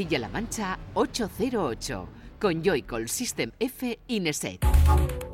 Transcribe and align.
Castilla-La 0.00 0.28
Mancha 0.28 0.78
808 0.94 2.08
con 2.38 2.62
Joycall 2.62 3.06
System 3.06 3.50
F 3.58 3.98
Ineset. 4.06 5.29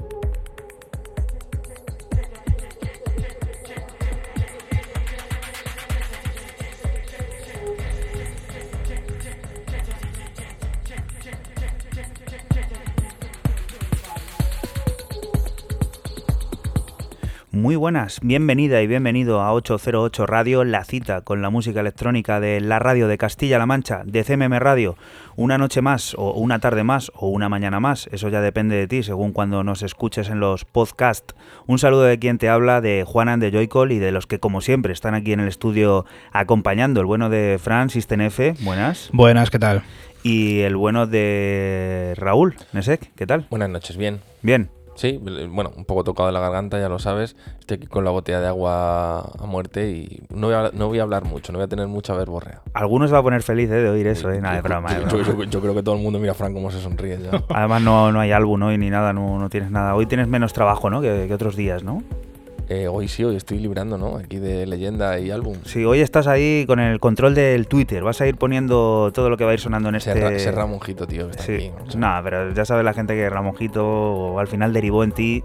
Muy 17.66 17.74
buenas, 17.74 18.20
bienvenida 18.22 18.80
y 18.80 18.86
bienvenido 18.86 19.40
a 19.40 19.52
808 19.52 20.24
Radio, 20.24 20.62
la 20.62 20.84
cita 20.84 21.22
con 21.22 21.42
la 21.42 21.50
música 21.50 21.80
electrónica 21.80 22.38
de 22.38 22.60
la 22.60 22.78
radio 22.78 23.08
de 23.08 23.18
Castilla-La 23.18 23.66
Mancha, 23.66 24.02
de 24.04 24.22
CMM 24.22 24.56
Radio. 24.60 24.96
Una 25.34 25.58
noche 25.58 25.82
más, 25.82 26.14
o 26.16 26.30
una 26.34 26.60
tarde 26.60 26.84
más, 26.84 27.10
o 27.16 27.26
una 27.26 27.48
mañana 27.48 27.80
más, 27.80 28.08
eso 28.12 28.28
ya 28.28 28.40
depende 28.40 28.76
de 28.76 28.86
ti, 28.86 29.02
según 29.02 29.32
cuando 29.32 29.64
nos 29.64 29.82
escuches 29.82 30.28
en 30.28 30.38
los 30.38 30.64
podcasts. 30.64 31.34
Un 31.66 31.80
saludo 31.80 32.04
de 32.04 32.20
quien 32.20 32.38
te 32.38 32.48
habla, 32.48 32.80
de 32.80 33.02
Juanan 33.04 33.40
de 33.40 33.50
Joycol 33.50 33.90
y 33.90 33.98
de 33.98 34.12
los 34.12 34.28
que, 34.28 34.38
como 34.38 34.60
siempre, 34.60 34.92
están 34.92 35.14
aquí 35.14 35.32
en 35.32 35.40
el 35.40 35.48
estudio 35.48 36.06
acompañando. 36.30 37.00
El 37.00 37.06
bueno 37.06 37.30
de 37.30 37.58
Fran, 37.60 37.88
F, 37.90 38.54
buenas. 38.60 39.10
Buenas, 39.12 39.50
¿qué 39.50 39.58
tal? 39.58 39.82
Y 40.22 40.60
el 40.60 40.76
bueno 40.76 41.08
de 41.08 42.14
Raúl, 42.16 42.54
Nesek, 42.72 43.12
¿qué 43.16 43.26
tal? 43.26 43.48
Buenas 43.50 43.70
noches, 43.70 43.96
bien. 43.96 44.20
Bien. 44.42 44.70
Sí, 44.96 45.20
bueno, 45.50 45.72
un 45.76 45.84
poco 45.84 46.04
tocado 46.04 46.26
de 46.26 46.32
la 46.32 46.40
garganta, 46.40 46.78
ya 46.78 46.88
lo 46.88 46.98
sabes. 46.98 47.36
Estoy 47.60 47.76
aquí 47.76 47.86
con 47.86 48.04
la 48.04 48.10
botella 48.10 48.40
de 48.40 48.48
agua 48.48 49.20
a 49.20 49.46
muerte 49.46 49.90
y 49.90 50.22
no 50.30 50.48
voy 50.48 50.56
a, 50.56 50.70
no 50.72 50.88
voy 50.88 50.98
a 50.98 51.02
hablar 51.02 51.24
mucho, 51.24 51.52
no 51.52 51.58
voy 51.58 51.66
a 51.66 51.68
tener 51.68 51.86
mucha 51.86 52.14
verborrea. 52.14 52.62
Algunos 52.72 53.12
va 53.12 53.18
a 53.18 53.22
poner 53.22 53.42
feliz 53.42 53.70
eh, 53.70 53.74
de 53.74 53.90
oír 53.90 54.06
eso, 54.06 54.30
¿eh? 54.30 54.40
Nada, 54.40 54.56
de 54.56 54.62
broma. 54.62 54.90
Yo, 55.48 55.60
creo 55.60 55.74
que 55.74 55.82
todo 55.82 55.94
el 55.94 56.02
mundo 56.02 56.18
mira 56.18 56.32
a 56.32 56.34
Frank 56.34 56.54
como 56.54 56.70
se 56.70 56.80
sonríe 56.80 57.18
ya. 57.20 57.42
Además, 57.50 57.82
no, 57.82 58.10
no 58.10 58.20
hay 58.20 58.32
álbum 58.32 58.62
hoy 58.62 58.78
ni 58.78 58.90
nada, 58.90 59.12
no, 59.12 59.38
no 59.38 59.50
tienes 59.50 59.70
nada. 59.70 59.94
Hoy 59.94 60.06
tienes 60.06 60.28
menos 60.28 60.52
trabajo, 60.52 60.88
¿no? 60.90 61.00
Que, 61.00 61.26
que 61.28 61.34
otros 61.34 61.56
días, 61.56 61.84
¿no? 61.84 62.02
Eh, 62.68 62.88
hoy 62.88 63.06
sí, 63.06 63.22
hoy 63.22 63.36
estoy 63.36 63.58
librando, 63.60 63.96
¿no? 63.96 64.16
Aquí 64.16 64.38
de 64.38 64.66
leyenda 64.66 65.20
y 65.20 65.30
álbum. 65.30 65.56
Sí, 65.64 65.84
hoy 65.84 66.00
estás 66.00 66.26
ahí 66.26 66.64
con 66.66 66.80
el 66.80 66.98
control 66.98 67.34
del 67.34 67.68
Twitter. 67.68 68.02
Vas 68.02 68.20
a 68.20 68.26
ir 68.26 68.36
poniendo 68.36 69.12
todo 69.14 69.30
lo 69.30 69.36
que 69.36 69.44
va 69.44 69.52
a 69.52 69.54
ir 69.54 69.60
sonando 69.60 69.88
en 69.88 69.94
este. 69.94 70.34
Ese 70.34 70.50
Ramonjito, 70.50 71.06
tío. 71.06 71.28
sí. 71.38 71.70
Aquí, 71.84 71.96
no, 71.96 72.20
pero 72.24 72.52
ya 72.52 72.64
sabe 72.64 72.82
la 72.82 72.92
gente 72.92 73.14
que 73.14 73.30
Ramonjito 73.30 74.38
al 74.38 74.48
final 74.48 74.72
derivó 74.72 75.04
en 75.04 75.12
ti 75.12 75.44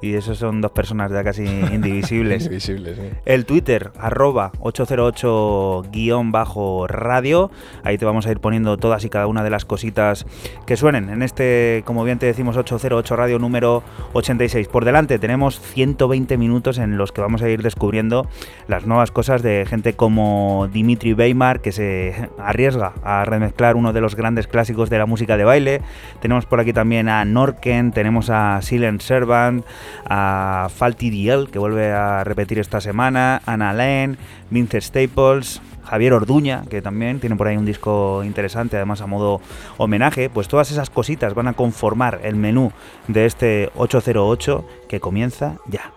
y 0.00 0.14
esos 0.14 0.38
son 0.38 0.60
dos 0.60 0.70
personas 0.72 1.10
ya 1.10 1.24
casi 1.24 1.44
indivisibles. 1.72 2.44
indivisibles, 2.44 2.96
sí. 2.96 3.10
El 3.24 3.46
Twitter, 3.46 3.90
arroba 3.98 4.52
808-radio. 4.60 7.50
Ahí 7.82 7.98
te 7.98 8.04
vamos 8.04 8.26
a 8.26 8.30
ir 8.30 8.38
poniendo 8.40 8.76
todas 8.76 9.04
y 9.04 9.08
cada 9.08 9.26
una 9.26 9.42
de 9.42 9.50
las 9.50 9.64
cositas 9.64 10.26
que 10.66 10.76
suenen 10.76 11.08
en 11.08 11.22
este, 11.22 11.82
como 11.86 12.04
bien 12.04 12.18
te 12.18 12.26
decimos, 12.26 12.56
808 12.56 13.16
radio 13.16 13.38
número 13.38 13.82
86. 14.12 14.68
Por 14.68 14.84
delante 14.84 15.18
tenemos 15.18 15.60
120 15.60 16.36
minutos 16.36 16.78
en 16.78 16.98
los 16.98 17.12
que 17.12 17.20
vamos 17.20 17.42
a 17.42 17.48
ir 17.48 17.62
descubriendo 17.62 18.26
las 18.68 18.86
nuevas 18.86 19.10
cosas 19.10 19.42
de 19.42 19.64
gente 19.66 19.94
como 19.94 20.68
Dimitri 20.72 21.14
Weimar, 21.14 21.60
que 21.60 21.72
se 21.72 22.30
arriesga 22.38 22.92
a 23.02 23.24
remezclar 23.24 23.76
uno 23.76 23.92
de 23.92 24.00
los 24.00 24.14
grandes 24.14 24.46
clásicos 24.46 24.90
de 24.90 24.98
la 24.98 25.06
música 25.06 25.36
de 25.36 25.44
baile. 25.44 25.80
Tenemos 26.20 26.46
por 26.46 26.60
aquí 26.60 26.72
también 26.72 27.08
a 27.08 27.24
Norken, 27.24 27.92
tenemos 27.92 28.30
a 28.30 28.60
Silent 28.62 29.00
Servant 29.00 29.64
a 30.04 30.68
Falty 30.74 31.10
Diel, 31.10 31.48
que 31.50 31.58
vuelve 31.58 31.92
a 31.92 32.24
repetir 32.24 32.58
esta 32.58 32.80
semana, 32.80 33.42
Ana 33.46 33.72
Len, 33.72 34.18
Vince 34.50 34.80
Staples, 34.80 35.60
Javier 35.84 36.12
Orduña, 36.12 36.64
que 36.68 36.82
también 36.82 37.20
tiene 37.20 37.36
por 37.36 37.46
ahí 37.46 37.56
un 37.56 37.64
disco 37.64 38.22
interesante, 38.24 38.76
además 38.76 39.00
a 39.00 39.06
modo 39.06 39.40
homenaje, 39.76 40.28
pues 40.30 40.48
todas 40.48 40.70
esas 40.70 40.90
cositas 40.90 41.34
van 41.34 41.48
a 41.48 41.52
conformar 41.52 42.20
el 42.24 42.36
menú 42.36 42.72
de 43.08 43.26
este 43.26 43.70
808 43.76 44.66
que 44.88 45.00
comienza 45.00 45.58
ya. 45.66 45.92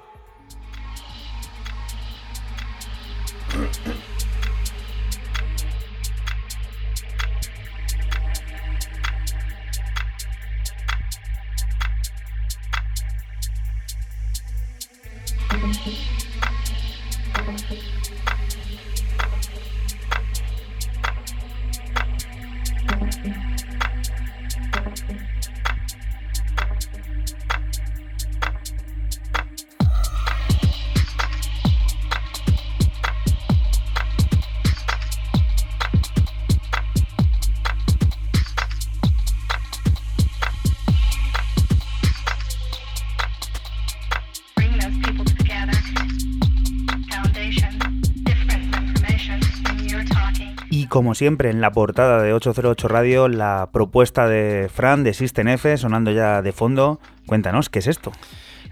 Siempre, 51.20 51.50
en 51.50 51.60
la 51.60 51.72
portada 51.72 52.24
de 52.24 52.32
808 52.32 52.88
Radio, 52.88 53.28
la 53.28 53.70
propuesta 53.74 54.30
de 54.30 54.70
Fran 54.74 55.04
de 55.04 55.14
System 55.14 55.50
F 55.50 55.78
sonando 55.78 56.12
ya 56.12 56.42
de 56.42 56.54
fondo. 56.54 57.02
Cuéntanos, 57.26 57.68
¿qué 57.68 57.80
es 57.80 57.88
esto? 57.88 58.14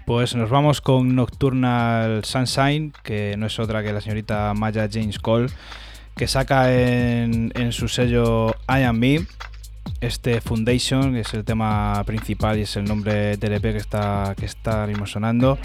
Pues 0.06 0.34
nos 0.34 0.48
vamos 0.48 0.80
con 0.80 1.14
Nocturnal 1.14 2.24
Sunshine, 2.24 2.94
que 3.02 3.36
no 3.36 3.44
es 3.44 3.58
otra 3.58 3.82
que 3.82 3.92
la 3.92 4.00
señorita 4.00 4.54
Maya 4.54 4.88
James 4.90 5.18
Cole, 5.18 5.50
que 6.16 6.26
saca 6.26 6.72
en, 6.72 7.52
su 7.70 7.86
sello 7.86 8.54
I 8.66 8.84
Am 8.84 8.98
Me 8.98 9.26
este 10.00 10.40
Foundation, 10.40 11.12
que 11.12 11.20
es 11.20 11.34
el 11.34 11.44
tema 11.44 12.02
principal 12.06 12.58
y 12.58 12.62
es 12.62 12.76
el 12.76 12.84
nombre 12.84 13.36
del 13.36 13.52
EP 13.52 13.62
que 13.62 13.76
está, 13.76 14.34
que 14.38 14.46
está 14.46 14.86
mismo 14.86 15.06
sonando. 15.06 15.58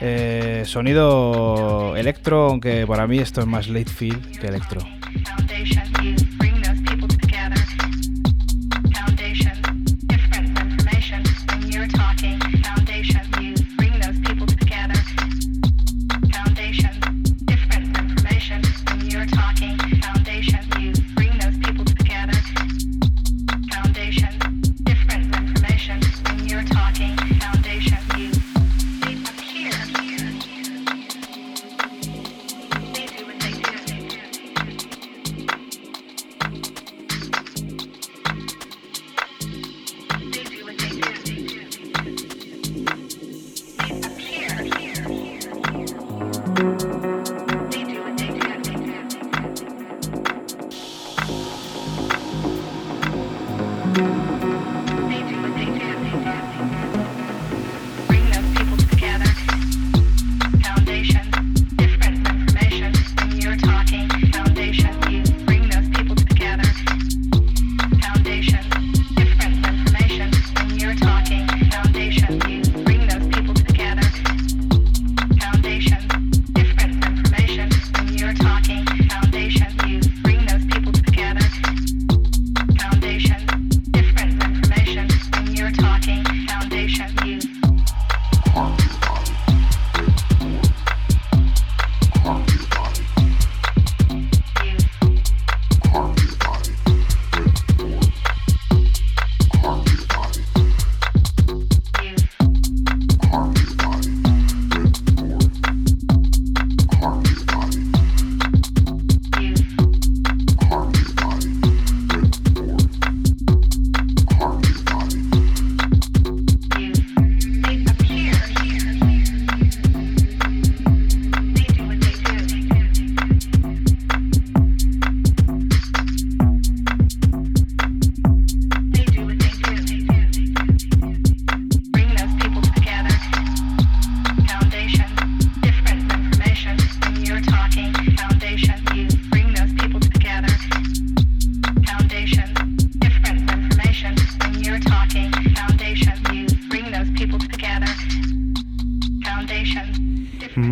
Eh, 0.00 0.62
sonido 0.64 1.94
electro, 1.96 2.48
aunque 2.48 2.86
para 2.86 3.06
mí 3.06 3.18
esto 3.18 3.40
es 3.40 3.46
más 3.46 3.68
late 3.68 3.90
feel 3.90 4.18
que 4.40 4.46
electro. 4.46 4.80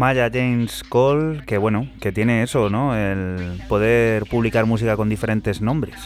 Maya 0.09 0.31
James 0.33 0.85
Cole, 0.89 1.43
que 1.45 1.59
bueno, 1.59 1.87
que 2.01 2.13
tiene 2.13 2.43
eso, 2.43 2.71
¿no? 2.71 2.97
El 2.97 3.61
poder 3.69 4.25
publicar 4.25 4.65
música 4.65 4.97
con 4.97 5.11
diferentes 5.11 5.61
nombres. 5.61 5.97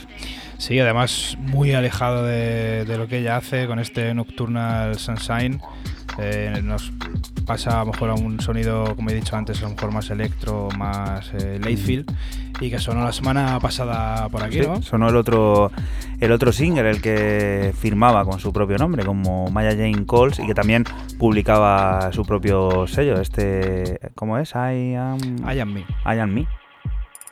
Sí, 0.58 0.80
además 0.80 1.36
muy 1.38 1.72
alejado 1.72 2.24
de, 2.24 2.84
de 2.84 2.98
lo 2.98 3.06
que 3.06 3.18
ella 3.18 3.36
hace 3.36 3.68
con 3.68 3.78
este 3.78 4.12
Nocturnal 4.12 4.98
Sunshine. 4.98 5.60
Eh, 6.18 6.60
nos 6.64 6.92
pasa 7.46 7.80
a 7.80 7.84
lo 7.84 7.92
mejor 7.92 8.10
a 8.10 8.14
un 8.14 8.40
sonido, 8.40 8.94
como 8.96 9.10
he 9.10 9.14
dicho 9.14 9.36
antes, 9.36 9.60
a 9.60 9.62
lo 9.68 9.70
mejor 9.70 9.92
más 9.92 10.10
electro, 10.10 10.68
más 10.76 11.30
eh, 11.34 11.58
Latefield, 11.60 12.12
y 12.60 12.70
que 12.70 12.78
sonó 12.78 13.04
la 13.04 13.12
semana 13.12 13.58
pasada 13.60 14.28
por 14.28 14.42
aquí, 14.42 14.60
Sí, 14.60 14.66
¿no? 14.66 14.82
sonó 14.82 15.08
el 15.08 15.16
otro, 15.16 15.72
el 16.20 16.32
otro 16.32 16.52
single, 16.52 16.90
el 16.90 17.00
que 17.00 17.72
firmaba 17.80 18.24
con 18.24 18.40
su 18.40 18.52
propio 18.52 18.76
nombre, 18.78 19.04
como 19.06 19.46
Maya 19.50 19.70
Jane 19.70 20.04
Coles, 20.06 20.38
y 20.38 20.46
que 20.46 20.54
también 20.54 20.84
publicaba 21.22 22.10
su 22.10 22.24
propio 22.24 22.88
sello. 22.88 23.20
Este, 23.20 24.00
¿cómo 24.16 24.38
es? 24.38 24.54
I 24.56 24.96
am, 24.96 25.20
I 25.48 25.60
am 25.60 25.72
me. 25.72 25.86
I 26.04 26.18
am 26.18 26.34
me. 26.34 26.48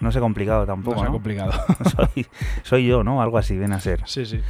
No 0.00 0.10
sé 0.12 0.20
complicado 0.20 0.60
No 0.60 0.66
tampoco, 0.66 0.98
sea 0.98 1.06
¿no? 1.06 1.12
complicado. 1.12 1.52
soy, 1.96 2.26
soy 2.62 2.86
yo, 2.86 3.04
¿no? 3.04 3.20
Algo 3.22 3.38
así, 3.38 3.56
viene 3.58 3.74
a 3.74 3.80
ser. 3.80 4.00
sí, 4.06 4.24
sí. 4.24 4.40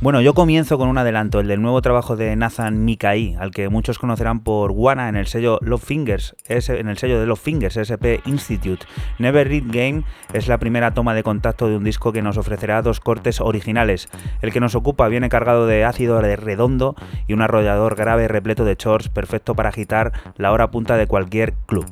Bueno, 0.00 0.20
yo 0.20 0.34
comienzo 0.34 0.78
con 0.78 0.88
un 0.88 0.98
adelanto, 0.98 1.40
el 1.40 1.48
del 1.48 1.60
nuevo 1.60 1.82
trabajo 1.82 2.16
de 2.16 2.34
Nathan 2.36 2.84
Mikai, 2.84 3.36
al 3.38 3.50
que 3.50 3.68
muchos 3.68 3.98
conocerán 3.98 4.40
por 4.40 4.72
Wana 4.72 5.08
en 5.08 5.16
el 5.16 5.26
sello 5.26 5.58
Love 5.62 5.84
Fingers, 5.84 6.36
en 6.48 6.88
el 6.88 6.98
sello 6.98 7.20
de 7.20 7.26
Love 7.26 7.40
Fingers, 7.40 7.76
SP 7.76 8.20
Institute. 8.24 8.86
Never 9.18 9.46
Read 9.46 9.64
Game 9.66 10.04
es 10.32 10.48
la 10.48 10.58
primera 10.58 10.94
toma 10.94 11.14
de 11.14 11.22
contacto 11.22 11.68
de 11.68 11.76
un 11.76 11.84
disco 11.84 12.12
que 12.12 12.22
nos 12.22 12.36
ofrecerá 12.36 12.82
dos 12.82 13.00
cortes 13.00 13.40
originales. 13.40 14.08
El 14.42 14.52
que 14.52 14.60
nos 14.60 14.74
ocupa 14.74 15.08
viene 15.08 15.28
cargado 15.28 15.66
de 15.66 15.84
ácido 15.84 16.20
de 16.20 16.36
redondo 16.36 16.96
y 17.26 17.32
un 17.34 17.42
arrollador 17.42 17.94
grave 17.96 18.28
repleto 18.28 18.64
de 18.64 18.76
chords, 18.76 19.08
perfecto 19.08 19.54
para 19.54 19.68
agitar 19.68 20.12
la 20.36 20.52
hora 20.52 20.70
punta 20.70 20.96
de 20.96 21.06
cualquier 21.06 21.54
club. 21.66 21.86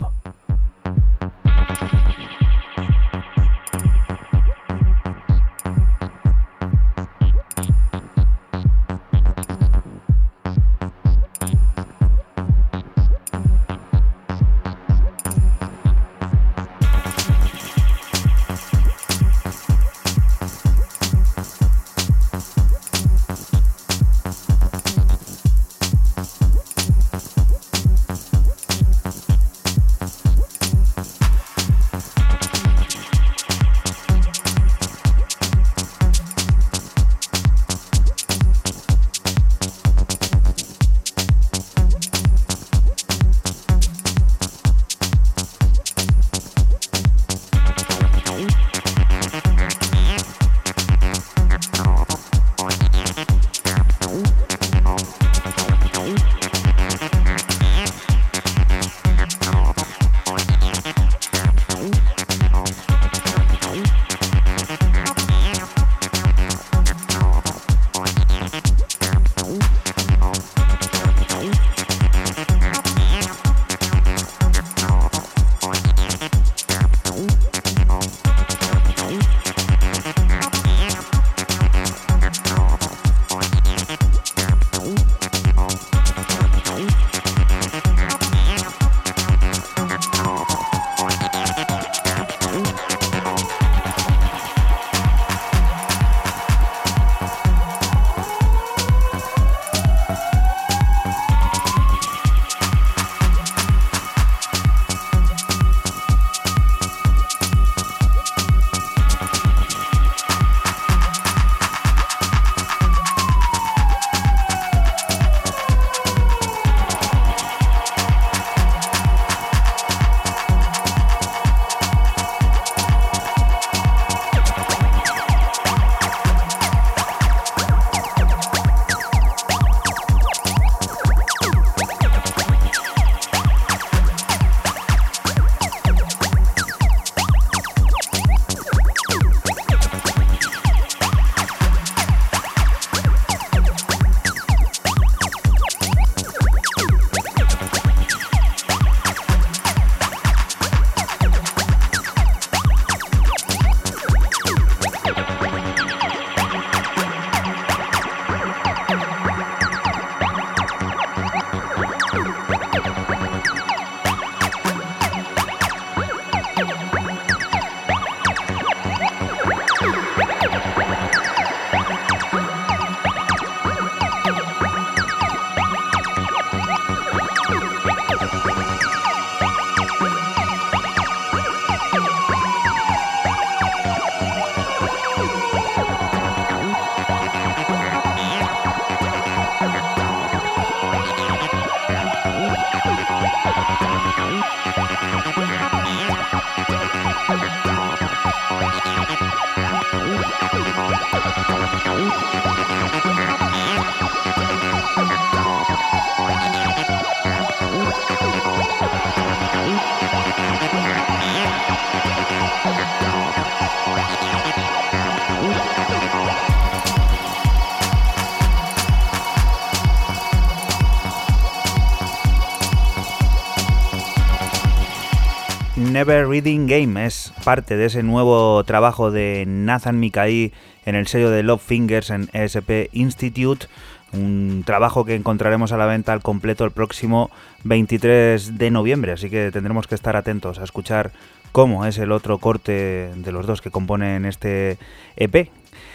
Reading 226.21 226.66
Game 226.66 227.07
es 227.07 227.33
parte 227.42 227.76
de 227.76 227.87
ese 227.87 228.02
nuevo 228.02 228.62
trabajo 228.64 229.11
de 229.11 229.45
Nathan 229.47 229.99
Mikai 229.99 230.52
en 230.85 230.95
el 230.95 231.07
sello 231.07 231.31
de 231.31 231.42
Love 231.42 231.62
Fingers 231.62 232.11
en 232.11 232.28
ESP 232.35 232.90
Institute 232.92 233.66
Un 234.12 234.62
trabajo 234.66 235.07
que 235.07 235.14
encontraremos 235.14 235.73
a 235.73 235.78
la 235.78 235.87
venta 235.87 236.12
al 236.12 236.23
completo 236.23 236.66
el 236.66 236.71
próximo 236.71 237.31
23 237.64 238.59
de 238.59 238.71
noviembre, 238.71 239.12
así 239.12 239.31
que 239.31 239.50
tendremos 239.50 239.87
que 239.87 239.95
estar 239.95 240.14
atentos 240.14 240.59
a 240.59 240.64
escuchar 240.64 241.12
cómo 241.50 241.87
es 241.87 241.97
el 241.97 242.12
otro 242.12 242.37
corte 242.38 243.11
de 243.16 243.33
los 243.33 243.47
dos 243.47 243.62
que 243.62 243.71
componen 243.71 244.26
este 244.26 244.76
EP. 245.16 245.49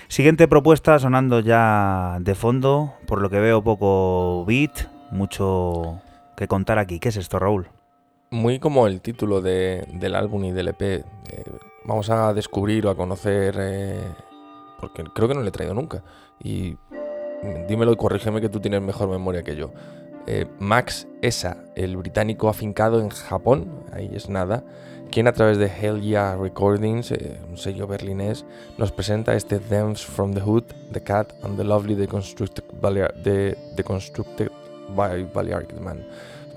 Siguiente 0.08 0.48
propuesta 0.48 0.98
sonando 0.98 1.42
ya 1.42 2.18
de 2.22 2.34
fondo, 2.34 2.96
por 3.06 3.22
lo 3.22 3.30
que 3.30 3.40
veo 3.40 3.64
poco 3.64 4.46
beat, 4.46 4.90
mucho 5.12 6.02
que 6.36 6.48
contar 6.48 6.80
aquí. 6.80 7.00
¿Qué 7.00 7.10
es 7.10 7.18
esto, 7.18 7.38
Raúl? 7.38 7.68
Muy 8.30 8.60
como 8.60 8.88
el 8.88 9.00
título 9.00 9.42
del 9.42 10.16
álbum 10.16 10.44
y 10.44 10.52
del 10.52 10.68
EP. 10.68 10.82
Eh, 10.82 11.04
vamos 11.86 12.10
a 12.10 12.34
descubrir 12.34 12.86
o 12.86 12.90
a 12.90 12.98
conocer, 12.98 13.56
eh, 13.58 14.02
porque 14.82 15.06
creo 15.16 15.30
que 15.30 15.34
no 15.34 15.42
le 15.42 15.48
he 15.48 15.52
traído 15.52 15.74
nunca. 15.74 16.04
Y 16.44 16.76
dímelo 17.70 17.94
y 17.94 17.96
corrígeme 17.96 18.42
que 18.42 18.50
tú 18.50 18.60
tienes 18.60 18.82
mejor 18.82 19.08
memoria 19.08 19.44
que 19.44 19.56
yo. 19.56 19.72
Eh, 20.26 20.46
Max 20.60 21.08
Esa, 21.22 21.64
el 21.76 21.96
británico 21.96 22.50
afincado 22.50 23.00
en 23.00 23.08
Japón, 23.10 23.86
ahí 23.94 24.10
es 24.14 24.28
nada, 24.28 24.66
quien 25.10 25.30
a 25.30 25.32
través 25.32 25.58
de 25.58 25.68
Hell 25.68 26.02
Yeah 26.02 26.36
Recordings, 26.36 27.14
un 27.50 27.56
sello 27.56 27.88
berlinés, 27.88 28.46
nos 28.78 28.92
presenta 28.92 29.36
este 29.36 29.60
Dance 29.60 30.06
from 30.06 30.34
the 30.34 30.42
Hood, 30.42 30.66
The 30.92 31.02
Cat 31.02 31.32
and 31.44 31.56
the 31.56 31.64
Lovely 31.64 31.96
Deconstructed, 31.96 32.66
de, 33.24 33.58
Deconstructed 33.78 34.52
by 34.98 35.24
Balearic 35.34 35.80
Man. 35.80 36.06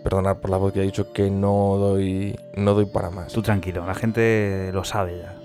Perdonad 0.02 0.38
por 0.38 0.50
la 0.50 0.56
voz 0.56 0.72
que 0.72 0.80
he 0.80 0.84
dicho 0.84 1.12
que 1.12 1.30
no 1.30 1.76
doy, 1.76 2.38
no 2.54 2.74
doy 2.74 2.86
para 2.86 3.10
más. 3.10 3.32
Tú 3.32 3.42
tranquilo, 3.42 3.86
la 3.86 3.94
gente 3.94 4.70
lo 4.72 4.84
sabe 4.84 5.18
ya. 5.18 5.36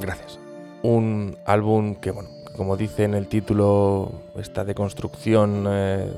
Gracias. 0.00 0.38
Un 0.82 1.36
álbum 1.44 1.96
que, 1.96 2.10
bueno, 2.10 2.28
como 2.56 2.76
dice 2.76 3.04
en 3.04 3.14
el 3.14 3.26
título, 3.26 4.12
esta 4.36 4.64
deconstrucción 4.64 5.64
eh, 5.68 6.12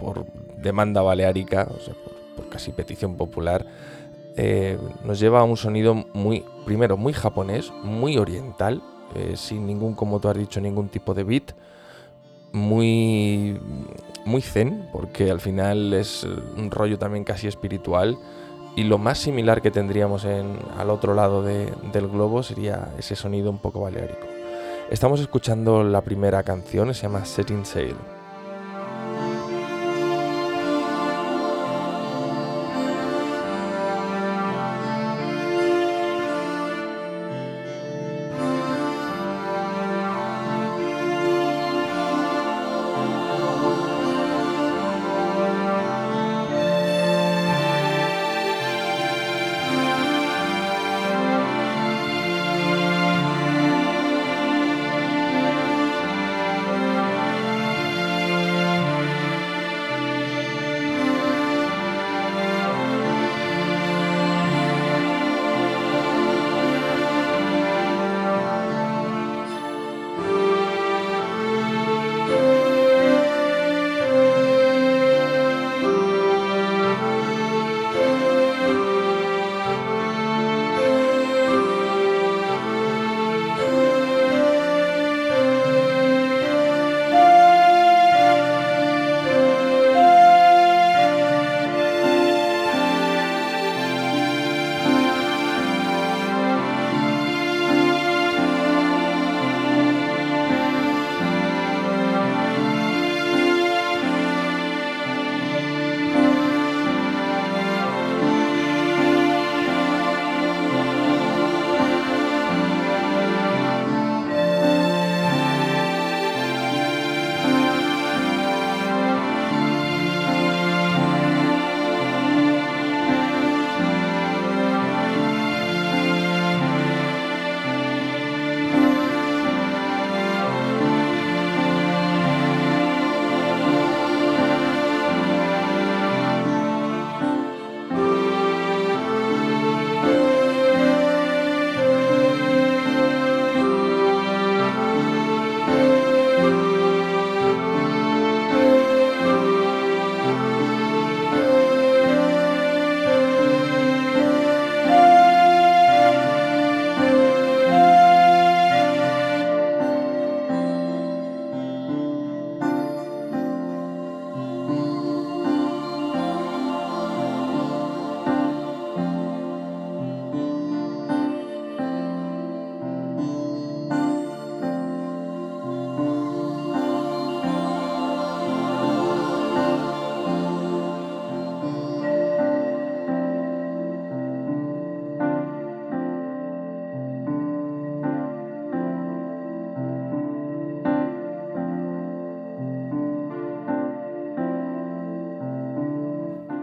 por 0.00 0.26
demanda 0.56 1.02
baleárica, 1.02 1.66
o 1.74 1.80
sea, 1.80 1.94
por, 2.36 2.48
casi 2.48 2.72
petición 2.72 3.16
popular, 3.16 3.64
eh, 4.36 4.78
nos 5.04 5.18
lleva 5.18 5.40
a 5.40 5.44
un 5.44 5.56
sonido 5.56 5.94
muy, 5.94 6.44
primero, 6.64 6.96
muy 6.96 7.12
japonés, 7.12 7.72
muy 7.82 8.18
oriental, 8.18 8.82
eh, 9.14 9.34
sin 9.36 9.66
ningún, 9.66 9.94
como 9.94 10.20
tú 10.20 10.28
has 10.28 10.36
dicho, 10.36 10.60
ningún 10.60 10.88
tipo 10.88 11.14
de 11.14 11.24
beat, 11.24 11.52
muy, 12.52 13.58
muy 14.24 14.42
zen, 14.42 14.88
porque 14.92 15.30
al 15.30 15.40
final 15.40 15.92
es 15.94 16.24
un 16.56 16.70
rollo 16.70 16.98
también 16.98 17.24
casi 17.24 17.46
espiritual. 17.46 18.18
Y 18.76 18.84
lo 18.84 18.98
más 18.98 19.18
similar 19.18 19.60
que 19.60 19.70
tendríamos 19.70 20.24
en, 20.24 20.56
al 20.76 20.90
otro 20.90 21.14
lado 21.14 21.42
del 21.42 22.08
globo 22.08 22.42
sería 22.42 22.92
ese 22.98 23.16
sonido 23.16 23.50
un 23.50 23.58
poco 23.58 23.80
baleárico. 23.80 24.26
Estamos 24.90 25.20
escuchando 25.20 25.82
la 25.82 26.02
primera 26.02 26.42
canción, 26.44 26.94
se 26.94 27.02
llama 27.02 27.24
Setting 27.24 27.66
Sail. 27.66 27.96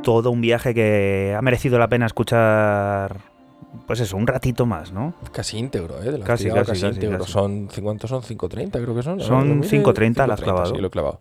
Todo 0.06 0.30
un 0.30 0.40
viaje 0.40 0.76
que 0.76 1.36
ha 1.36 1.42
merecido 1.42 1.80
la 1.80 1.90
pena 1.90 2.06
escuchar 2.06 3.18
pues 3.88 4.00
eso, 4.00 4.16
un 4.16 4.28
ratito 4.28 4.68
más, 4.68 4.94
¿no? 4.94 5.16
Casi 5.32 5.58
íntegro, 5.58 6.02
¿eh? 6.02 6.12
De 6.12 6.20
la 6.20 6.26
casi, 6.26 6.48
casi, 6.50 6.72
casi, 6.72 6.86
íntegro. 6.86 7.26
Son, 7.26 7.68
¿cuántos 7.82 8.12
son? 8.12 8.22
5.30 8.22 8.72
creo 8.72 8.96
que 8.96 9.02
son. 9.02 9.20
Son 9.20 9.64
5.30 9.64 10.28
las 10.28 10.42
clavado. 10.42 10.74
Sí, 10.74 10.80
lo 10.80 10.88
he 10.88 10.90
clavado. 10.92 11.20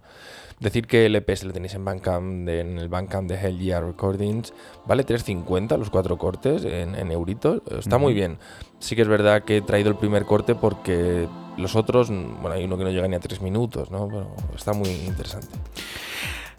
Decir 0.60 0.86
que 0.86 1.06
el 1.06 1.16
EP 1.16 1.34
se 1.34 1.46
lo 1.46 1.52
tenéis 1.52 1.74
en 1.74 1.84
Bandcamp, 1.84 2.48
en 2.48 2.78
el 2.78 2.88
Bandcamp 2.88 3.28
de 3.28 3.36
Hell 3.36 3.58
Yeah 3.58 3.80
Recordings. 3.80 4.52
Vale 4.86 5.04
3.50 5.04 5.78
los 5.78 5.88
cuatro 5.88 6.18
cortes 6.18 6.64
en, 6.64 6.94
en 6.94 7.10
euritos. 7.10 7.62
Está 7.76 7.96
muy 7.96 8.12
bien. 8.12 8.36
Sí 8.78 8.94
que 8.94 9.02
es 9.02 9.08
verdad 9.08 9.44
que 9.44 9.56
he 9.56 9.62
traído 9.62 9.88
el 9.88 9.96
primer 9.96 10.26
corte 10.26 10.54
porque 10.54 11.26
los 11.56 11.74
otros, 11.74 12.08
bueno, 12.08 12.52
hay 12.52 12.64
uno 12.64 12.76
que 12.76 12.84
no 12.84 12.90
llega 12.90 13.08
ni 13.08 13.16
a 13.16 13.20
3 13.20 13.40
minutos, 13.40 13.90
¿no? 13.90 14.08
Pero 14.08 14.28
está 14.54 14.72
muy 14.72 14.90
interesante. 14.90 15.48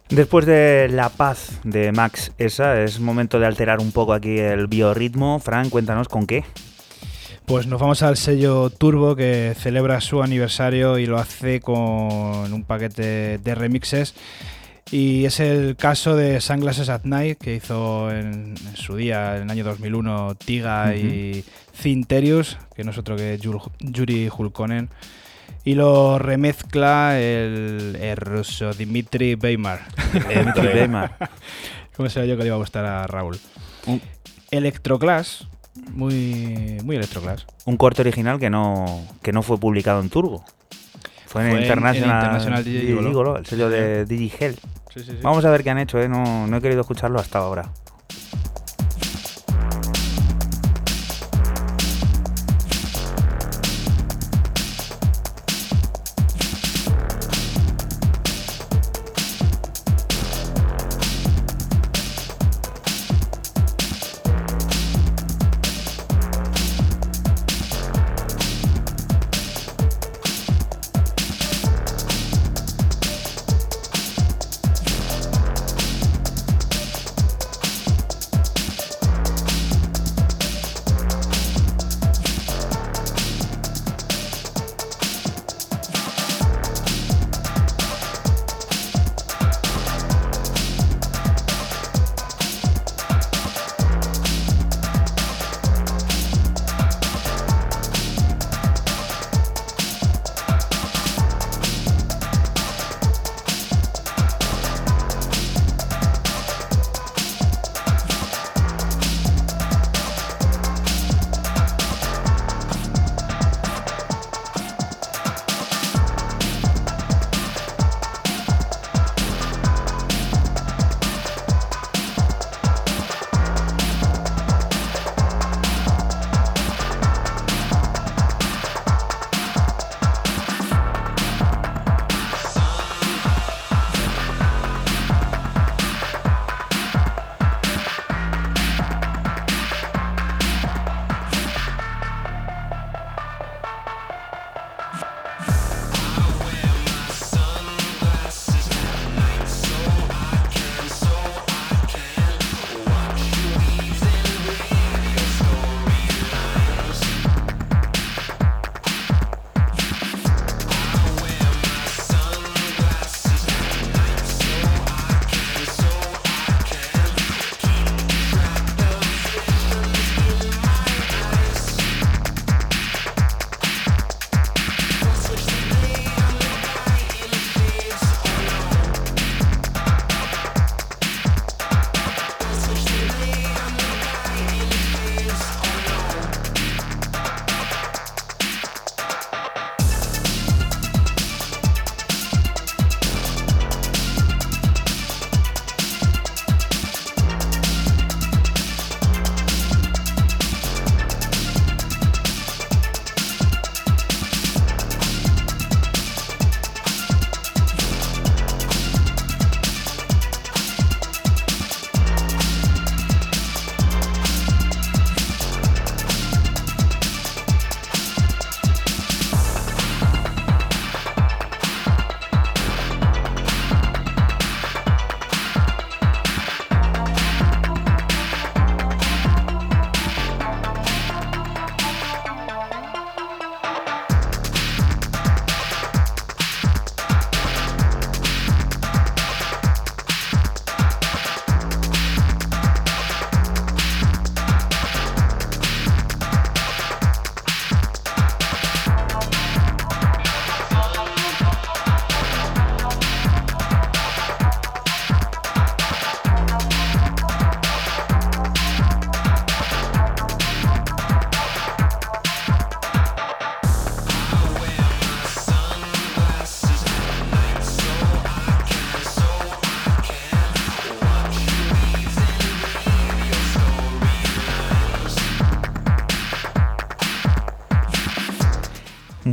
Después 0.09 0.45
de 0.45 0.87
la 0.91 1.09
paz 1.09 1.59
de 1.63 1.91
Max 1.91 2.31
esa, 2.37 2.81
es 2.83 2.99
momento 2.99 3.39
de 3.39 3.47
alterar 3.47 3.79
un 3.79 3.91
poco 3.91 4.13
aquí 4.13 4.37
el 4.37 4.67
biorritmo. 4.67 5.39
Fran, 5.39 5.69
cuéntanos 5.69 6.07
con 6.07 6.27
qué. 6.27 6.43
Pues 7.45 7.67
nos 7.67 7.79
vamos 7.79 8.01
al 8.03 8.17
sello 8.17 8.69
Turbo 8.69 9.15
que 9.15 9.55
celebra 9.59 10.01
su 10.01 10.21
aniversario 10.23 10.97
y 10.99 11.05
lo 11.05 11.17
hace 11.17 11.59
con 11.59 12.53
un 12.53 12.63
paquete 12.65 13.37
de 13.39 13.55
remixes. 13.55 14.13
Y 14.91 15.25
es 15.25 15.39
el 15.39 15.75
caso 15.75 16.15
de 16.15 16.39
Sunglasses 16.41 16.89
at 16.89 17.01
Night 17.05 17.39
que 17.39 17.55
hizo 17.55 18.11
en, 18.11 18.53
en 18.67 18.75
su 18.75 18.95
día, 18.95 19.37
en 19.37 19.43
el 19.43 19.49
año 19.49 19.63
2001, 19.63 20.35
Tiga 20.35 20.95
y 20.95 21.43
Cinterius, 21.75 22.57
que 22.75 22.83
no 22.83 22.91
es 22.91 22.97
otro 22.99 23.15
que 23.15 23.39
Yur- 23.39 23.71
Yuri 23.79 24.29
Hulkonen. 24.35 24.89
Y 25.65 25.73
lo 25.73 26.19
remezcla 26.19 27.19
el, 27.19 27.97
el 27.99 28.17
ruso 28.17 28.71
Dimitri 28.73 29.33
Beimar. 29.35 29.81
Dimitri 30.29 30.67
Weimar. 30.67 31.17
¿Cómo 31.97 32.07
se 32.07 32.27
yo 32.27 32.35
que 32.37 32.43
le 32.43 32.47
iba 32.47 32.55
a 32.55 32.59
gustar 32.59 32.85
a 32.85 33.07
Raúl? 33.07 33.37
Un- 33.87 34.01
Electroclass, 34.51 35.47
muy, 35.91 36.77
muy 36.83 36.95
Electroclass. 36.97 37.47
Un 37.65 37.77
corte 37.77 38.01
original 38.03 38.39
que 38.39 38.49
no, 38.51 39.05
que 39.23 39.31
no 39.33 39.41
fue 39.41 39.57
publicado 39.57 40.01
en 40.01 40.09
Turbo. 40.09 40.45
Fue 41.25 41.41
en 41.43 41.49
Fue 41.49 41.57
en- 41.57 41.63
International, 41.63 42.09
en 42.09 42.15
International 42.15 42.63
DJ 42.63 42.81
Gigolo. 42.81 43.07
Gigolo, 43.09 43.37
el 43.37 43.45
sello 43.47 43.69
de 43.69 44.05
Digihell. 44.05 44.55
Sí, 44.93 44.99
sí, 44.99 45.03
sí. 45.07 45.17
Vamos 45.23 45.43
a 45.45 45.49
ver 45.49 45.63
qué 45.63 45.71
han 45.71 45.79
hecho, 45.79 45.99
¿eh? 45.99 46.07
no, 46.07 46.45
no 46.47 46.57
he 46.57 46.61
querido 46.61 46.81
escucharlo 46.81 47.19
hasta 47.19 47.39
ahora. 47.39 47.71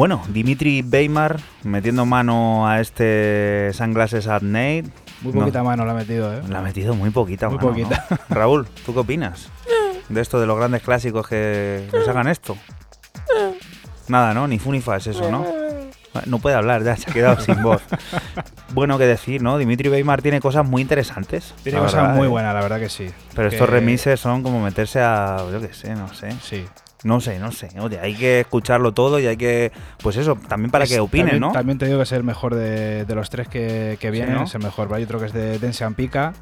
Bueno, 0.02 0.20
Dimitri 0.30 0.82
Weimar 0.82 1.38
metiendo 1.62 2.04
mano 2.04 2.66
a 2.66 2.80
este 2.80 3.70
Sunglasses 3.72 4.26
at 4.26 4.42
Night. 4.42 4.86
Muy 5.20 5.32
No, 5.32 5.38
poquita 5.38 5.62
mano 5.62 5.84
la 5.84 5.92
ha 5.92 5.94
metido, 5.94 6.34
¿eh? 6.34 6.42
La 6.48 6.58
ha 6.58 6.62
metido 6.62 6.96
muy 6.96 7.10
poquita 7.10 7.48
Muy 7.48 7.58
mano, 7.58 7.68
poquita. 7.68 8.04
¿no? 8.10 8.18
Raúl, 8.34 8.66
¿tú 8.84 8.92
qué 8.94 8.98
opinas? 8.98 9.48
De 10.08 10.20
esto 10.20 10.40
de 10.40 10.48
los 10.48 10.58
grandes 10.58 10.82
clásicos 10.82 11.28
que 11.28 11.88
nos 11.92 12.08
hagan 12.08 12.26
esto. 12.26 12.56
Nada, 14.08 14.34
¿no? 14.34 14.48
Ni 14.48 14.58
fu 14.58 14.72
ni 14.72 14.80
fa 14.80 14.96
es 14.96 15.06
eso, 15.06 15.30
¿no? 15.30 15.46
No 16.26 16.40
puede 16.40 16.56
hablar, 16.56 16.82
ya 16.82 16.96
se 16.96 17.08
ha 17.08 17.12
quedado 17.14 17.40
sin 17.40 17.62
voz. 17.62 17.80
Bueno, 18.74 18.98
que 18.98 19.06
decir, 19.06 19.40
¿no? 19.40 19.56
Dimitri 19.56 19.88
Weimar 19.88 20.20
tiene 20.20 20.40
cosas 20.40 20.66
muy 20.66 20.82
interesantes. 20.82 21.54
Tiene 21.62 21.78
cosas 21.78 22.02
verdad, 22.02 22.16
muy 22.16 22.26
¿eh? 22.26 22.28
buenas, 22.28 22.52
la 22.52 22.60
verdad 22.60 22.80
que 22.80 22.88
sí. 22.88 23.08
Pero 23.36 23.48
Que- 23.50 23.54
estos 23.54 23.70
remises 23.70 24.18
son 24.18 24.42
como 24.42 24.60
meterse 24.60 25.00
a, 25.00 25.36
yo 25.52 25.60
qué 25.60 25.72
sé, 25.72 25.94
no 25.94 26.12
sé. 26.12 26.32
Sí. 26.42 26.64
No 27.04 27.20
sé, 27.20 27.38
no 27.38 27.50
sé. 27.52 27.68
Oye, 27.80 27.98
hay 28.00 28.14
que 28.14 28.40
escucharlo 28.40 28.92
todo 28.92 29.18
y 29.18 29.26
hay 29.26 29.36
que. 29.36 29.72
Pues 30.02 30.16
eso, 30.16 30.36
también 30.48 30.70
para 30.70 30.86
que 30.86 31.00
opinen, 31.00 31.26
también, 31.26 31.40
¿no? 31.40 31.52
También 31.52 31.78
te 31.78 31.86
digo 31.86 31.98
que 31.98 32.04
es 32.04 32.12
el 32.12 32.22
mejor 32.24 32.54
de, 32.54 33.04
de 33.04 33.14
los 33.14 33.28
tres 33.30 33.48
que, 33.48 33.96
que 34.00 34.10
vienen. 34.10 34.34
¿no? 34.34 34.44
Es 34.44 34.54
el 34.54 34.62
mejor. 34.62 34.92
Hay 34.94 35.02
otro 35.02 35.18
que 35.18 35.26
es 35.26 35.32
de 35.32 35.58
Densean 35.58 35.94
Pika. 35.94 36.32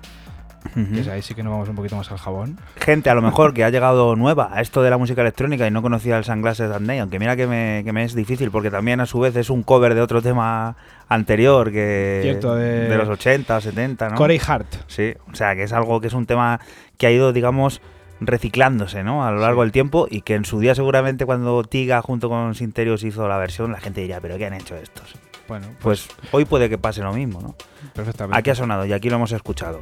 Ujú. 0.77 0.93
que 0.93 1.01
es 1.01 1.09
ahí 1.09 1.23
sí 1.23 1.35
que 1.35 1.43
nos 1.43 1.53
vamos 1.53 1.71
un 1.71 1.75
poquito 1.75 1.97
más 1.97 2.11
al 2.13 2.19
jabón. 2.19 2.59
Gente, 2.77 3.09
a 3.09 3.15
lo 3.15 3.23
mejor 3.23 3.55
que 3.55 3.65
ha 3.65 3.71
llegado 3.71 4.15
nueva 4.15 4.51
a 4.53 4.61
esto 4.61 4.83
de 4.83 4.91
la 4.91 4.99
música 4.99 5.23
electrónica 5.23 5.67
y 5.67 5.71
no 5.71 5.81
conocía 5.81 6.19
el 6.19 6.25
Sunglasses 6.25 6.71
and 6.71 6.87
Day, 6.87 6.99
aunque 6.99 7.19
mira 7.19 7.35
que 7.35 7.47
me, 7.47 7.81
que 7.83 7.95
me 7.95 8.05
es 8.05 8.15
difícil 8.15 8.51
porque 8.51 8.71
también 8.71 9.01
a 9.01 9.07
su 9.07 9.19
vez 9.21 9.35
es 9.37 9.49
un 9.49 9.63
cover 9.63 9.95
de 9.95 10.03
otro 10.03 10.21
tema 10.21 10.77
anterior 11.09 11.73
que 11.73 12.21
Cierto, 12.23 12.55
de- 12.57 12.95
los 12.95 13.09
80, 13.09 13.59
70, 13.59 14.11
¿no? 14.11 14.17
Corey 14.17 14.39
Hart. 14.47 14.67
Sí, 14.87 15.15
o 15.33 15.35
sea, 15.35 15.55
que 15.57 15.63
es 15.63 15.73
algo 15.73 15.99
que 15.99 16.09
es 16.09 16.13
un 16.15 16.27
tema 16.27 16.61
que 16.99 17.07
ha 17.07 17.11
ido, 17.11 17.33
digamos, 17.33 17.81
reciclándose, 18.21 19.03
¿no? 19.03 19.25
A 19.25 19.31
lo 19.31 19.41
largo 19.41 19.63
del 19.63 19.73
tiempo 19.73 20.07
y 20.11 20.23
que 20.23 20.35
en 20.35 20.45
su 20.45 20.61
día 20.61 20.75
seguramente 20.75 21.27
cuando 21.27 21.63
Tiga 21.65 22.03
junto 22.03 22.29
con 22.29 22.55
Sinterios 22.55 23.03
hizo 23.05 23.27
la 23.29 23.39
versión, 23.39 23.73
la 23.73 23.81
gente 23.81 24.01
diría, 24.01 24.21
pero 24.21 24.37
¿qué 24.39 24.47
han 24.47 24.55
hecho 24.55 24.77
estos? 24.77 25.15
Bueno, 25.49 25.67
Pues 25.81 26.09
hoy 26.31 26.45
puede 26.45 26.69
que 26.69 26.79
pase 26.79 27.03
lo 27.03 27.13
mismo, 27.13 27.41
¿no? 27.41 27.57
perfectamente. 27.93 28.39
Aquí 28.39 28.51
ha 28.51 28.55
sonado 28.55 28.87
y 28.87 28.93
aquí 28.93 29.11
lo 29.11 29.17
hemos 29.17 29.33
escuchado. 29.33 29.81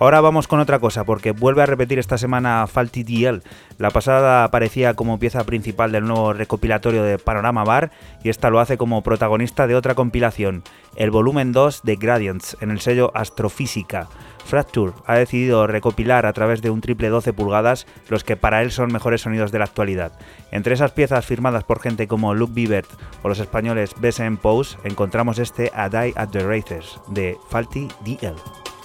Ahora 0.00 0.20
vamos 0.20 0.48
con 0.48 0.58
otra 0.58 0.80
cosa, 0.80 1.04
porque 1.04 1.30
vuelve 1.30 1.62
a 1.62 1.66
repetir 1.66 1.98
esta 2.00 2.18
semana 2.18 2.66
Faulty 2.66 3.04
DL. 3.04 3.40
La 3.78 3.90
pasada 3.90 4.42
aparecía 4.42 4.94
como 4.94 5.18
pieza 5.20 5.44
principal 5.44 5.92
del 5.92 6.06
nuevo 6.06 6.32
recopilatorio 6.32 7.04
de 7.04 7.18
Panorama 7.18 7.62
Bar 7.62 7.92
y 8.24 8.30
esta 8.30 8.50
lo 8.50 8.58
hace 8.58 8.76
como 8.76 9.02
protagonista 9.02 9.66
de 9.68 9.76
otra 9.76 9.94
compilación, 9.94 10.64
el 10.96 11.12
volumen 11.12 11.52
2 11.52 11.82
de 11.84 11.96
Gradients, 11.96 12.56
en 12.60 12.72
el 12.72 12.80
sello 12.80 13.12
Astrofísica. 13.14 14.08
Fracture 14.46 14.92
ha 15.04 15.16
decidido 15.16 15.66
recopilar 15.66 16.24
a 16.24 16.32
través 16.32 16.62
de 16.62 16.70
un 16.70 16.80
triple 16.80 17.08
12 17.08 17.32
pulgadas 17.32 17.86
los 18.08 18.24
que 18.24 18.36
para 18.36 18.62
él 18.62 18.70
son 18.70 18.92
mejores 18.92 19.20
sonidos 19.20 19.52
de 19.52 19.58
la 19.58 19.64
actualidad. 19.66 20.12
Entre 20.50 20.74
esas 20.74 20.92
piezas 20.92 21.26
firmadas 21.26 21.64
por 21.64 21.80
gente 21.80 22.08
como 22.08 22.34
Luke 22.34 22.54
Bibert 22.54 22.88
o 23.22 23.28
los 23.28 23.40
españoles 23.40 23.94
BSM 24.00 24.36
Pose, 24.36 24.78
encontramos 24.84 25.38
este 25.38 25.70
A 25.74 25.88
Die 25.88 26.14
at 26.16 26.30
the 26.30 26.46
Races 26.46 27.00
de 27.08 27.36
Faulty 27.50 27.88
DL. 28.04 28.75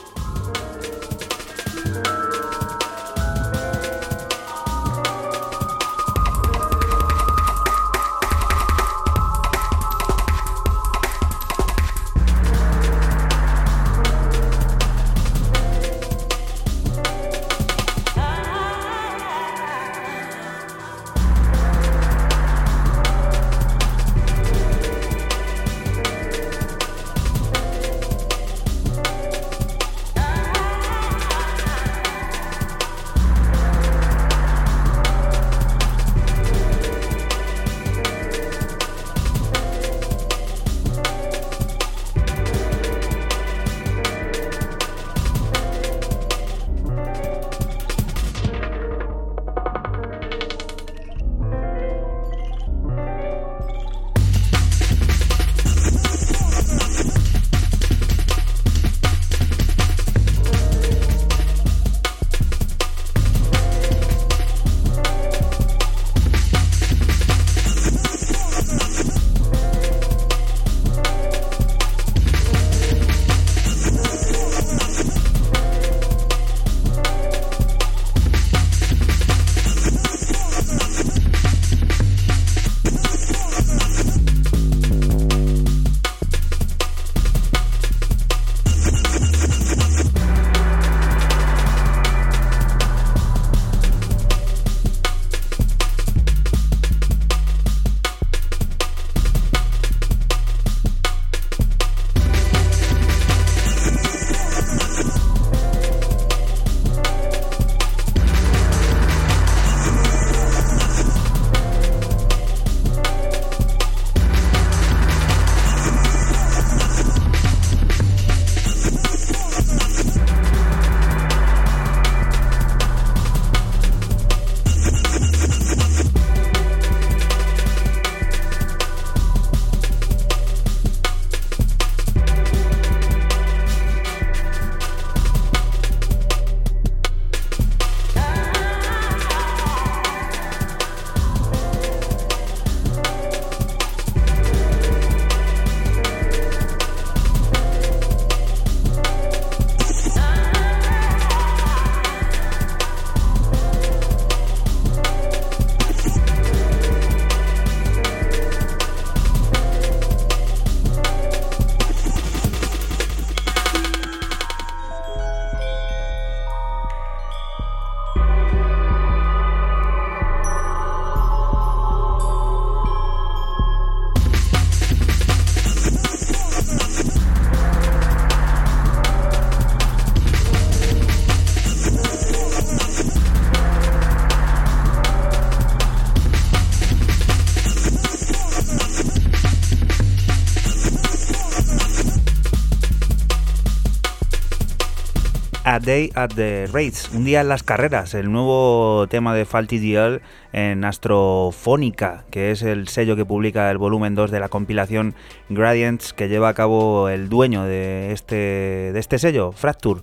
Day 195.84 196.12
at 196.14 196.30
the 196.36 196.68
Rates, 196.72 197.10
un 197.12 197.24
día 197.24 197.42
en 197.42 197.48
las 197.48 197.64
carreras, 197.64 198.14
el 198.14 198.32
nuevo 198.32 199.08
tema 199.10 199.34
de 199.34 199.46
Faulty 199.46 199.80
DL 199.80 200.22
en 200.54 200.84
Astrofónica, 200.84 202.24
que 202.30 202.52
es 202.52 202.62
el 202.62 202.88
sello 202.88 203.16
que 203.16 203.26
publica 203.26 203.72
el 203.72 203.80
volumen 203.80 204.14
2 204.14 204.30
de 204.30 204.40
la 204.40 204.50
compilación 204.50 205.16
Gradients 205.50 206.14
que 206.14 206.30
lleva 206.30 206.50
a 206.50 206.54
cabo 206.54 207.10
el 207.10 207.30
dueño 207.30 207.64
de 207.64 208.12
este, 208.12 208.36
de 208.36 209.00
este 209.00 209.18
sello, 209.18 209.54
Fracture. 209.54 210.02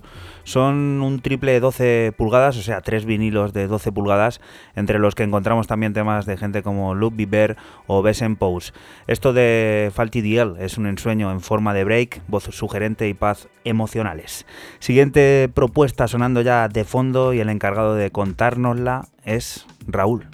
Son 0.49 1.03
un 1.03 1.19
triple 1.19 1.59
12 1.59 2.11
pulgadas, 2.17 2.57
o 2.57 2.63
sea, 2.63 2.81
tres 2.81 3.05
vinilos 3.05 3.53
de 3.53 3.67
12 3.67 3.91
pulgadas, 3.91 4.41
entre 4.75 4.97
los 4.97 5.13
que 5.13 5.21
encontramos 5.21 5.67
también 5.67 5.93
temas 5.93 6.25
de 6.25 6.37
gente 6.37 6.63
como 6.63 6.95
Luke 6.95 7.15
Bieber 7.15 7.55
o 7.85 8.01
Besen 8.01 8.35
Pose. 8.35 8.73
Esto 9.05 9.31
de 9.31 9.91
Faulty 9.93 10.21
DL 10.21 10.55
es 10.59 10.79
un 10.79 10.87
ensueño 10.87 11.31
en 11.31 11.41
forma 11.41 11.75
de 11.75 11.83
break, 11.83 12.23
voz 12.27 12.45
sugerente 12.45 13.07
y 13.07 13.13
paz 13.13 13.47
emocionales. 13.63 14.47
Siguiente 14.79 15.51
propuesta 15.53 16.07
sonando 16.07 16.41
ya 16.41 16.67
de 16.67 16.83
fondo 16.83 17.31
y 17.31 17.41
el 17.41 17.49
encargado 17.49 17.93
de 17.93 18.09
contárnosla 18.09 19.07
es 19.25 19.67
Raúl. 19.85 20.29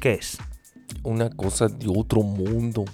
¿Qué 0.00 0.14
es? 0.14 0.38
Una 1.02 1.28
cosa 1.28 1.68
de 1.68 1.92
otro 1.94 2.22
mundo. 2.22 2.86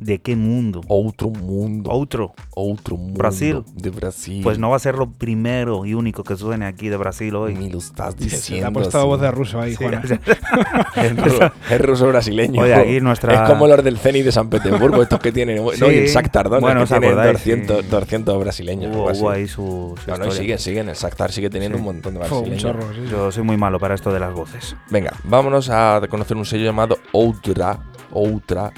¿De 0.00 0.18
qué 0.22 0.34
mundo? 0.34 0.80
Otro 0.88 1.28
mundo. 1.28 1.90
Otro. 1.92 2.32
Otro 2.54 2.96
mundo. 2.96 3.18
Brasil. 3.18 3.62
De 3.74 3.90
Brasil. 3.90 4.40
Pues 4.42 4.58
no 4.58 4.70
va 4.70 4.76
a 4.76 4.78
ser 4.78 4.94
lo 4.96 5.10
primero 5.12 5.84
y 5.84 5.92
único 5.92 6.24
que 6.24 6.36
suene 6.36 6.64
aquí 6.64 6.88
de 6.88 6.96
Brasil 6.96 7.34
hoy. 7.36 7.54
Ni 7.54 7.68
lo 7.68 7.78
estás 7.78 8.16
diciendo. 8.16 8.68
ha 8.68 8.70
puesto 8.70 8.96
así. 8.98 9.06
voz 9.06 9.20
de 9.20 9.30
ruso 9.30 9.60
ahí, 9.60 9.72
Sí, 9.72 9.76
Juana. 9.76 10.02
Es 10.96 11.16
ruso, 11.16 11.52
es 11.70 11.80
ruso 11.80 12.08
brasileño. 12.08 12.62
Oye, 12.62 12.74
aquí 12.74 13.00
nuestra- 13.00 13.44
Es 13.44 13.50
como 13.50 13.66
los 13.66 13.84
del 13.84 13.98
CENI 13.98 14.22
de 14.22 14.32
San 14.32 14.48
Petersburgo, 14.48 15.02
estos 15.02 15.20
que 15.20 15.32
tienen. 15.32 15.58
Sí. 15.74 15.80
No, 15.80 15.90
y 15.90 15.96
el 15.96 16.06
Shakhtar 16.08 16.44
Donetsk, 16.48 16.62
Bueno, 16.62 16.80
que 16.80 16.84
¿os 16.84 16.88
tienen 16.88 17.10
acordáis? 17.10 17.32
200, 17.38 17.80
Sí. 17.84 17.90
200 17.90 18.40
brasileños. 18.40 18.90
hubo, 18.96 19.00
algo 19.00 19.10
así. 19.10 19.20
hubo 19.20 19.30
ahí 19.30 19.46
su, 19.48 19.94
su 20.02 20.10
No, 20.10 20.16
no, 20.16 20.26
y 20.28 20.30
siguen, 20.32 20.58
siguen. 20.58 20.88
El 20.88 20.94
Shakhtar 20.96 21.30
sigue 21.30 21.50
teniendo 21.50 21.76
Sí. 21.76 21.80
un 21.80 21.84
montón 21.84 22.14
de 22.14 22.20
Fue 22.24 22.38
un 22.38 22.44
brasileños. 22.48 22.62
chorro, 22.62 22.94
sí, 22.94 23.00
sí. 23.04 23.10
Yo 23.10 23.30
soy 23.32 23.42
muy 23.44 23.56
malo 23.58 23.78
para 23.78 23.94
esto 23.94 24.10
de 24.12 24.18
las 24.20 24.32
voces. 24.32 24.74
Venga, 24.90 25.12
vámonos 25.24 25.68
a 25.70 26.00
conocer 26.08 26.36
un 26.38 26.44
sello 26.46 26.64
llamado 26.64 26.96
Outra, 27.12 27.78
Outra, 28.12 28.72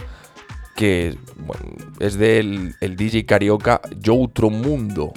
que 0.74 1.16
es 2.00 2.16
del 2.16 2.74
el 2.80 2.96
DJ 2.96 3.26
carioca 3.26 3.80
Joutro 4.04 4.50
Mundo 4.50 5.12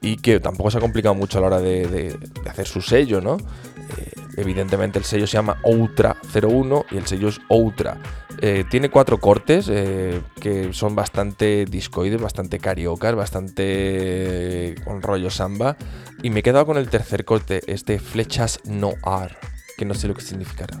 y 0.00 0.16
que 0.16 0.40
tampoco 0.40 0.70
se 0.70 0.78
ha 0.78 0.80
complicado 0.80 1.14
mucho 1.14 1.38
a 1.38 1.40
la 1.40 1.46
hora 1.46 1.60
de, 1.60 2.18
hacer 2.48 2.66
su 2.66 2.82
sello, 2.82 3.20
¿no? 3.20 3.36
Eh, 3.36 4.12
evidentemente 4.36 4.98
el 4.98 5.04
sello 5.04 5.26
se 5.26 5.34
llama 5.34 5.58
Outra 5.62 6.16
01 6.34 6.86
y 6.90 6.96
el 6.96 7.06
sello 7.06 7.28
es 7.28 7.40
Outra. 7.48 7.98
Eh, 8.40 8.64
tiene 8.68 8.90
cuatro 8.90 9.18
cortes 9.18 9.68
eh, 9.70 10.20
que 10.40 10.72
son 10.72 10.96
bastante 10.96 11.64
discoides, 11.64 12.20
bastante 12.20 12.58
cariocas, 12.58 13.14
bastante 13.14 14.74
con 14.84 15.00
rollo 15.00 15.30
samba. 15.30 15.76
Y 16.22 16.30
me 16.30 16.40
he 16.40 16.42
quedado 16.42 16.66
con 16.66 16.76
el 16.76 16.88
tercer 16.88 17.24
corte, 17.24 17.60
este 17.66 18.00
Flechas 18.00 18.58
Noir, 18.64 19.36
que 19.78 19.84
no 19.84 19.94
sé 19.94 20.08
lo 20.08 20.14
que 20.14 20.22
significará. 20.22 20.80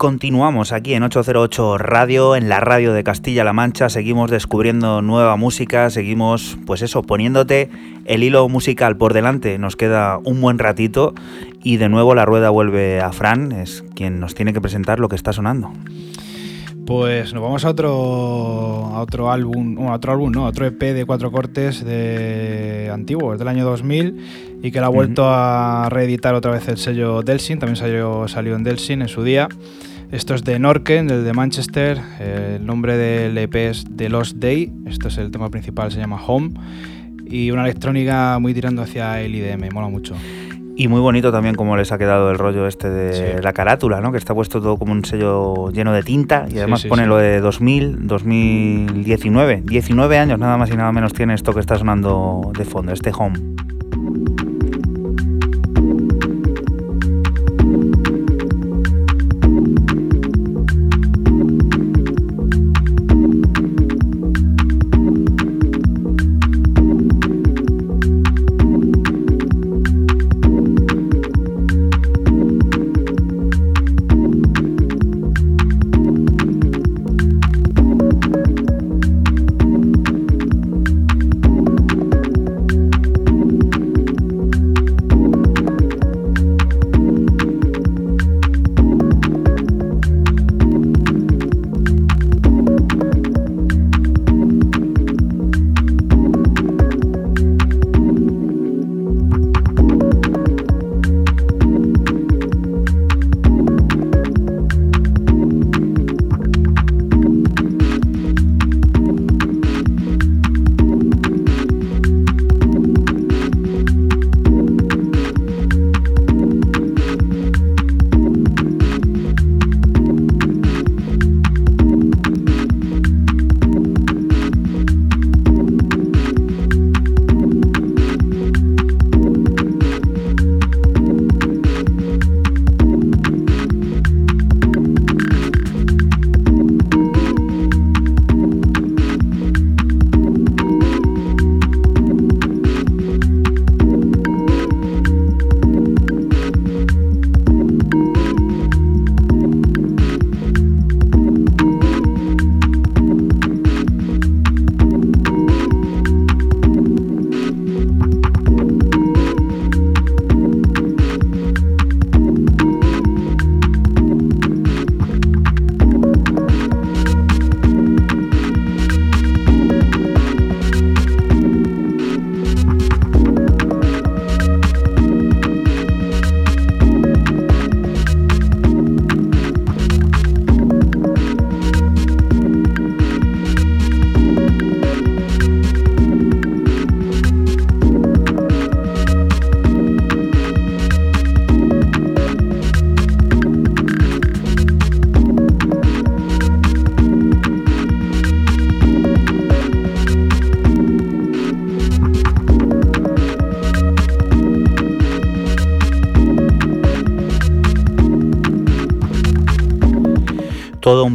Continuamos 0.00 0.72
aquí 0.72 0.94
en 0.94 1.02
808 1.02 1.76
Radio, 1.76 2.34
en 2.34 2.48
la 2.48 2.58
radio 2.58 2.94
de 2.94 3.04
Castilla-La 3.04 3.52
Mancha. 3.52 3.90
Seguimos 3.90 4.30
descubriendo 4.30 5.02
nueva 5.02 5.36
música, 5.36 5.90
seguimos, 5.90 6.56
pues 6.64 6.80
eso, 6.80 7.02
poniéndote 7.02 7.68
el 8.06 8.22
hilo 8.22 8.48
musical 8.48 8.96
por 8.96 9.12
delante. 9.12 9.58
Nos 9.58 9.76
queda 9.76 10.16
un 10.24 10.40
buen 10.40 10.58
ratito 10.58 11.12
y 11.62 11.76
de 11.76 11.90
nuevo 11.90 12.14
la 12.14 12.24
rueda 12.24 12.48
vuelve 12.48 13.02
a 13.02 13.12
Fran, 13.12 13.52
es 13.52 13.84
quien 13.94 14.20
nos 14.20 14.34
tiene 14.34 14.54
que 14.54 14.62
presentar 14.62 15.00
lo 15.00 15.10
que 15.10 15.16
está 15.16 15.34
sonando. 15.34 15.70
Pues 16.86 17.34
nos 17.34 17.42
vamos 17.42 17.66
a 17.66 17.68
otro 17.68 18.86
a 18.94 19.02
otro 19.02 19.30
álbum, 19.30 19.74
bueno, 19.74 19.92
a 19.92 19.96
otro 19.96 20.12
álbum, 20.12 20.32
no, 20.32 20.46
a 20.46 20.48
otro 20.48 20.64
EP 20.64 20.80
de 20.80 21.04
cuatro 21.04 21.30
cortes 21.30 21.84
de 21.84 22.90
antiguo, 22.90 23.34
es 23.34 23.38
del 23.38 23.48
año 23.48 23.66
2000 23.66 24.60
y 24.62 24.70
que 24.70 24.80
lo 24.80 24.86
ha 24.86 24.88
vuelto 24.88 25.24
a 25.26 25.88
reeditar 25.90 26.34
otra 26.34 26.52
vez 26.52 26.66
el 26.68 26.78
sello 26.78 27.20
Delsin, 27.20 27.58
también 27.58 27.76
salió, 27.76 28.28
salió 28.28 28.56
en 28.56 28.64
Delsin 28.64 29.02
en 29.02 29.08
su 29.08 29.22
día. 29.22 29.46
Esto 30.12 30.34
es 30.34 30.42
de 30.44 30.58
Norken, 30.58 31.06
del 31.06 31.24
de 31.24 31.32
Manchester, 31.32 32.00
el 32.18 32.66
nombre 32.66 32.96
del 32.96 33.38
EP 33.38 33.54
es 33.54 33.84
The 33.94 34.08
Lost 34.08 34.36
Day, 34.38 34.72
esto 34.86 35.08
es 35.08 35.18
el 35.18 35.30
tema 35.30 35.50
principal, 35.50 35.92
se 35.92 36.00
llama 36.00 36.20
Home 36.26 36.50
y 37.26 37.52
una 37.52 37.62
electrónica 37.62 38.38
muy 38.40 38.52
tirando 38.52 38.82
hacia 38.82 39.20
el 39.20 39.34
IDM, 39.36 39.72
mola 39.72 39.88
mucho. 39.88 40.14
Y 40.74 40.88
muy 40.88 41.00
bonito 41.00 41.30
también 41.30 41.54
como 41.54 41.76
les 41.76 41.92
ha 41.92 41.98
quedado 41.98 42.30
el 42.30 42.38
rollo 42.38 42.66
este 42.66 42.88
de 42.90 43.12
Sí. 43.12 43.42
la 43.42 43.52
carátula, 43.52 44.00
¿no? 44.00 44.10
Que 44.10 44.18
está 44.18 44.34
puesto 44.34 44.60
todo 44.60 44.78
como 44.78 44.92
un 44.92 45.04
sello 45.04 45.70
lleno 45.70 45.92
de 45.92 46.02
tinta 46.02 46.46
y 46.50 46.58
además 46.58 46.80
sí, 46.80 46.88
pone 46.88 47.02
sí. 47.02 47.08
lo 47.08 47.16
de 47.18 47.40
2000, 47.40 48.06
2019. 48.08 49.62
19 49.64 50.18
años 50.18 50.38
nada 50.38 50.56
más 50.56 50.70
y 50.70 50.76
nada 50.76 50.90
menos 50.90 51.12
tiene 51.12 51.34
esto 51.34 51.52
que 51.52 51.60
está 51.60 51.76
sonando 51.78 52.50
de 52.56 52.64
fondo, 52.64 52.92
este 52.92 53.12
home. 53.16 53.38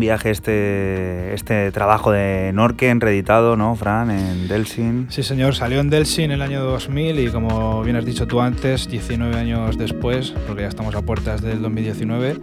Viaje 0.06 0.30
este, 0.30 1.34
este 1.34 1.72
trabajo 1.72 2.12
de 2.12 2.52
Norken 2.54 3.02
reeditado, 3.02 3.58
¿no, 3.58 3.76
Fran? 3.76 4.12
En 4.12 4.48
Delsin. 4.48 5.08
Sí, 5.10 5.24
señor, 5.24 5.56
salió 5.56 5.80
en 5.80 5.90
Delsin 5.90 6.32
el 6.32 6.42
año 6.42 6.64
2000 6.64 7.20
y 7.20 7.28
como 7.30 7.84
bien 7.84 7.96
has 7.96 8.06
dicho 8.06 8.28
tú 8.28 8.40
antes, 8.42 8.88
19 8.88 9.36
años 9.36 9.78
después, 9.78 10.34
porque 10.48 10.62
ya 10.62 10.68
estamos 10.68 10.94
a 10.96 11.02
puertas 11.02 11.42
del 11.42 11.62
2019, 11.62 12.38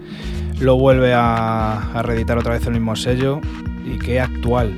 lo 0.61 0.77
vuelve 0.77 1.15
a, 1.15 1.93
a 1.93 2.03
reeditar 2.03 2.37
otra 2.39 2.53
vez 2.55 2.67
el 2.67 2.73
mismo 2.73 2.97
sello 2.97 3.41
y 3.85 3.99
qué 3.99 4.21
actual, 4.21 4.77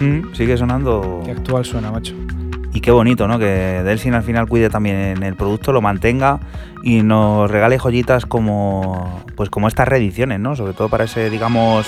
Mm, 0.00 0.34
sigue 0.34 0.56
sonando. 0.56 1.22
qué 1.24 1.30
actual 1.30 1.64
suena, 1.64 1.92
macho. 1.92 2.14
Y 2.72 2.80
qué 2.80 2.90
bonito, 2.90 3.28
¿no? 3.28 3.38
Que 3.38 3.82
Delsin 3.84 4.14
al 4.14 4.24
final 4.24 4.48
cuide 4.48 4.68
también 4.68 5.22
el 5.22 5.36
producto, 5.36 5.70
lo 5.72 5.80
mantenga 5.80 6.40
y 6.82 7.02
nos 7.02 7.48
regale 7.48 7.78
joyitas 7.78 8.26
como 8.26 9.22
pues 9.36 9.50
como 9.50 9.68
estas 9.68 9.86
reediciones, 9.86 10.40
¿no? 10.40 10.56
Sobre 10.56 10.72
todo 10.72 10.88
para 10.88 11.04
ese, 11.04 11.30
digamos, 11.30 11.86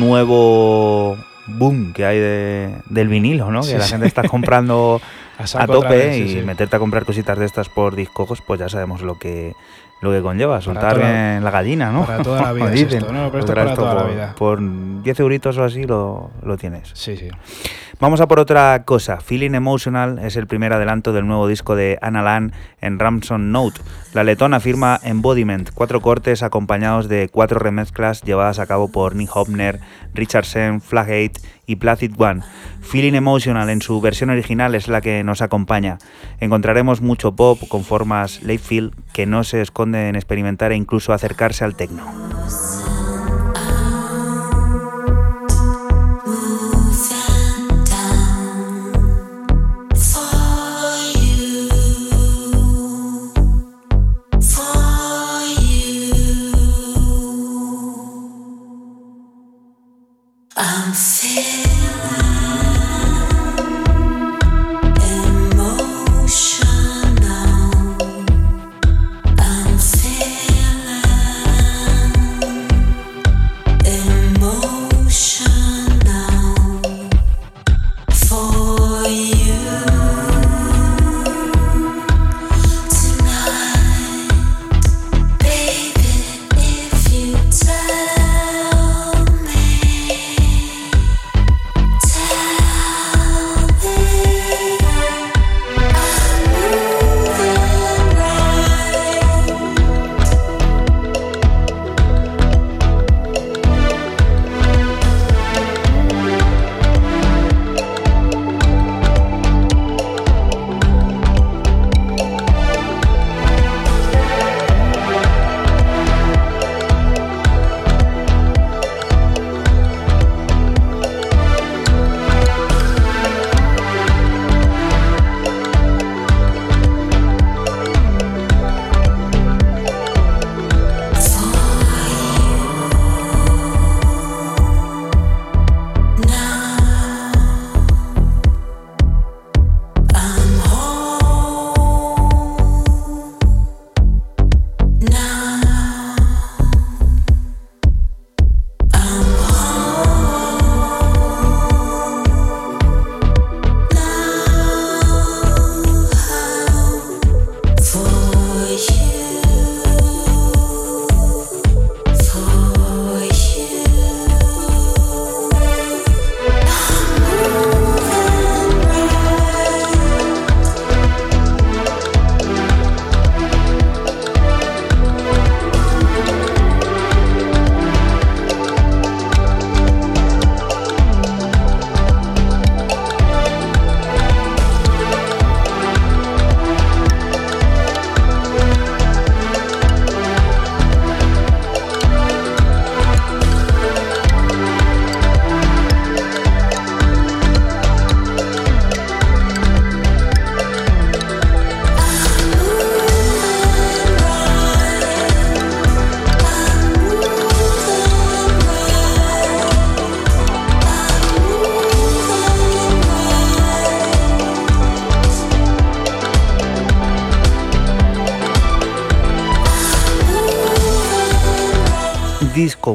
nuevo 0.00 1.16
boom 1.46 1.92
que 1.92 2.04
hay 2.06 2.18
de- 2.18 2.74
del 2.88 3.08
vinilo, 3.08 3.50
¿no? 3.50 3.62
Sí, 3.62 3.72
que 3.72 3.78
la 3.78 3.84
sí. 3.84 3.92
gente 3.92 4.06
está 4.06 4.22
comprando 4.28 5.00
A 5.58 5.66
tope 5.66 5.88
vez, 5.88 6.14
sí, 6.30 6.38
y 6.38 6.42
meterte 6.42 6.76
a 6.76 6.78
comprar 6.78 7.04
cositas 7.04 7.36
de 7.38 7.46
estas 7.46 7.68
por 7.68 7.96
discos, 7.96 8.40
pues 8.46 8.60
ya 8.60 8.68
sabemos 8.68 9.02
lo 9.02 9.18
que 9.18 9.54
lo 10.02 10.10
que 10.12 10.20
conlleva, 10.20 10.60
soltar 10.60 10.94
toda- 10.96 11.10
bien 11.10 11.42
la 11.44 11.50
gallina, 11.50 11.90
¿no? 11.90 12.04
para 12.04 12.22
toda 12.22 12.42
la 12.42 12.52
vida 12.52 12.66
es 12.66 12.72
dicen. 12.72 12.98
esto, 12.98 13.12
¿no? 13.12 13.28
Pero 13.30 13.38
esto 13.38 13.54
para 13.54 13.74
toda 13.74 13.94
la 13.94 14.02
por- 14.02 14.10
vida. 14.10 14.34
Por 14.36 15.02
10 15.02 15.20
euritos 15.20 15.56
o 15.56 15.64
así 15.64 15.84
lo, 15.84 16.30
lo 16.44 16.56
tienes. 16.58 16.90
Sí, 16.92 17.16
sí. 17.16 17.28
Vamos 18.00 18.20
a 18.20 18.26
por 18.26 18.40
otra 18.40 18.82
cosa. 18.84 19.18
Feeling 19.20 19.54
Emotional 19.54 20.18
es 20.18 20.34
el 20.36 20.48
primer 20.48 20.72
adelanto 20.72 21.12
del 21.12 21.24
nuevo 21.26 21.46
disco 21.46 21.76
de 21.76 21.98
Anna 22.02 22.20
Lan 22.22 22.52
en 22.80 22.98
Ramson 22.98 23.52
Note. 23.52 23.80
La 24.12 24.24
letona 24.24 24.58
firma 24.58 24.98
Embodiment, 25.04 25.70
cuatro 25.72 26.00
cortes 26.00 26.42
acompañados 26.42 27.08
de 27.08 27.28
cuatro 27.28 27.60
remezclas 27.60 28.22
llevadas 28.22 28.58
a 28.58 28.66
cabo 28.66 28.90
por 28.90 29.14
Nick 29.14 29.30
Hopner, 29.36 29.78
Richard 30.14 30.46
Sen, 30.46 30.80
Flagate 30.80 31.34
y 31.64 31.76
Placid 31.76 32.20
One. 32.20 32.42
Feeling 32.80 33.14
Emotional 33.14 33.70
en 33.70 33.80
su 33.80 34.00
versión 34.00 34.30
original 34.30 34.74
es 34.74 34.88
la 34.88 35.00
que 35.00 35.22
nos 35.22 35.40
acompaña. 35.40 35.98
Encontraremos 36.40 37.00
mucho 37.02 37.36
pop 37.36 37.60
con 37.68 37.84
formas 37.84 38.42
late 38.42 38.58
feel 38.58 38.92
que 39.12 39.26
no 39.26 39.44
se 39.44 39.60
esconde 39.60 39.91
en 39.94 40.16
experimentar 40.16 40.72
e 40.72 40.76
incluso 40.76 41.12
acercarse 41.12 41.64
al 41.64 41.76
techno. 41.76 42.04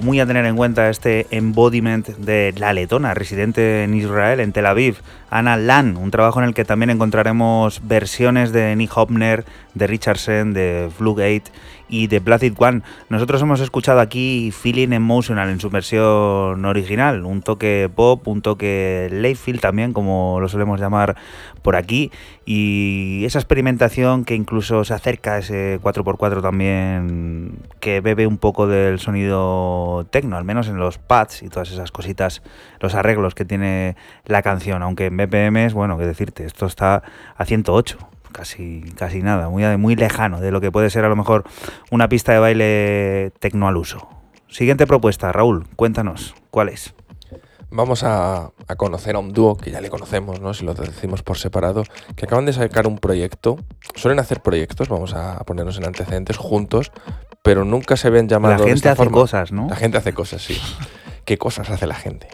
Muy 0.01 0.19
a 0.19 0.25
tener 0.25 0.45
en 0.45 0.55
cuenta, 0.55 0.89
este 0.89 1.27
embodiment 1.31 2.07
de 2.07 2.53
la 2.57 2.73
letona, 2.73 3.13
residente 3.13 3.83
en 3.83 3.93
Israel, 3.93 4.39
en 4.39 4.51
Tel 4.51 4.65
Aviv, 4.65 4.97
Anna 5.29 5.57
Lan, 5.57 5.97
un 5.97 6.11
trabajo 6.11 6.39
en 6.39 6.47
el 6.47 6.53
que 6.53 6.65
también 6.65 6.89
encontraremos 6.89 7.81
versiones 7.87 8.51
de 8.51 8.75
Nick 8.75 8.95
Hopner, 8.95 9.45
de 9.73 9.87
Richardson, 9.87 10.53
de 10.53 10.89
Flugate 10.95 11.51
y 11.89 12.07
de 12.07 12.21
Placid 12.21 12.53
One. 12.57 12.81
Nosotros 13.09 13.41
hemos 13.41 13.59
escuchado 13.59 13.99
aquí 13.99 14.51
Feeling 14.51 14.93
Emotional 14.93 15.49
en 15.49 15.59
su 15.59 15.69
versión 15.69 16.65
original, 16.65 17.25
un 17.25 17.41
toque 17.41 17.89
pop, 17.93 18.27
un 18.27 18.41
toque 18.41 19.09
Layfield 19.11 19.59
también, 19.59 19.93
como 19.93 20.39
lo 20.39 20.49
solemos 20.49 20.79
llamar 20.79 21.15
por 21.61 21.75
aquí, 21.75 22.11
y 22.45 23.23
esa 23.25 23.39
experimentación 23.39 24.25
que 24.25 24.35
incluso 24.35 24.83
se 24.83 24.93
acerca 24.93 25.35
a 25.35 25.37
ese 25.39 25.79
4x4 25.81 26.41
también, 26.41 27.59
que 27.79 28.01
bebe 28.01 28.27
un 28.27 28.37
poco 28.37 28.67
del 28.67 28.99
sonido 28.99 30.05
techno, 30.11 30.37
al 30.37 30.45
menos 30.45 30.67
en 30.67 30.77
los 30.77 30.97
pads 30.97 31.43
y 31.43 31.49
todas 31.49 31.71
esas 31.71 31.91
cositas, 31.91 32.41
los 32.79 32.95
arreglos 32.95 33.35
que 33.35 33.45
tiene 33.45 33.95
la 34.25 34.41
canción, 34.41 34.81
aunque 34.83 35.07
en 35.07 35.17
BPM 35.17 35.65
es, 35.65 35.73
bueno, 35.73 35.97
que 35.97 36.05
decirte, 36.05 36.45
esto 36.45 36.65
está 36.65 37.03
a 37.35 37.45
108 37.45 37.97
casi, 38.37 38.81
casi 38.95 39.21
nada, 39.23 39.49
muy, 39.49 39.65
muy 39.77 39.95
lejano 39.95 40.39
de 40.39 40.51
lo 40.51 40.61
que 40.61 40.71
puede 40.71 40.91
ser 40.91 41.03
a 41.03 41.09
lo 41.09 41.15
mejor 41.15 41.43
una 41.89 42.07
pista 42.07 42.33
de 42.33 42.39
baile 42.39 43.31
tecno 43.39 43.67
al 43.67 43.77
uso. 43.77 44.07
Siguiente 44.47 44.85
propuesta, 44.85 45.31
Raúl, 45.31 45.65
cuéntanos, 45.75 46.35
¿cuál 46.51 46.69
es? 46.69 46.93
Vamos 47.69 48.03
a, 48.03 48.51
a 48.67 48.75
conocer 48.77 49.15
a 49.15 49.19
un 49.19 49.33
dúo 49.33 49.57
que 49.57 49.71
ya 49.71 49.81
le 49.81 49.89
conocemos, 49.89 50.39
¿no? 50.39 50.53
Si 50.53 50.63
lo 50.63 50.73
decimos 50.73 51.21
por 51.23 51.37
separado, 51.37 51.83
que 52.15 52.25
acaban 52.25 52.45
de 52.45 52.53
sacar 52.53 52.87
un 52.87 52.97
proyecto. 52.99 53.57
Suelen 53.95 54.19
hacer 54.19 54.41
proyectos, 54.41 54.87
vamos 54.87 55.13
a 55.13 55.39
ponernos 55.43 55.77
en 55.77 55.85
antecedentes 55.85 56.37
juntos, 56.37 56.91
pero 57.41 57.65
nunca 57.65 57.97
se 57.97 58.09
ven 58.09 58.27
La 58.27 58.29
llamados. 58.35 58.59
de 58.61 58.67
gente 58.67 58.75
esta 58.77 58.91
hace 58.91 59.03
forma. 59.03 59.17
cosas, 59.17 59.51
¿no? 59.51 59.67
La 59.67 59.75
gente 59.75 59.97
hace 59.97 60.13
cosas, 60.13 60.41
sí. 60.43 60.57
¿Qué 61.25 61.37
cosas 61.37 61.69
hace 61.69 61.87
la 61.87 61.95
gente? 61.95 62.29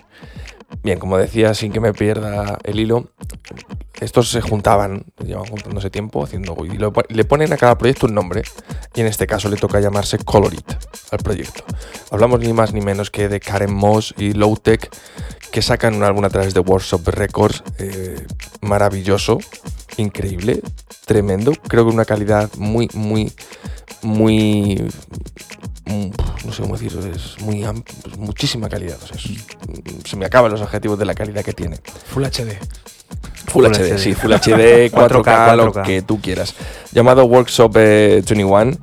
Bien, 0.82 1.00
como 1.00 1.18
decía, 1.18 1.54
sin 1.54 1.72
que 1.72 1.80
me 1.80 1.94
pierda 1.94 2.58
el 2.64 2.80
hilo, 2.80 3.10
estos 4.02 4.30
se 4.30 4.42
juntaban, 4.42 5.06
llevan 5.24 5.46
juntándose 5.46 5.90
tiempo 5.90 6.24
haciendo 6.24 6.58
y 6.66 6.78
le 7.14 7.24
ponen 7.26 7.54
a 7.54 7.58
cada 7.58 7.78
proyecto 7.78 8.08
un 8.08 8.16
nombre 8.16 8.42
y 8.94 9.02
en 9.02 9.08
este 9.08 9.28
caso 9.28 9.50
le 9.50 9.56
toca 9.56 9.80
llamarse 9.80 10.18
Colorit 10.18 10.74
al 11.12 11.20
proyecto. 11.20 11.64
Hablamos 12.12 12.40
ni 12.42 12.52
más 12.52 12.74
ni 12.74 12.82
menos 12.82 13.12
que 13.12 13.30
de 13.30 13.40
Karen 13.40 13.74
Moss 13.74 14.14
y 14.18 14.34
Lowtech 14.34 14.90
que 15.52 15.62
sacan 15.62 15.96
un 15.96 16.04
álbum 16.04 16.26
a 16.26 16.30
través 16.30 16.54
de 16.54 16.60
Workshop 16.60 17.08
Records 17.10 17.64
eh, 17.78 18.26
maravilloso, 18.62 19.38
increíble, 19.98 20.62
tremendo, 21.06 21.54
creo 21.68 21.86
que 21.86 21.94
una 21.94 22.06
calidad 22.06 22.50
muy, 22.58 22.90
muy, 22.94 23.32
muy 24.02 24.84
no 25.86 26.52
sé 26.54 26.62
cómo 26.62 26.78
decirlo, 26.78 27.06
es 27.06 27.40
muy 27.42 27.64
pues 28.02 28.18
muchísima 28.18 28.70
calidad. 28.70 28.98
o 29.04 29.08
sea, 29.08 29.18
es- 29.18 29.30
mm, 29.30 30.06
se 30.06 30.16
me 30.18 30.26
acaban 30.26 30.52
los 30.52 30.62
adjetivos 30.62 30.98
de 31.00 31.06
la 31.06 31.14
calidad 31.16 31.44
que 31.44 31.54
tiene. 31.54 31.78
Full 32.08 32.24
HD. 32.24 32.58
Full, 33.48 33.66
Full 33.66 33.66
HD, 33.66 33.92
HD. 33.94 33.98
sí, 34.00 34.14
Full 34.16 34.32
HD, 34.34 34.90
4K, 34.92 34.92
4K, 34.92 35.56
lo 35.56 35.72
que 35.84 36.02
tú 36.02 36.20
quieras. 36.22 36.56
Llamado 36.92 37.26
Workshop 37.26 37.76
eh, 37.78 38.24
21. 38.26 38.78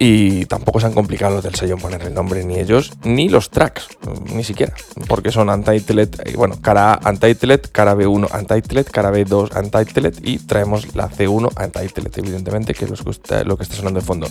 Y 0.00 0.46
tampoco 0.46 0.78
se 0.78 0.86
han 0.86 0.94
complicado 0.94 1.34
los 1.36 1.44
del 1.44 1.56
sello 1.56 1.74
en 1.74 1.80
poner 1.80 2.02
el 2.02 2.14
nombre, 2.14 2.44
ni 2.44 2.58
ellos, 2.58 2.92
ni 3.02 3.28
los 3.28 3.50
tracks, 3.50 3.88
ni 4.32 4.44
siquiera. 4.44 4.72
Porque 5.08 5.32
son 5.32 5.48
Untitled, 5.48 6.20
eh, 6.24 6.34
bueno, 6.36 6.60
cara 6.60 6.94
A 6.94 7.10
Untitled, 7.10 7.62
cara 7.72 7.96
B1 7.96 8.32
Untitled, 8.32 8.86
cara 8.86 9.10
B2 9.10 9.58
Untitled 9.58 10.18
y 10.22 10.38
traemos 10.38 10.94
la 10.94 11.10
C1 11.10 11.50
Untitled, 11.64 12.16
evidentemente, 12.16 12.74
que 12.74 12.84
es 12.84 12.90
lo 12.90 13.56
que 13.56 13.62
está, 13.64 13.74
sonando 13.74 13.98
de 13.98 14.06
fondo. 14.06 14.28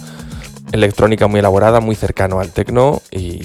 Electrónica 0.72 1.28
muy 1.28 1.40
elaborada, 1.40 1.82
muy 1.82 1.96
cercano 1.96 2.40
al 2.40 2.52
techno 2.52 3.02
y 3.12 3.42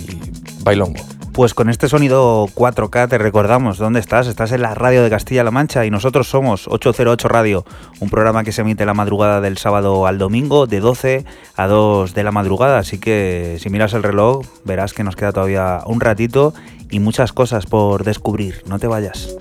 bailongo. 0.60 1.04
Pues 1.32 1.54
con 1.54 1.70
este 1.70 1.88
sonido 1.88 2.46
4K 2.54 3.08
te 3.08 3.16
recordamos 3.16 3.78
dónde 3.78 4.00
estás. 4.00 4.26
Estás 4.26 4.52
en 4.52 4.60
la 4.60 4.74
radio 4.74 5.02
de 5.02 5.08
Castilla-La 5.08 5.50
Mancha 5.50 5.86
y 5.86 5.90
nosotros 5.90 6.28
somos 6.28 6.68
808 6.68 7.26
Radio, 7.26 7.64
un 8.00 8.10
programa 8.10 8.44
que 8.44 8.52
se 8.52 8.60
emite 8.60 8.84
la 8.84 8.92
madrugada 8.92 9.40
del 9.40 9.56
sábado 9.56 10.06
al 10.06 10.18
domingo 10.18 10.66
de 10.66 10.80
12 10.80 11.24
a 11.56 11.66
2 11.66 12.12
de 12.12 12.22
la 12.22 12.32
madrugada. 12.32 12.78
Así 12.78 12.98
que 12.98 13.56
si 13.60 13.70
miras 13.70 13.94
el 13.94 14.02
reloj 14.02 14.44
verás 14.64 14.92
que 14.92 15.04
nos 15.04 15.16
queda 15.16 15.32
todavía 15.32 15.80
un 15.86 16.00
ratito 16.00 16.52
y 16.90 17.00
muchas 17.00 17.32
cosas 17.32 17.64
por 17.64 18.04
descubrir. 18.04 18.62
No 18.66 18.78
te 18.78 18.86
vayas. 18.86 19.34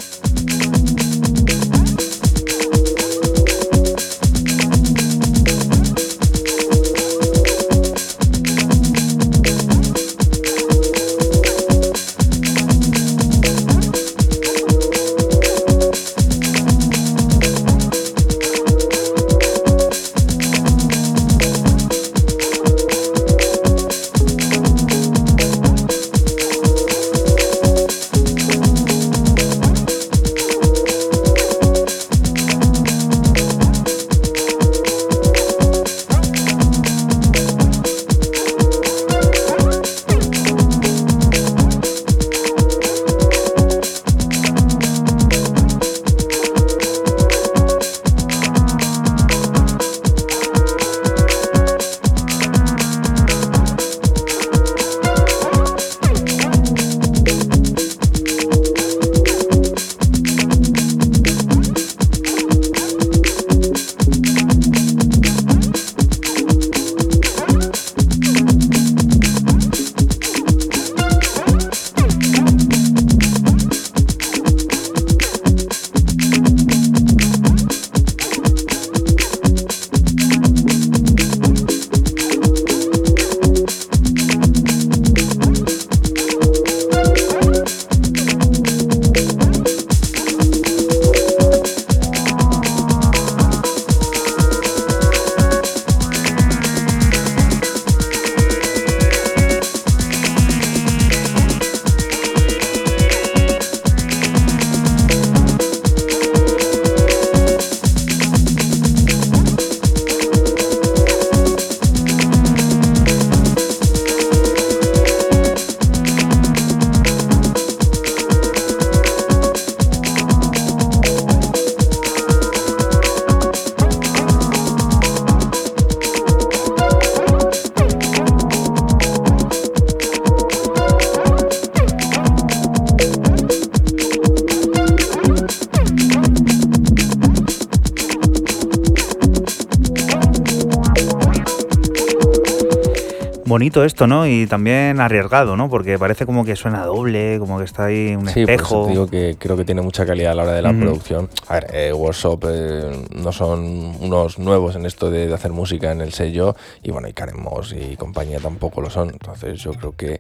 esto, 143.84 144.08
¿no? 144.08 144.28
Y 144.28 144.46
también 144.48 145.00
arriesgado, 145.00 145.56
¿no? 145.56 145.70
Porque 145.70 145.98
parece 145.98 146.26
como 146.26 146.44
que 146.44 146.56
suena 146.56 146.86
doble, 146.86 147.38
como 147.40 147.58
que 147.58 147.64
está 147.64 147.86
ahí 147.86 148.16
un 148.16 148.28
sí, 148.28 148.42
espejo. 148.42 148.84
Por 148.84 148.90
digo 148.90 149.08
que 149.08 149.36
creo 149.40 149.56
que 149.56 149.66
tiene 149.66 149.82
mucha 149.82 150.06
calidad 150.06 150.34
a 150.34 150.36
la 150.36 150.44
hora 150.44 150.52
de 150.54 150.62
la 150.62 150.74
producción. 150.74 151.30
A 151.48 151.56
ver, 151.56 151.68
eh, 151.74 151.94
Workshop 151.94 152.46
eh, 152.50 153.06
no 153.16 153.32
son 153.32 153.96
unos 154.02 154.38
nuevos 154.38 154.76
en 154.76 154.86
esto 154.86 155.10
de, 155.10 155.34
hacer 155.34 155.52
música 155.52 155.92
en 155.92 156.02
el 156.02 156.12
sello 156.12 156.56
y 156.84 156.92
bueno, 156.92 157.08
y 157.08 157.14
Karen 157.14 157.36
y 157.76 157.96
compañía 157.96 158.40
tampoco 158.40 158.82
lo 158.82 158.90
son. 158.90 159.10
Entonces 159.10 159.60
yo 159.62 159.72
creo 159.74 159.96
que, 159.96 160.20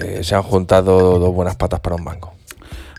eh, 0.00 0.22
se 0.22 0.34
han 0.34 0.42
juntado 0.42 1.18
dos 1.18 1.34
buenas 1.34 1.56
patas 1.56 1.80
para 1.80 1.96
un 1.96 2.04
banco. 2.04 2.32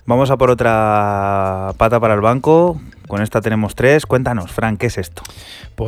Vamos 0.06 0.32
a 0.32 0.38
por 0.38 0.50
otra 0.50 1.74
pata 1.78 2.00
para 2.00 2.14
el 2.14 2.22
banco. 2.22 2.80
Con 3.08 3.22
esta 3.22 3.42
tenemos 3.42 3.76
tres. 3.76 4.06
Cuéntanos, 4.06 4.52
Frank, 4.52 4.80
¿qué 4.80 4.88
es 4.88 4.98
esto? 4.98 5.19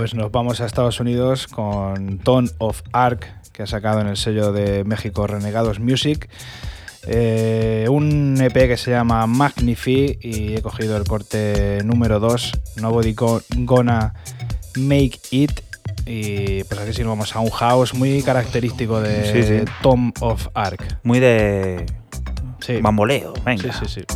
pues 0.01 0.15
nos 0.15 0.31
vamos 0.31 0.59
a 0.61 0.65
Estados 0.65 0.99
Unidos 0.99 1.45
con 1.45 2.17
Tone 2.17 2.49
of 2.57 2.81
Arc, 2.91 3.27
que 3.51 3.61
ha 3.61 3.67
sacado 3.67 4.01
en 4.01 4.07
el 4.07 4.17
sello 4.17 4.51
de 4.51 4.83
México 4.83 5.27
Renegados 5.27 5.79
Music. 5.79 6.27
Eh, 7.05 7.85
un 7.87 8.35
EP 8.41 8.51
que 8.51 8.77
se 8.77 8.89
llama 8.89 9.27
Magnify 9.27 10.17
y 10.19 10.55
he 10.55 10.61
cogido 10.63 10.97
el 10.97 11.03
corte 11.03 11.83
número 11.85 12.19
2, 12.19 12.51
Nobody 12.77 13.13
Gonna 13.13 14.15
Make 14.75 15.19
It. 15.29 15.61
Y 16.07 16.63
pues 16.63 16.81
aquí 16.81 16.93
sí 16.93 17.03
nos 17.03 17.09
vamos 17.09 17.35
a 17.35 17.39
un 17.39 17.51
house 17.51 17.93
muy 17.93 18.23
característico 18.23 18.99
de. 19.01 19.65
Tom 19.83 20.13
of 20.19 20.47
Arc. 20.55 20.97
Muy 21.03 21.19
de 21.19 21.85
sí. 22.59 22.79
venga. 23.45 23.71
Sí, 23.71 23.85
sí, 23.85 24.01
sí. 24.01 24.10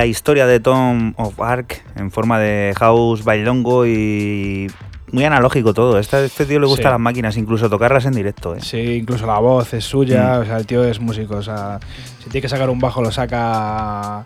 la 0.00 0.06
historia 0.06 0.46
de 0.46 0.60
Tom 0.60 1.12
of 1.18 1.38
Arc 1.42 1.84
en 1.94 2.10
forma 2.10 2.38
de 2.38 2.72
house 2.78 3.22
bailongo 3.22 3.84
y 3.84 4.66
muy 5.12 5.24
analógico 5.24 5.74
todo. 5.74 5.98
Este, 5.98 6.24
este 6.24 6.46
tío 6.46 6.58
le 6.58 6.66
gusta 6.66 6.88
las 6.88 6.98
máquinas, 6.98 7.36
incluso 7.36 7.68
tocarlas 7.68 8.06
en 8.06 8.14
directo. 8.14 8.56
¿eh? 8.56 8.62
Sí, 8.62 8.94
incluso 8.94 9.26
la 9.26 9.38
voz 9.40 9.74
es 9.74 9.84
suya, 9.84 10.40
mm. 10.40 10.52
el 10.52 10.66
tío 10.66 10.84
es 10.84 11.00
músico. 11.00 11.36
O 11.36 11.42
sea, 11.42 11.80
si 12.18 12.30
tiene 12.30 12.40
que 12.40 12.48
sacar 12.48 12.70
un 12.70 12.78
bajo 12.78 13.02
lo 13.02 13.12
saca, 13.12 14.24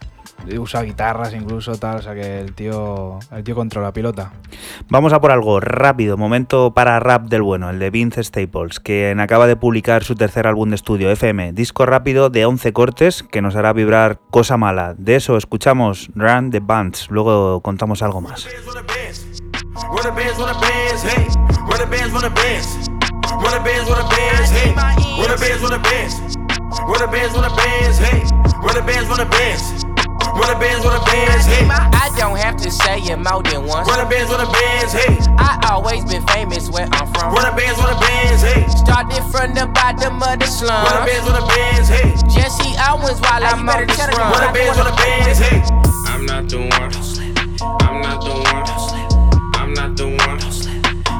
usa 0.57 0.83
guitarras 0.83 1.35
incluso, 1.35 1.77
tal. 1.77 1.97
O 1.97 2.03
sea, 2.03 2.15
que 2.15 2.39
el 2.39 2.53
tío, 2.53 3.19
el 3.33 3.43
tío 3.43 3.57
controla 3.57 3.93
pilota 3.93 4.31
algo 5.33 5.61
rápido, 5.61 6.17
momento 6.17 6.73
para 6.75 7.01
rap 7.01 7.29
del 7.29 7.43
bueno, 7.43 7.71
el 7.71 7.79
de 7.79 7.91
Vince 7.91 8.23
Staples, 8.23 8.81
quien 8.81 9.19
acaba 9.21 9.47
de 9.47 9.57
publicar 9.57 10.05
su 10.05 10.15
tercer 10.15 10.47
álbum 10.47 10.69
de 10.71 10.77
estudio, 10.77 11.11
FM, 11.11 11.53
disco 11.53 11.87
rápido 11.87 12.31
de 12.31 12.47
11 12.47 12.73
cortes 12.73 13.23
que 13.23 13.43
nos 13.43 13.57
hará 13.57 13.73
vibrar 13.73 14.21
cosa 14.31 14.57
mala. 14.57 14.95
De 14.97 15.17
eso 15.17 15.37
escuchamos 15.37 16.11
Run 16.15 16.51
the 16.51 16.61
Bands, 16.61 17.11
luego 17.11 17.61
contamos 17.61 18.03
algo 18.03 18.21
más. 18.21 18.47
Run 30.33 30.49
the 30.49 30.57
bands, 30.57 30.85
run 30.85 30.97
the 30.97 31.05
bands, 31.05 31.45
hey. 31.47 31.65
The 31.65 31.69
the 31.69 31.77
the 31.77 31.85
the 31.85 31.85
the 31.85 31.85
the 31.85 31.85
the 31.85 31.93
the. 31.93 32.05
I 32.05 32.09
don't 32.17 32.39
have 32.39 32.57
to 32.57 32.71
say 32.71 32.99
it 33.05 33.19
more 33.19 33.43
than 33.43 33.67
once. 33.67 33.89
Run 33.89 33.99
the 34.01 34.09
bands, 34.09 34.31
run 34.31 34.41
the 34.41 34.51
bands, 34.51 34.93
hey. 34.93 35.19
I 35.37 35.59
always 35.71 36.05
been 36.05 36.25
famous 36.29 36.71
where 36.71 36.89
I'm 36.91 37.07
from. 37.13 37.35
Run 37.35 37.45
the 37.45 37.57
bands, 37.57 37.79
run 37.79 37.93
the 37.93 38.01
bands, 38.01 38.43
hey. 38.43 38.65
Started 38.69 39.23
from 39.31 39.55
the 39.55 39.67
bottom 39.75 40.23
of 40.23 40.39
the 40.39 40.47
slums. 40.47 40.89
Run 40.89 41.05
the 41.05 41.13
bands, 41.13 41.27
run 41.29 41.37
the 41.41 41.47
bands, 41.53 41.89
hey. 41.89 42.15
Jesse 42.33 42.73
Owens 42.89 43.21
while 43.21 43.45
I'm 43.45 43.69
on 43.69 43.87
this 43.87 43.99
run. 43.99 44.33
Run 44.33 44.41
the 44.41 44.53
bands, 44.57 44.79
run 44.79 44.87
the 44.89 44.97
bands, 44.97 45.39
hey. 45.39 45.61
I'm 46.09 46.25
not 46.27 46.49
the 46.49 46.59
one. 46.59 46.93
I'm 47.85 48.01
not 48.01 48.21
the 48.25 48.33
one. 48.33 48.65
I'm 49.55 49.73
not 49.75 49.97
the 49.97 50.07
one. 50.09 50.41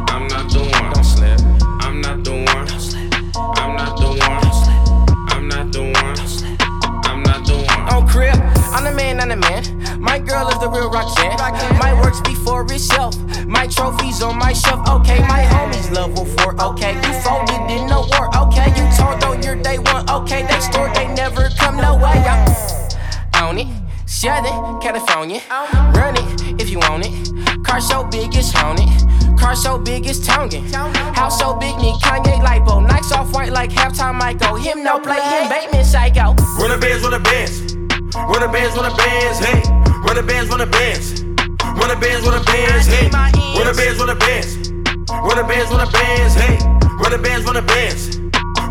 I'm 0.09 0.27
not 0.29 0.49
the 0.51 0.61
one. 0.61 0.93
Don't 0.93 1.05
slip. 1.05 1.41
I'm 1.83 2.01
not 2.01 2.25
the 2.25 2.33
one. 2.33 2.69
I'm 3.57 3.77
not 3.77 3.97
the 3.99 4.07
one. 4.07 4.14
I'm 8.75 8.83
the 8.83 8.91
man, 8.91 9.21
I'm 9.21 9.29
the 9.29 9.37
man. 9.37 10.01
My 10.01 10.19
girl 10.19 10.49
is 10.49 10.59
the 10.59 10.69
real 10.69 10.91
Roxanne. 10.91 11.39
My 11.79 11.95
works 12.03 12.21
before 12.23 12.67
itself. 12.73 13.15
My 13.47 13.69
trophies 13.69 14.21
on 14.21 14.37
my 14.37 14.53
shelf. 14.53 14.89
Okay, 14.89 15.21
my 15.21 15.45
homies 15.45 15.91
level 15.93 16.25
four. 16.25 16.61
Okay, 16.61 16.95
you 16.95 17.13
folded 17.23 17.71
in 17.71 17.87
the 17.87 18.01
war. 18.11 18.27
Okay, 18.37 18.69
you 18.75 18.85
told 18.99 19.23
on 19.23 19.43
your 19.43 19.55
day 19.55 19.79
one. 19.79 20.11
Okay, 20.11 20.43
they 20.43 20.59
store, 20.59 20.91
they 20.93 21.07
never 21.15 21.49
come 21.57 21.77
no 21.77 21.95
way. 21.95 22.19
I'm 23.33 23.45
on 23.45 23.59
it. 23.59 23.69
Southern 24.07 24.81
California. 24.81 25.41
Run 25.95 26.17
it 26.17 26.61
if 26.61 26.69
you 26.69 26.81
want 26.81 27.07
it. 27.07 27.65
Car 27.65 27.81
so 27.81 28.03
big 28.05 28.35
it's 28.35 28.51
haunted. 28.51 28.89
Car 29.39 29.55
so 29.55 29.79
big 29.79 30.07
it's 30.07 30.19
tonguing. 30.27 30.65
House 31.15 31.39
so 31.39 31.55
big 31.55 31.77
need 31.77 31.95
Kanye 32.03 32.41
lipo. 32.41 32.87
Nights 32.87 33.13
off 33.13 33.33
white 33.33 33.53
like 33.53 33.71
halftime 33.71 34.17
Michael. 34.17 34.57
Him 34.57 34.83
no 34.83 34.99
play, 34.99 35.21
him 35.21 35.49
Bateman 35.49 35.85
psycho. 35.85 36.35
Run 36.59 36.71
the 36.71 36.79
bands, 36.81 37.03
run 37.03 37.13
the 37.13 37.21
bands. 37.21 37.74
Run 38.15 38.41
the 38.41 38.49
bands, 38.49 38.77
run 38.77 38.89
the 38.89 38.97
bands, 38.97 39.39
hey. 39.41 39.61
Run 40.07 40.15
the 40.15 40.23
bands, 40.23 40.49
run 40.49 40.61
the 40.61 40.67
bands. 40.67 41.23
Run 41.25 41.89
the 41.89 41.97
bands, 41.97 42.25
run 42.25 42.39
the 42.39 42.45
bands, 42.47 42.87
hey. 42.87 43.11
Run 43.11 43.67
the 43.67 43.75
bands, 43.75 43.99
run 43.99 44.07
the 44.07 44.15
bands. 44.15 44.71
Run 45.11 45.37
the 45.37 45.43
bands, 45.43 45.71
run 45.71 45.85
the 45.85 45.93
bands, 45.93 46.35
hey. 46.35 46.59
Run 47.03 47.11
the 47.11 47.19
bands, 47.19 47.45
run 47.45 47.55
the 47.55 47.63
bands. 47.63 48.24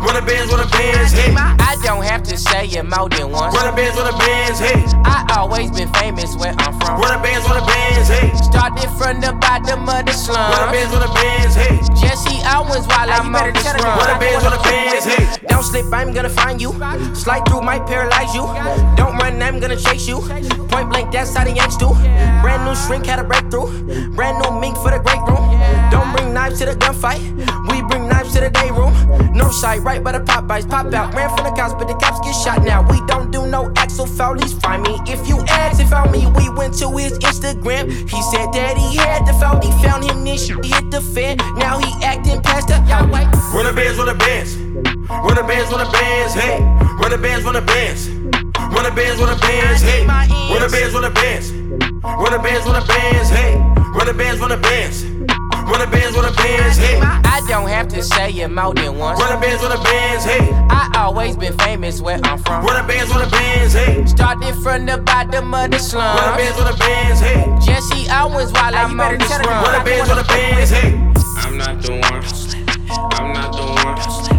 Run 0.04 0.20
the 0.20 0.22
bands, 0.22 0.52
run 0.52 0.60
the 0.60 0.68
bands, 0.68 1.12
hey. 1.12 1.32
I 1.34 1.76
don't 1.82 2.04
have 2.04 2.22
to 2.24 2.36
say 2.36 2.66
it 2.66 2.84
more 2.84 3.08
than 3.08 3.30
once. 3.32 3.56
Run 3.56 3.72
the 3.72 3.76
bands, 3.76 3.96
run 3.96 4.12
the 4.12 4.18
bands, 4.18 4.58
hey. 4.60 4.84
I 5.04 5.24
always 5.38 5.70
been 5.70 5.88
famous 5.94 6.36
where 6.36 6.54
I'm 6.58 6.78
from. 6.78 7.00
Run 7.00 7.16
the 7.16 7.22
bands, 7.24 7.48
run 7.48 7.60
the 7.60 7.66
bands, 7.66 8.08
hey. 8.08 8.28
Started 8.36 8.90
from 9.00 9.20
the 9.20 9.32
bottom 9.40 9.88
of 9.88 10.04
the 10.04 10.12
slums. 10.12 10.52
Run 10.52 10.68
the 10.68 10.72
bands, 10.76 10.92
run 10.92 11.02
the 11.08 11.12
bands, 11.16 11.54
hey. 11.56 11.80
Jesse 11.96 12.36
Owens 12.44 12.86
while 12.86 13.08
I'm 13.08 13.34
on 13.34 13.52
this 13.52 13.64
run. 13.64 13.96
Run 13.96 14.12
the 14.12 14.18
bands, 14.20 14.44
run 14.44 14.52
the 14.52 14.62
bands, 14.62 15.04
hey. 15.08 15.24
Don't 15.48 15.64
slip, 15.64 15.88
I'm 15.92 16.12
gonna 16.12 16.28
find 16.28 16.60
you. 16.60 16.72
Slide 17.14 17.42
through 17.48 17.62
might 17.62 17.86
paralyze 17.86 18.34
you. 18.34 18.44
Don't 18.96 19.16
run, 19.16 19.40
I'm 19.40 19.58
gonna 19.58 19.80
chase 19.80 20.06
you. 20.06 20.20
Point 20.68 20.90
blank, 20.92 21.12
that's 21.12 21.34
how 21.34 21.44
the 21.44 21.52
Yanks 21.52 21.76
do. 21.76 21.88
Brand 22.44 22.64
new 22.64 22.74
shrink 22.74 23.06
had 23.06 23.18
a 23.20 23.24
breakthrough. 23.24 23.66
Brand 24.12 24.36
new 24.42 24.60
mink 24.60 24.76
for 24.76 24.90
the 24.90 25.00
great 25.00 25.22
room. 25.24 25.44
Don't 25.90 26.12
bring 26.14 26.34
knives 26.34 26.58
to 26.60 26.66
the 26.66 26.76
gunfight. 26.76 27.20
We 27.70 27.82
bring 27.82 28.08
knives 28.08 28.34
to 28.34 28.40
the 28.40 28.50
day 28.50 28.70
room. 28.70 28.92
North 29.34 29.54
side, 29.54 29.80
right 29.80 29.93
by 30.02 30.12
the 30.12 30.20
Popeyes. 30.20 30.68
Pop 30.68 30.92
out, 30.92 31.14
ran 31.14 31.28
from 31.36 31.44
the 31.44 31.52
cops, 31.52 31.74
but 31.74 31.86
the 31.86 31.94
cops 31.94 32.20
get 32.20 32.34
shot 32.34 32.64
now. 32.64 32.82
We 32.90 33.00
don't 33.06 33.30
do 33.30 33.46
no 33.46 33.72
Axel 33.76 34.06
Foley's. 34.06 34.52
Find 34.54 34.82
me 34.82 34.98
if 35.06 35.28
you 35.28 35.38
ask 35.48 35.80
if 35.80 35.90
found 35.90 36.10
me. 36.10 36.26
We 36.26 36.48
went 36.48 36.74
to 36.78 36.90
his 36.96 37.18
Instagram. 37.18 37.90
He 38.08 38.20
said 38.32 38.50
that 38.52 38.76
he 38.76 38.96
had 38.96 39.26
the 39.26 39.34
phone. 39.34 39.60
He 39.62 39.70
found 39.82 40.04
him 40.04 40.24
this 40.24 40.46
shit. 40.46 40.64
Hit 40.64 40.90
the 40.90 41.00
fan. 41.00 41.36
Now 41.56 41.78
he 41.78 41.90
acting 42.04 42.40
past 42.42 42.68
the 42.68 42.76
y'all. 42.88 43.06
Run 43.54 43.66
the 43.66 43.72
bands, 43.72 43.98
run 43.98 44.06
the 44.06 44.14
bands. 44.14 44.56
Run 44.56 45.34
the 45.36 45.44
bands, 45.44 45.70
run 45.70 45.84
the 45.84 45.92
bands, 45.92 46.34
hey. 46.34 46.58
Run 47.00 47.10
the 47.10 47.18
bands, 47.18 47.44
run 47.44 47.54
the 47.54 47.60
bands. 47.62 48.08
Run 48.08 48.84
the 48.84 48.90
bands, 48.90 49.20
run 49.20 49.30
the 49.30 49.40
bands, 49.40 49.82
hey. 49.82 50.06
Run 50.06 50.62
the 50.62 50.68
bands, 50.68 50.94
run 50.94 51.02
the 51.02 51.10
bands. 51.10 51.52
Run 52.02 52.32
the 52.32 52.38
bands, 52.38 52.66
run 52.66 52.80
the 52.80 52.86
bands, 52.86 53.28
hey. 53.30 53.54
Run 53.94 54.06
the 54.06 54.14
bands, 54.14 54.40
run 54.40 54.50
the 54.50 54.56
bands. 54.56 55.43
Run 55.66 55.80
the 55.80 55.86
bands, 55.86 56.16
run 56.16 56.24
the 56.24 56.36
bands, 56.36 56.76
hey. 56.76 57.00
I 57.00 57.44
don't 57.48 57.68
have 57.68 57.88
to 57.88 58.02
say 58.02 58.30
it 58.30 58.48
more 58.48 58.74
than 58.74 58.98
once. 58.98 59.20
Run 59.20 59.34
the 59.34 59.46
bands, 59.46 59.62
run 59.62 59.76
the 59.76 59.82
bands, 59.82 60.24
hey. 60.24 60.50
I 60.70 60.90
always 60.96 61.36
been 61.36 61.56
famous 61.58 62.00
where 62.00 62.20
I'm 62.22 62.38
from. 62.38 62.64
Run 62.64 62.82
the 62.82 62.92
bands, 62.92 63.10
run 63.10 63.24
the 63.24 63.30
bands, 63.30 63.72
hey. 63.72 64.04
Started 64.06 64.54
from 64.62 64.86
the 64.86 64.98
bottom 64.98 65.54
of 65.54 65.70
the 65.70 65.78
Run 65.94 66.30
the 66.30 66.36
bands, 66.36 66.58
run 66.58 66.72
the 66.72 66.78
bands, 66.78 67.20
hey. 67.20 67.44
Jesse 67.64 68.06
Owens 68.10 68.52
while 68.52 68.74
I'm 68.74 69.00
on 69.00 69.18
this 69.18 69.30
Run 69.30 69.42
the 69.42 69.84
bands, 69.84 70.08
run 70.08 70.18
the 70.18 70.24
bands, 70.24 70.70
hey. 70.70 71.14
I'm 71.38 71.56
not 71.56 71.82
the 71.82 71.92
one. 71.92 72.24
I'm 73.14 73.32
not 73.32 73.52
the 73.52 74.28
one. 74.28 74.33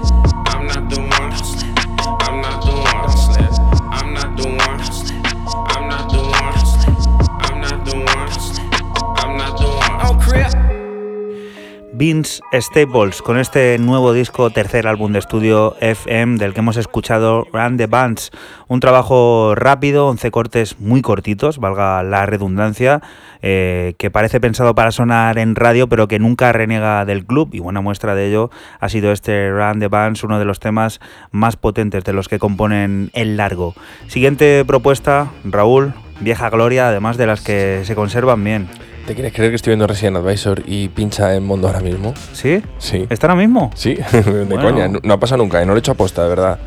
Vince 11.97 12.41
Staples 12.51 13.21
con 13.21 13.39
este 13.39 13.77
nuevo 13.77 14.11
disco, 14.11 14.49
tercer 14.49 14.85
álbum 14.85 15.13
de 15.13 15.19
estudio 15.19 15.77
FM 15.79 16.37
del 16.37 16.53
que 16.53 16.59
hemos 16.59 16.75
escuchado 16.75 17.47
Run 17.53 17.77
the 17.77 17.87
Bands, 17.87 18.31
un 18.67 18.81
trabajo 18.81 19.55
rápido, 19.55 20.07
11 20.07 20.29
cortes 20.29 20.77
muy 20.77 21.01
cortitos, 21.01 21.57
valga 21.57 22.03
la 22.03 22.25
redundancia, 22.25 23.01
eh, 23.41 23.93
que 23.97 24.11
parece 24.11 24.41
pensado 24.41 24.75
para 24.75 24.91
sonar 24.91 25.37
en 25.37 25.55
radio 25.55 25.87
pero 25.87 26.09
que 26.09 26.19
nunca 26.19 26.51
reniega 26.51 27.05
del 27.05 27.25
club 27.25 27.51
y 27.53 27.59
buena 27.59 27.79
muestra 27.79 28.13
de 28.13 28.27
ello 28.27 28.51
ha 28.81 28.89
sido 28.89 29.13
este 29.13 29.49
Run 29.49 29.79
the 29.79 29.87
Bands, 29.87 30.25
uno 30.25 30.37
de 30.37 30.43
los 30.43 30.59
temas 30.59 30.99
más 31.31 31.55
potentes 31.55 32.03
de 32.03 32.11
los 32.11 32.27
que 32.27 32.39
componen 32.39 33.09
el 33.13 33.37
largo. 33.37 33.73
Siguiente 34.07 34.65
propuesta, 34.65 35.31
Raúl, 35.45 35.93
vieja 36.19 36.49
gloria, 36.49 36.89
además 36.89 37.15
de 37.15 37.27
las 37.27 37.39
que 37.39 37.83
se 37.85 37.95
conservan 37.95 38.43
bien. 38.43 38.67
¿Te 39.07 39.13
quieres 39.13 39.33
creer 39.33 39.51
que 39.51 39.55
estoy 39.57 39.71
viendo 39.71 39.85
Resident 39.85 40.17
Advisor 40.17 40.63
y 40.65 40.87
pincha 40.89 41.35
en 41.35 41.45
Mondo 41.45 41.67
ahora 41.67 41.79
mismo? 41.79 42.13
¿Sí? 42.33 42.61
Sí. 42.79 43.05
¿Está 43.09 43.27
ahora 43.27 43.39
mismo? 43.39 43.69
Sí, 43.75 43.95
de 44.11 44.21
Bueno. 44.45 44.61
coña, 44.61 44.87
no, 44.87 44.99
no 45.03 45.13
ha 45.13 45.19
pasado 45.19 45.43
nunca, 45.43 45.61
y 45.61 45.65
no 45.65 45.73
lo 45.73 45.77
he 45.77 45.79
hecho 45.79 45.91
aposta, 45.91 46.23
de 46.23 46.29
verdad. 46.29 46.57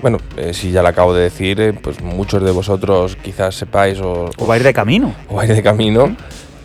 Bueno, 0.00 0.18
eh, 0.36 0.54
si 0.54 0.70
ya 0.70 0.80
lo 0.80 0.88
acabo 0.88 1.12
de 1.12 1.24
decir, 1.24 1.60
eh, 1.60 1.72
pues 1.74 2.00
muchos 2.00 2.42
de 2.42 2.52
vosotros 2.52 3.16
quizás 3.16 3.54
sepáis 3.54 4.00
o, 4.00 4.30
¿O 4.38 4.46
va 4.46 4.54
a 4.54 4.56
ir 4.56 4.62
de 4.62 4.72
camino? 4.72 5.12
o 5.28 5.34
vais 5.34 5.48
de 5.48 5.62
camino 5.62 6.16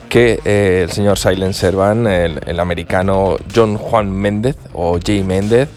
que 0.07 0.39
eh, 0.45 0.81
el 0.83 0.91
señor 0.91 1.17
Silent 1.17 1.53
Servan, 1.55 2.05
el, 2.07 2.39
el 2.45 2.59
americano 2.59 3.35
John 3.53 3.75
Juan 3.77 4.09
Méndez 4.11 4.55
o 4.73 4.99
Jay 5.03 5.23
Méndez, 5.23 5.67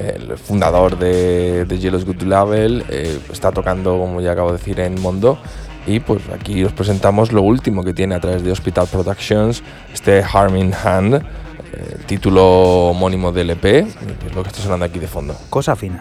el 0.00 0.36
fundador 0.38 0.98
de, 0.98 1.66
de 1.66 1.78
Yellow's 1.78 2.04
Good 2.06 2.22
Label, 2.22 2.84
eh, 2.88 3.18
está 3.30 3.52
tocando, 3.52 3.98
como 3.98 4.20
ya 4.22 4.32
acabo 4.32 4.50
de 4.50 4.58
decir, 4.58 4.80
en 4.80 5.00
Mondo. 5.00 5.38
Y 5.86 6.00
pues 6.00 6.22
aquí 6.32 6.62
os 6.64 6.72
presentamos 6.72 7.32
lo 7.32 7.42
último 7.42 7.82
que 7.82 7.92
tiene 7.92 8.14
a 8.14 8.20
través 8.20 8.44
de 8.44 8.52
Hospital 8.52 8.86
Productions, 8.86 9.62
este 9.92 10.22
Harm 10.22 10.56
in 10.56 10.72
Hand, 10.72 11.14
eh, 11.14 11.98
título 12.06 12.90
homónimo 12.90 13.32
del 13.32 13.50
EP, 13.50 13.62
que 13.62 14.26
es 14.26 14.34
lo 14.34 14.42
que 14.42 14.48
está 14.48 14.62
sonando 14.62 14.84
aquí 14.84 14.98
de 14.98 15.08
fondo. 15.08 15.36
Cosa 15.50 15.74
fina. 15.74 15.98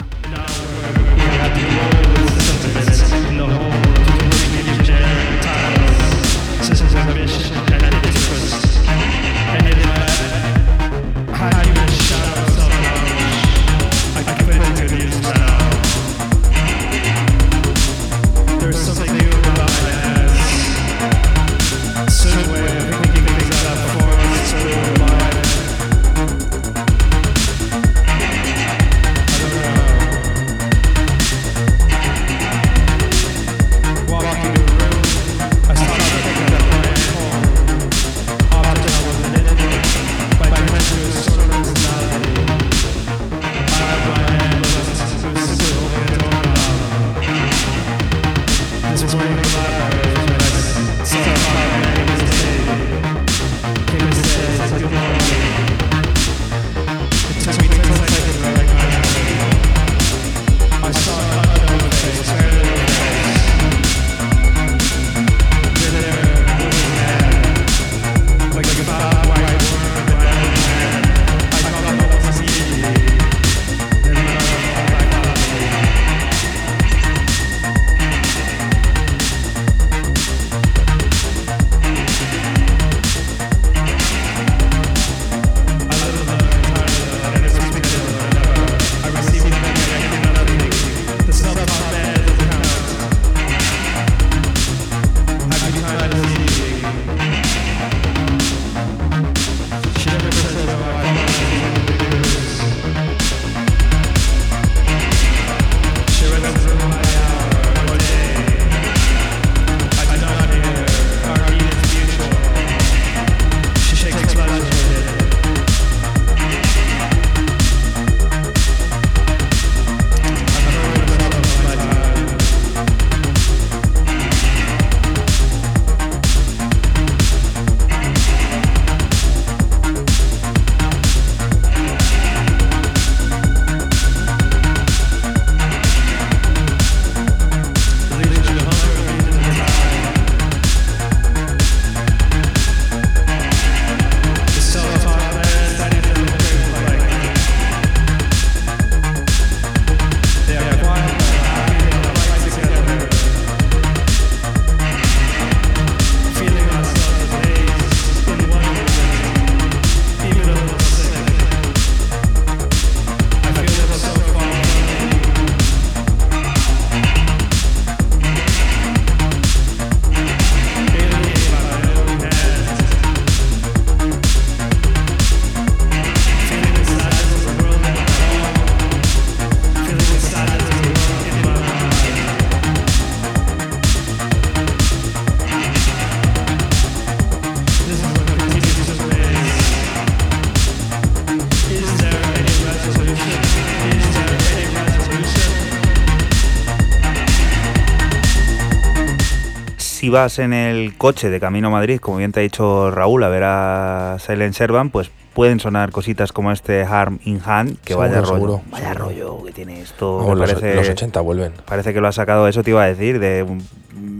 Vas 200.11 200.37
en 200.39 200.53
el 200.53 200.97
coche 200.97 201.29
de 201.29 201.39
camino 201.39 201.69
a 201.69 201.71
Madrid, 201.71 201.99
como 201.99 202.17
bien 202.17 202.31
te 202.31 202.41
ha 202.41 202.43
dicho 202.43 202.91
Raúl, 202.91 203.23
a 203.23 203.29
ver 203.29 203.43
a 203.43 204.17
Silent 204.19 204.53
Servant, 204.53 204.91
pues 204.91 205.09
pueden 205.33 205.59
sonar 205.59 205.91
cositas 205.91 206.31
como 206.31 206.51
este 206.51 206.83
Harm 206.83 207.19
in 207.23 207.41
Hand, 207.43 207.79
que 207.83 207.93
Seguro, 207.93 208.09
vaya 208.09 208.21
rollo, 208.21 208.33
seguro, 208.33 208.61
vaya 208.69 208.93
seguro. 208.93 209.05
rollo 209.05 209.43
que 209.45 209.51
tiene 209.51 209.81
esto. 209.81 210.19
Me 210.27 210.35
los, 210.35 210.51
parece, 210.51 210.75
los 210.75 210.89
80 210.89 211.21
vuelven. 211.21 211.53
parece 211.65 211.93
que 211.93 212.01
lo 212.01 212.07
ha 212.07 212.11
sacado, 212.11 212.47
eso 212.47 212.63
te 212.63 212.71
iba 212.71 212.83
a 212.83 212.87
decir, 212.87 213.19
de 213.19 213.43
un 213.43 213.63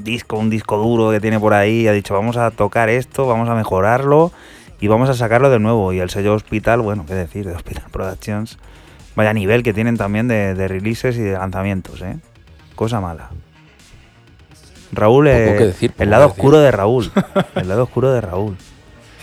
disco, 0.04 0.38
un 0.38 0.50
disco 0.50 0.78
duro 0.78 1.12
que 1.12 1.20
tiene 1.20 1.40
por 1.40 1.54
ahí, 1.54 1.88
ha 1.88 1.92
dicho 1.92 2.14
vamos 2.14 2.38
a 2.38 2.52
tocar 2.52 2.90
esto, 2.90 3.28
vamos 3.28 3.50
a 3.50 3.56
mejorarlo 3.56 4.32
y 4.80 4.88
vamos 4.88 5.10
a 5.10 5.14
sacarlo 5.14 5.50
de 5.50 5.60
nuevo. 5.60 5.94
Y 5.94 6.00
el 6.00 6.10
sello 6.10 6.34
Hospital, 6.34 6.82
bueno, 6.82 7.06
qué 7.06 7.14
decir, 7.14 7.46
de 7.46 7.54
Hospital 7.54 7.86
Productions, 7.92 8.58
vaya 9.16 9.34
nivel 9.34 9.64
que 9.64 9.74
tienen 9.74 9.98
también 9.98 10.28
de, 10.28 10.56
de 10.56 10.68
releases 10.68 11.18
y 11.18 11.22
de 11.22 11.34
lanzamientos, 11.34 12.02
¿eh? 12.02 12.18
Cosa 12.76 13.02
mala. 13.02 13.30
Raúl, 14.92 15.26
decir, 15.26 15.92
poco 15.92 16.04
el 16.04 16.10
lado 16.10 16.28
oscuro 16.28 16.60
de 16.60 16.72
Raúl. 16.72 17.12
El 17.56 17.70
lado 17.70 17.84
oscuro 17.84 18.12
de 18.12 18.22
Raúl. 18.22 18.58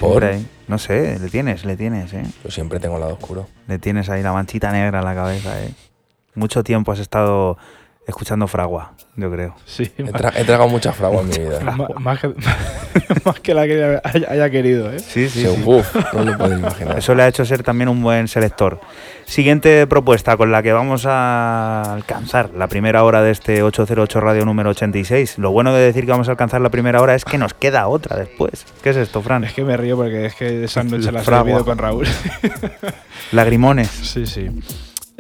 ¿Por? 0.01 0.25
Ahí. 0.25 0.47
No 0.69 0.79
sé, 0.79 1.19
le 1.19 1.29
tienes, 1.29 1.65
le 1.65 1.77
tienes, 1.77 2.13
¿eh? 2.13 2.25
Yo 2.45 2.51
siempre 2.51 2.79
tengo 2.79 2.97
el 2.97 3.01
lado 3.01 3.15
oscuro. 3.15 3.49
Le 3.67 3.79
tienes 3.79 4.09
ahí 4.11 4.23
la 4.23 4.33
manchita 4.33 4.71
negra 4.71 4.99
en 4.99 5.05
la 5.05 5.15
cabeza, 5.15 5.63
¿eh? 5.63 5.73
Mucho 6.35 6.63
tiempo 6.63 6.93
has 6.93 6.99
estado 6.99 7.59
escuchando 8.09 8.47
Fragua, 8.49 8.93
yo 9.17 9.31
creo. 9.31 9.55
Sí, 9.67 9.93
He, 9.99 10.05
tra- 10.05 10.33
he 10.35 10.43
tragado 10.45 10.69
mucha 10.69 10.93
fragua 10.93 11.21
en 11.23 11.29
mi 11.29 11.39
vida. 11.39 11.61
más, 12.01 12.19
que, 12.21 12.29
más 13.25 13.41
que 13.41 13.55
la 13.55 13.67
que 13.67 14.01
haya, 14.03 14.29
haya 14.29 14.51
querido, 14.51 14.91
¿eh? 14.93 14.99
Sí, 14.99 15.29
sí, 15.29 15.43
Sí, 15.45 15.55
sí. 15.55 15.63
uf, 15.65 15.95
no 16.15 16.25
lo 16.25 16.37
podéis 16.39 16.59
imaginar. 16.61 16.99
Eso 16.99 17.15
le 17.15 17.23
ha 17.23 17.29
hecho 17.29 17.45
ser 17.45 17.63
también 17.63 17.89
un 17.89 18.03
buen 18.03 18.27
selector. 18.29 18.81
Siguiente 19.27 19.87
propuesta 19.87 20.37
con 20.39 20.51
la 20.51 20.63
que 20.63 20.73
vamos 20.73 21.05
a 21.07 21.83
alcanzar 21.93 22.51
la 22.57 22.67
primera 22.67 23.05
hora 23.05 23.21
de 23.23 23.31
este 23.31 23.63
808 23.63 24.21
Radio 24.21 24.45
número 24.47 24.71
86. 24.71 25.37
Lo 25.39 25.51
bueno 25.51 25.75
de 25.75 25.83
decir 25.83 26.07
que 26.07 26.11
vamos 26.13 26.29
a 26.29 26.31
alcanzar 26.31 26.63
la 26.63 26.71
primera 26.71 27.03
hora 27.03 27.15
es 27.15 27.27
que 27.27 27.37
nos 27.37 27.53
queda 27.53 27.89
otra 27.89 28.17
después. 28.17 28.65
¿Qué 28.83 28.91
es 28.91 28.97
esto, 28.97 29.21
Fran? 29.21 29.45
Es 29.45 29.53
que 29.53 29.65
me 29.65 29.77
río 29.77 29.97
porque 29.97 30.25
es 30.27 30.35
que 30.35 30.65
esa 30.65 30.83
noche 30.83 31.13
la 31.13 31.21
he 31.21 31.25
Fragua. 31.25 31.45
vivido 31.45 31.65
con 31.67 31.77
Raúl. 31.77 32.07
Lagrimones. 33.33 33.89
Sí, 33.89 34.27
sí. 34.27 34.49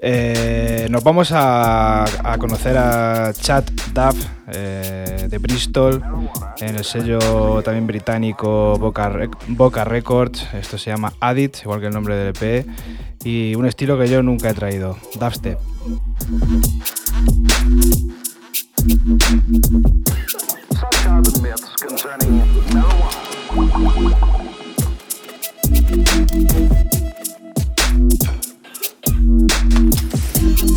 Eh, 0.01 0.86
nos 0.90 1.03
vamos 1.03 1.30
a, 1.32 2.05
conocer 2.38 2.76
a 2.78 3.32
Chad 3.32 3.64
Duff 3.92 4.26
eh, 4.46 5.26
de 5.28 5.38
Bristol 5.38 6.03
en 6.61 6.76
el 6.76 6.84
sello 6.84 7.62
también 7.62 7.86
británico 7.86 8.78
Boca 8.78 9.84
Records. 9.84 10.55
Esto 10.55 10.78
se 10.78 10.90
llama 10.90 11.12
Adit, 11.20 11.59
igual 11.62 11.80
que 11.80 11.86
el 11.86 11.92
nombre 11.92 12.16
del 12.16 12.28
EP. 12.28 12.66
Y 13.24 13.55
un 13.57 13.66
estilo 13.66 13.99
que 13.99 14.09
yo 14.09 14.22
nunca 14.22 14.51
he 14.51 14.55
traído, 14.55 14.96
dubstep. 15.18 15.59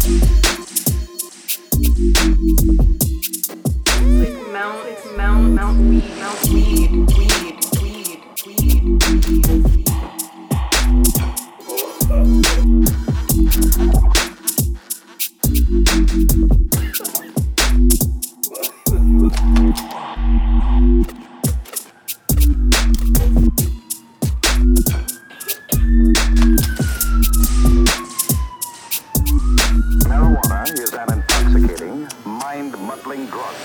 Mount, 0.02 0.18
it's 4.88 5.06
Mount, 5.16 5.54
Mount 5.54 5.78
weed, 5.78 6.04
Mount 6.18 6.49
weed, 6.49 6.89
weed, 7.18 7.60
weed, 7.84 8.20
weed, 8.47 9.80
gambling 33.12 33.30
drunk. 33.30 33.57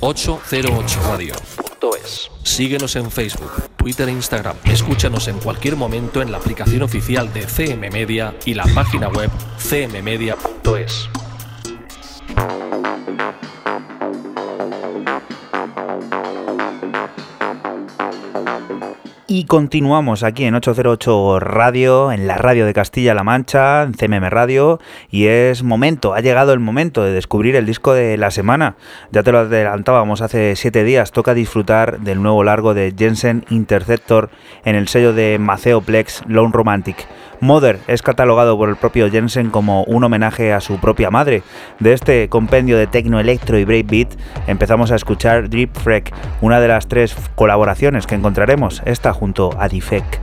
www.808radio.es. 0.00 2.30
Síguenos 2.42 2.96
en 2.96 3.10
Facebook, 3.10 3.52
Twitter 3.76 4.08
e 4.08 4.12
Instagram. 4.12 4.56
Escúchanos 4.64 5.28
en 5.28 5.38
cualquier 5.38 5.76
momento 5.76 6.22
en 6.22 6.32
la 6.32 6.38
aplicación 6.38 6.80
oficial 6.82 7.30
de 7.32 7.46
CM 7.46 7.90
Media 7.90 8.34
y 8.44 8.54
la 8.54 8.64
página 8.74 9.08
web 9.08 9.30
cmmedia.es. 9.58 11.08
Y 19.30 19.44
continuamos 19.44 20.22
aquí 20.22 20.44
en 20.44 20.54
808 20.54 21.38
Radio, 21.38 22.12
en 22.12 22.26
la 22.26 22.38
radio 22.38 22.64
de 22.64 22.72
Castilla-La 22.72 23.24
Mancha, 23.24 23.82
en 23.82 23.92
CMM 23.92 24.30
Radio, 24.30 24.80
y 25.10 25.26
es 25.26 25.62
momento, 25.62 26.14
ha 26.14 26.20
llegado 26.20 26.54
el 26.54 26.60
momento 26.60 27.04
de 27.04 27.12
descubrir 27.12 27.54
el 27.54 27.66
disco 27.66 27.92
de 27.92 28.16
la 28.16 28.30
semana. 28.30 28.76
Ya 29.12 29.22
te 29.22 29.30
lo 29.30 29.40
adelantábamos 29.40 30.22
hace 30.22 30.56
siete 30.56 30.82
días, 30.82 31.12
toca 31.12 31.34
disfrutar 31.34 32.00
del 32.00 32.22
nuevo 32.22 32.42
largo 32.42 32.72
de 32.72 32.94
Jensen 32.96 33.44
Interceptor 33.50 34.30
en 34.64 34.76
el 34.76 34.88
sello 34.88 35.12
de 35.12 35.38
Maceo 35.38 35.82
Plex 35.82 36.22
Lone 36.26 36.54
Romantic. 36.54 37.06
Mother 37.40 37.78
es 37.86 38.02
catalogado 38.02 38.56
por 38.56 38.68
el 38.68 38.76
propio 38.76 39.10
Jensen 39.10 39.50
como 39.50 39.84
un 39.84 40.04
homenaje 40.04 40.52
a 40.52 40.60
su 40.60 40.78
propia 40.78 41.10
madre. 41.10 41.42
De 41.78 41.92
este 41.92 42.28
compendio 42.28 42.76
de 42.76 42.86
techno, 42.86 43.20
electro 43.20 43.58
y 43.58 43.64
breakbeat 43.64 44.14
empezamos 44.46 44.90
a 44.90 44.96
escuchar 44.96 45.48
Drip 45.48 45.74
Freak, 45.76 46.12
una 46.40 46.60
de 46.60 46.68
las 46.68 46.88
tres 46.88 47.16
colaboraciones 47.34 48.06
que 48.06 48.14
encontraremos, 48.14 48.82
esta 48.84 49.12
junto 49.12 49.50
a 49.58 49.68
Defect. 49.68 50.16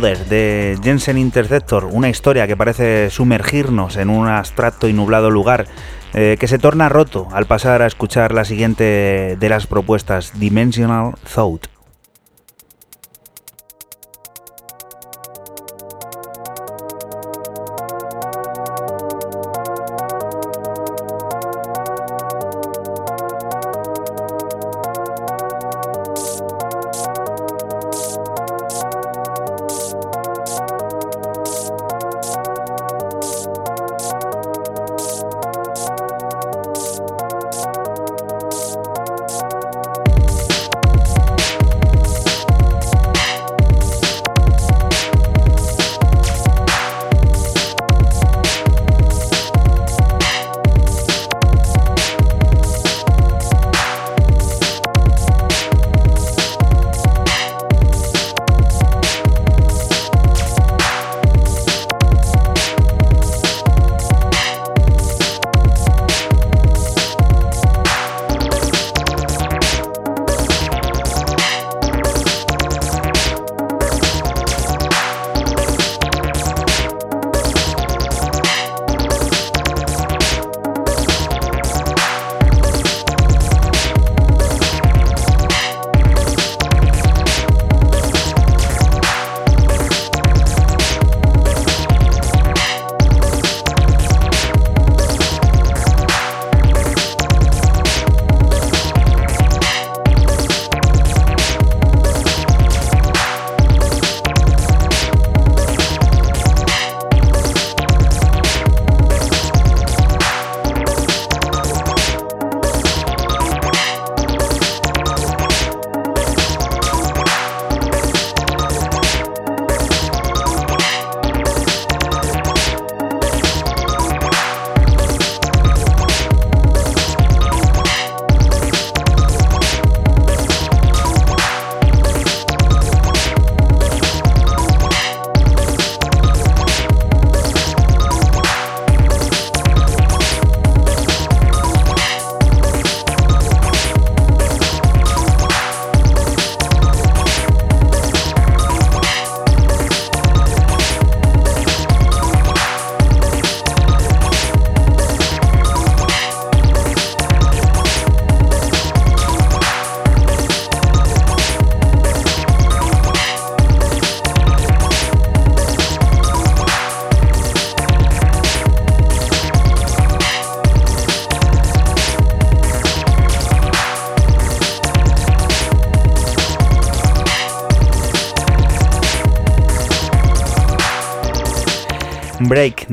De 0.00 0.78
Jensen 0.82 1.16
Interceptor, 1.16 1.86
una 1.86 2.10
historia 2.10 2.46
que 2.46 2.54
parece 2.54 3.08
sumergirnos 3.08 3.96
en 3.96 4.10
un 4.10 4.28
abstracto 4.28 4.88
y 4.88 4.92
nublado 4.92 5.30
lugar 5.30 5.66
eh, 6.12 6.36
que 6.38 6.48
se 6.48 6.58
torna 6.58 6.90
roto 6.90 7.28
al 7.32 7.46
pasar 7.46 7.80
a 7.80 7.86
escuchar 7.86 8.34
la 8.34 8.44
siguiente 8.44 9.38
de 9.40 9.48
las 9.48 9.66
propuestas, 9.66 10.38
Dimensional 10.38 11.14
Thought. 11.34 11.75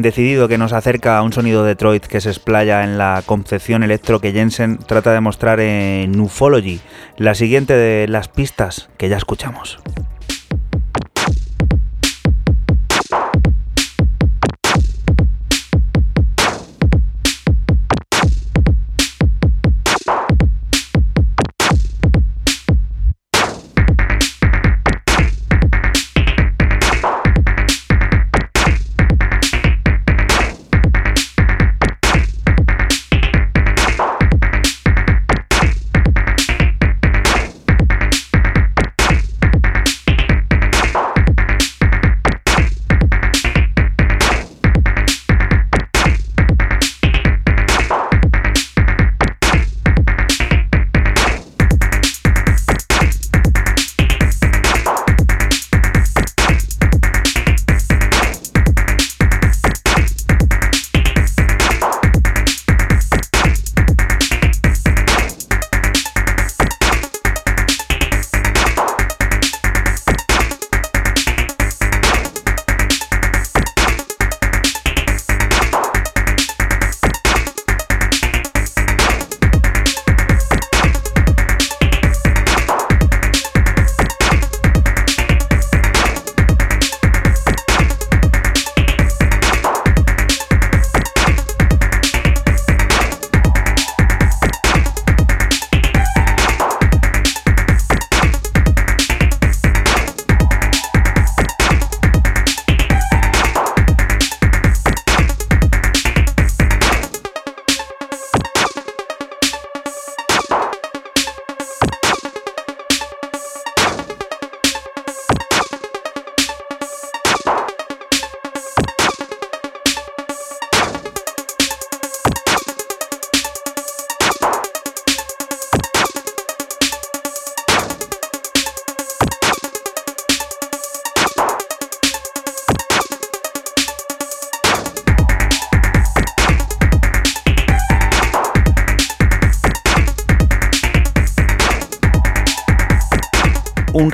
Decidido 0.03 0.47
que 0.47 0.59
nos 0.59 0.73
acerca 0.73 1.17
a 1.17 1.23
un 1.23 1.33
sonido 1.33 1.63
Detroit 1.63 2.05
que 2.05 2.21
se 2.21 2.29
explaya 2.29 2.83
en 2.83 2.99
la 2.99 3.23
concepción 3.25 3.81
electro 3.81 4.19
que 4.19 4.31
Jensen 4.31 4.77
trata 4.77 5.11
de 5.11 5.21
mostrar 5.21 5.59
en 5.59 6.19
Ufology, 6.19 6.79
la 7.17 7.33
siguiente 7.33 7.75
de 7.75 8.07
las 8.07 8.27
pistas 8.27 8.89
que 8.97 9.09
ya 9.09 9.17
escuchamos. 9.17 9.82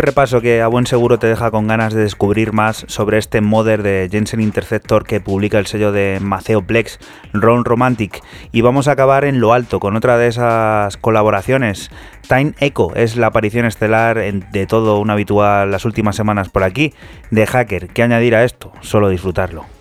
Repaso 0.09 0.41
que 0.41 0.63
a 0.63 0.67
buen 0.67 0.87
seguro 0.87 1.19
te 1.19 1.27
deja 1.27 1.51
con 1.51 1.67
ganas 1.67 1.93
de 1.93 2.01
descubrir 2.01 2.51
más 2.51 2.83
sobre 2.87 3.19
este 3.19 3.41
modder 3.41 3.83
de 3.83 4.09
Jensen 4.11 4.41
Interceptor 4.41 5.03
que 5.05 5.21
publica 5.21 5.59
el 5.59 5.67
sello 5.67 5.91
de 5.91 6.17
Maceo 6.19 6.63
Plex, 6.63 6.97
Ron 7.31 7.63
Romantic. 7.63 8.19
Y 8.51 8.61
vamos 8.61 8.87
a 8.87 8.93
acabar 8.93 9.23
en 9.23 9.39
lo 9.39 9.53
alto 9.53 9.79
con 9.79 9.95
otra 9.95 10.17
de 10.17 10.25
esas 10.25 10.97
colaboraciones. 10.97 11.91
Time 12.27 12.53
Echo 12.59 12.95
es 12.95 13.17
la 13.17 13.27
aparición 13.27 13.67
estelar 13.67 14.17
de 14.17 14.65
todo 14.65 14.99
un 14.99 15.11
habitual 15.11 15.69
las 15.69 15.85
últimas 15.85 16.15
semanas 16.15 16.49
por 16.49 16.63
aquí. 16.63 16.91
De 17.29 17.45
Hacker, 17.45 17.89
¿qué 17.89 18.01
añadir 18.01 18.33
a 18.33 18.43
esto? 18.43 18.71
Solo 18.81 19.09
disfrutarlo. 19.09 19.78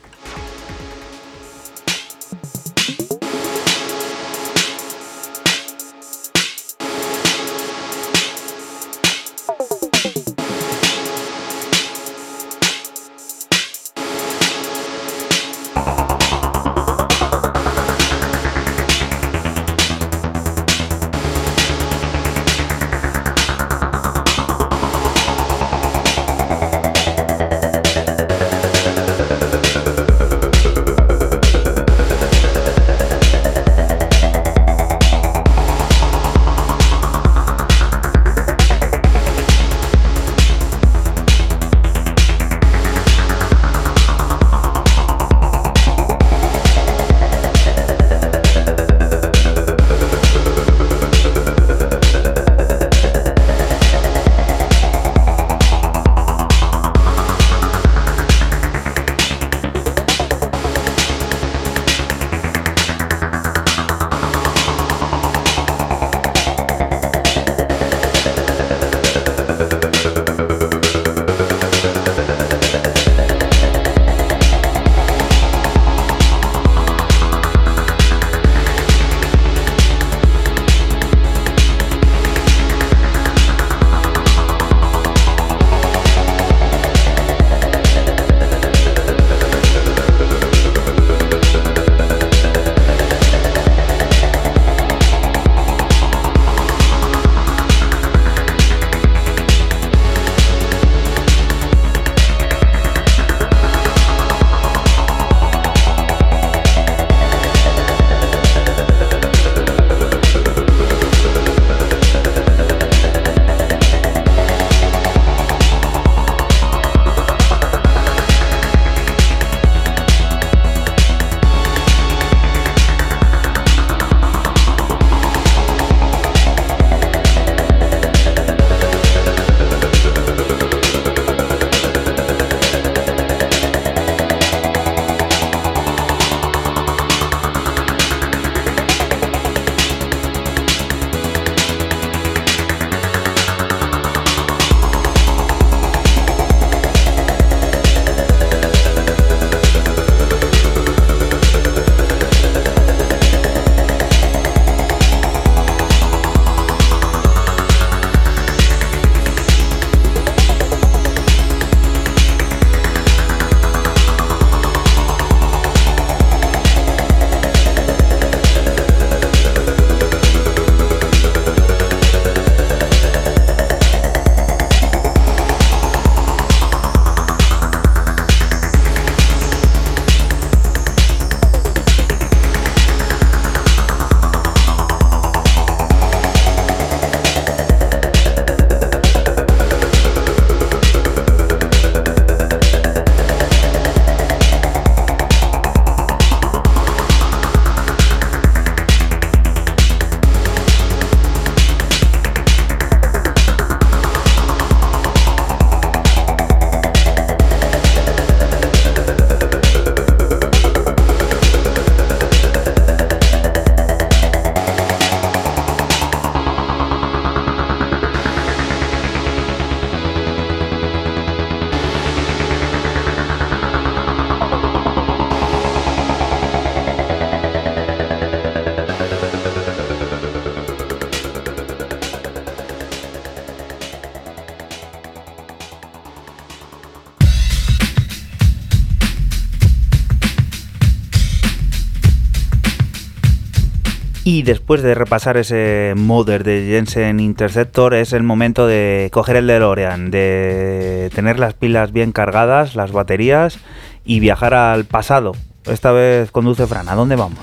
Y 244.30 244.42
después 244.42 244.82
de 244.82 244.94
repasar 244.94 245.38
ese 245.38 245.94
Mother 245.96 246.44
de 246.44 246.66
Jensen 246.68 247.18
Interceptor, 247.18 247.94
es 247.94 248.12
el 248.12 248.24
momento 248.24 248.66
de 248.66 249.08
coger 249.10 249.36
el 249.36 249.46
DeLorean, 249.46 250.10
de 250.10 251.10
tener 251.14 251.38
las 251.38 251.54
pilas 251.54 251.92
bien 251.92 252.12
cargadas, 252.12 252.74
las 252.74 252.92
baterías 252.92 253.58
y 254.04 254.20
viajar 254.20 254.52
al 254.52 254.84
pasado. 254.84 255.32
Esta 255.64 255.92
vez 255.92 256.30
conduce 256.30 256.66
Fran, 256.66 256.90
¿a 256.90 256.94
dónde 256.94 257.16
vamos? 257.16 257.38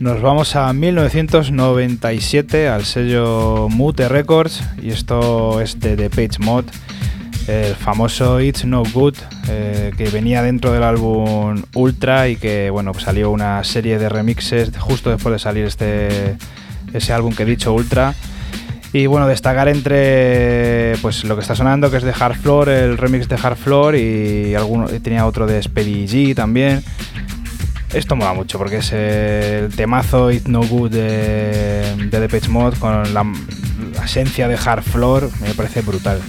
Nos 0.00 0.20
vamos 0.20 0.54
a 0.54 0.70
1997 0.70 2.68
al 2.68 2.84
sello 2.84 3.68
Mute 3.70 4.10
Records 4.10 4.62
y 4.82 4.90
esto 4.90 5.62
es 5.62 5.80
de 5.80 5.96
The 5.96 6.10
Page 6.10 6.40
Mod, 6.40 6.66
el 7.46 7.74
famoso 7.74 8.38
It's 8.38 8.66
No 8.66 8.82
Good 8.92 9.14
eh, 9.48 9.92
que 9.96 10.10
venía 10.10 10.42
dentro 10.42 10.72
del 10.72 10.82
álbum 10.82 11.62
Ultra 11.74 12.28
y 12.28 12.36
que 12.36 12.70
bueno 12.70 12.92
pues 12.92 13.04
salió 13.04 13.30
una 13.30 13.64
serie 13.64 13.98
de 13.98 14.08
remixes 14.08 14.70
justo 14.78 15.10
después 15.10 15.32
de 15.32 15.38
salir 15.38 15.64
este 15.64 16.36
ese 16.92 17.12
álbum 17.12 17.34
que 17.34 17.42
he 17.42 17.46
dicho 17.46 17.72
Ultra. 17.72 18.14
Y 18.92 19.06
bueno, 19.06 19.28
destacar 19.28 19.68
entre 19.68 20.94
pues 21.02 21.24
lo 21.24 21.34
que 21.34 21.42
está 21.42 21.54
sonando, 21.54 21.90
que 21.90 21.98
es 21.98 22.02
de 22.02 22.14
Hard 22.18 22.36
Floor, 22.36 22.70
el 22.70 22.96
remix 22.96 23.28
de 23.28 23.36
Hard 23.36 23.56
Floor 23.56 23.96
y 23.96 24.54
alguno, 24.54 24.86
tenía 24.86 25.26
otro 25.26 25.46
de 25.46 25.62
Speedy 25.62 26.06
G 26.06 26.34
también. 26.34 26.82
Esto 27.92 28.16
mola 28.16 28.32
mucho 28.32 28.58
porque 28.58 28.78
es 28.78 28.92
el 28.92 29.74
temazo 29.74 30.30
It's 30.30 30.46
No 30.46 30.62
Good 30.62 30.90
de, 30.90 32.08
de 32.10 32.20
Depeche 32.20 32.48
Mode 32.48 32.78
con 32.78 33.14
la, 33.14 33.24
esencia 34.04 34.48
de 34.48 34.56
Hard 34.56 34.82
Floor, 34.82 35.30
me 35.40 35.54
parece 35.54 35.82
brutal. 35.82 36.20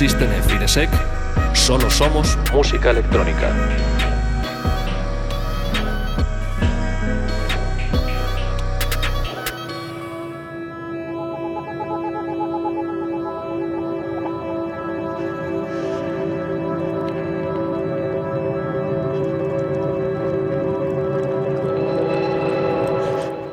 Joycall, 0.00 0.08
System 0.08 0.32
F 0.32 0.54
y 0.54 0.58
The 0.58 0.68
Sec. 0.68 0.90
Solo 1.54 1.90
somos 1.90 2.38
música 2.52 2.90
electrónica. 2.90 3.52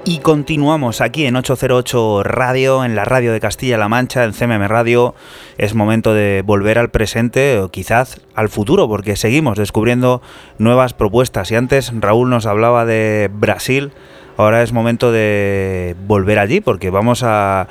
Y 0.10 0.19
continuamos 0.19 1.02
aquí 1.02 1.26
en 1.26 1.36
808 1.36 2.24
Radio, 2.24 2.86
en 2.86 2.95
la 2.95 3.03
radio 3.03 3.34
de 3.34 3.41
Castilla-La 3.41 3.90
Mancha, 3.90 4.24
en 4.24 4.32
CMM 4.32 4.65
Radio. 4.68 5.15
Es 5.58 5.74
momento 5.74 6.14
de 6.14 6.44
volver 6.46 6.78
al 6.78 6.90
presente 6.90 7.60
o 7.60 7.70
quizás 7.70 8.22
al 8.36 8.50
futuro, 8.50 8.88
porque 8.88 9.16
seguimos 9.16 9.58
descubriendo 9.58 10.22
nuevas 10.58 10.94
propuestas. 10.94 11.52
Y 11.52 11.56
antes 11.56 11.92
Raúl 12.00 12.30
nos 12.30 12.46
hablaba 12.46 12.86
de 12.86 13.30
Brasil, 13.34 13.92
ahora 14.38 14.62
es 14.62 14.72
momento 14.72 15.12
de 15.12 15.96
volver 16.08 16.40
allí, 16.40 16.62
porque 16.62 16.90
vamos 16.90 17.24
a 17.24 17.68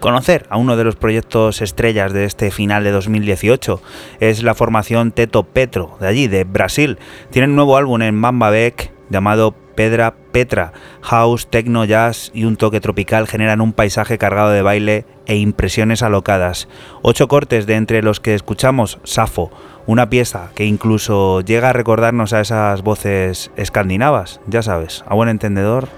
conocer 0.00 0.46
a 0.50 0.56
uno 0.56 0.76
de 0.76 0.84
los 0.84 0.96
proyectos 0.96 1.62
estrellas 1.62 2.12
de 2.12 2.24
este 2.24 2.50
final 2.50 2.84
de 2.84 2.90
2018. 2.90 3.80
Es 4.20 4.42
la 4.42 4.54
formación 4.54 5.12
Teto 5.12 5.44
Petro, 5.44 5.96
de 6.00 6.08
allí, 6.08 6.28
de 6.28 6.44
Brasil. 6.44 6.98
Tienen 7.30 7.50
un 7.50 7.56
nuevo 7.56 7.76
álbum 7.76 8.02
en 8.02 8.20
Bamba 8.20 8.50
Beck 8.50 8.92
llamado 9.10 9.54
Pedra 9.76 10.14
Petra. 10.32 10.72
House, 11.02 11.46
techno, 11.46 11.84
jazz 11.84 12.32
y 12.34 12.44
un 12.44 12.56
toque 12.56 12.80
tropical 12.80 13.28
generan 13.28 13.60
un 13.60 13.72
paisaje 13.72 14.18
cargado 14.18 14.50
de 14.50 14.62
baile 14.62 15.04
e 15.26 15.36
impresiones 15.36 16.02
alocadas. 16.02 16.68
Ocho 17.02 17.28
cortes 17.28 17.66
de 17.66 17.76
entre 17.76 18.02
los 18.02 18.18
que 18.18 18.34
escuchamos 18.34 18.98
Safo, 19.04 19.52
una 19.86 20.10
pieza 20.10 20.50
que 20.56 20.64
incluso 20.64 21.42
llega 21.42 21.70
a 21.70 21.72
recordarnos 21.72 22.32
a 22.32 22.40
esas 22.40 22.82
voces 22.82 23.52
escandinavas, 23.56 24.40
ya 24.48 24.62
sabes, 24.62 25.04
a 25.06 25.14
buen 25.14 25.28
entendedor. 25.28 25.88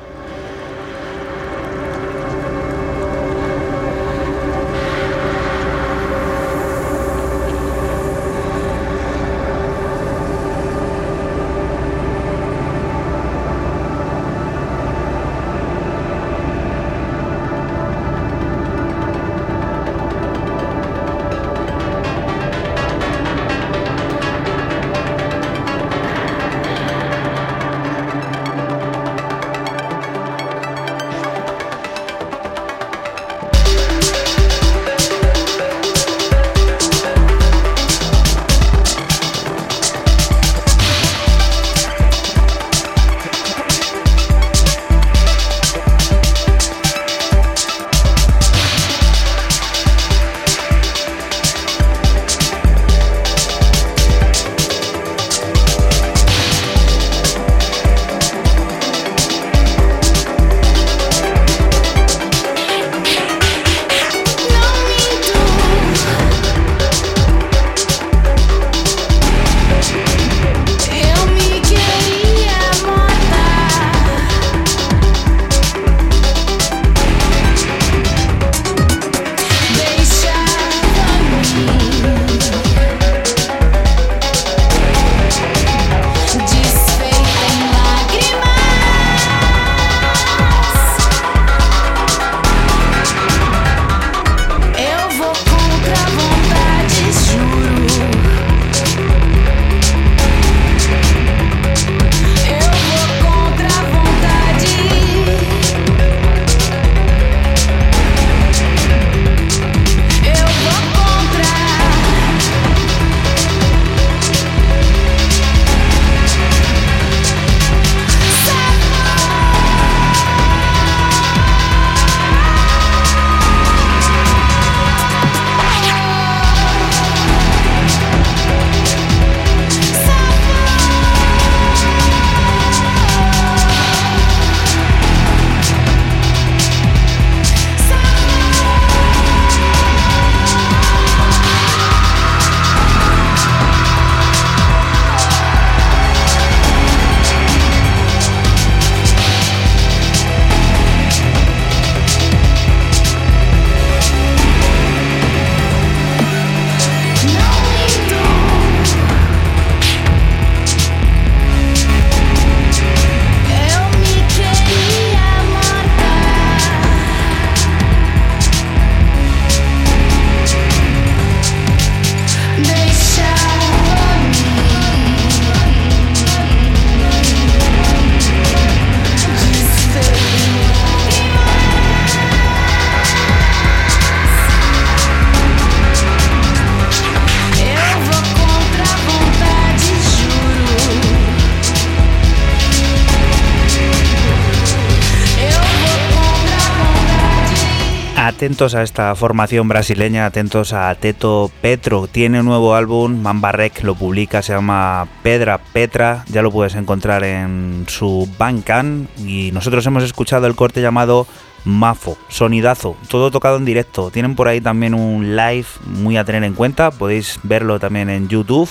Atentos 198.58 198.74
a 198.74 198.82
esta 198.82 199.14
formación 199.14 199.68
brasileña, 199.68 200.26
atentos 200.26 200.72
a 200.72 200.92
Teto 200.96 201.48
Petro. 201.62 202.08
Tiene 202.08 202.40
un 202.40 202.46
nuevo 202.46 202.74
álbum, 202.74 203.22
Mambarrek 203.22 203.84
lo 203.84 203.94
publica, 203.94 204.42
se 204.42 204.52
llama 204.52 205.06
Pedra 205.22 205.58
Petra. 205.58 206.24
Ya 206.26 206.42
lo 206.42 206.50
puedes 206.50 206.74
encontrar 206.74 207.22
en 207.22 207.84
su 207.86 208.28
Bandcamp. 208.36 209.08
Y 209.20 209.52
nosotros 209.52 209.86
hemos 209.86 210.02
escuchado 210.02 210.48
el 210.48 210.56
corte 210.56 210.82
llamado 210.82 211.28
Mafo, 211.64 212.18
sonidazo, 212.28 212.96
todo 213.08 213.30
tocado 213.30 213.58
en 213.58 213.64
directo. 213.64 214.10
Tienen 214.10 214.34
por 214.34 214.48
ahí 214.48 214.60
también 214.60 214.92
un 214.92 215.36
live 215.36 215.68
muy 215.84 216.16
a 216.16 216.24
tener 216.24 216.42
en 216.42 216.54
cuenta, 216.54 216.90
podéis 216.90 217.38
verlo 217.44 217.78
también 217.78 218.10
en 218.10 218.26
YouTube. 218.26 218.68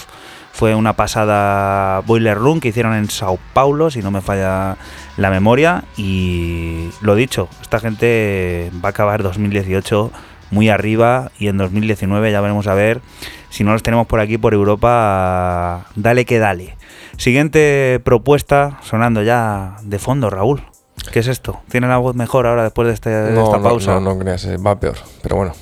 Fue 0.52 0.76
una 0.76 0.98
pasada 0.98 2.02
Boiler 2.02 2.38
Room 2.38 2.60
que 2.60 2.68
hicieron 2.68 2.94
en 2.94 3.10
Sao 3.10 3.40
Paulo, 3.54 3.90
si 3.90 4.02
no 4.02 4.12
me 4.12 4.20
falla 4.20 4.76
la 5.18 5.30
memoria. 5.30 5.84
Y 5.98 6.89
lo 7.02 7.15
dicho, 7.15 7.49
esta 7.61 7.80
gente 7.80 8.72
va 8.84 8.89
a 8.89 8.91
acabar 8.91 9.23
2018 9.23 10.11
muy 10.52 10.69
arriba 10.69 11.31
y 11.39 11.48
en 11.49 11.57
2019 11.57 12.31
ya 12.31 12.39
veremos 12.39 12.68
a 12.68 12.73
ver 12.73 13.02
si 13.49 13.64
no 13.65 13.73
los 13.73 13.84
tenemos 13.84 14.07
por 14.07 14.19
aquí 14.22 14.38
por 14.38 14.53
Europa. 14.53 15.85
Dale 15.95 16.26
que 16.26 16.39
dale. 16.39 16.77
Siguiente 17.18 17.99
propuesta 18.03 18.80
sonando 18.84 19.23
ya 19.23 19.76
de 19.84 19.99
fondo, 19.99 20.30
Raúl. 20.30 20.64
¿Qué 21.11 21.19
es 21.19 21.27
esto? 21.27 21.61
¿Tiene 21.69 21.88
la 21.88 21.98
voz 21.98 22.15
mejor 22.15 22.48
ahora 22.48 22.64
después 22.64 22.88
de, 22.88 22.94
este- 22.94 23.10
de 23.10 23.31
No, 23.34 23.45
esta 23.45 23.57
no, 23.57 23.64
pausa? 23.64 23.94
No, 23.94 24.02
no 24.02 24.19
creas, 24.19 24.44
eh, 24.45 24.57
va 24.57 24.80
peor. 24.80 24.98
Pero 25.23 25.38
bueno, 25.38 25.53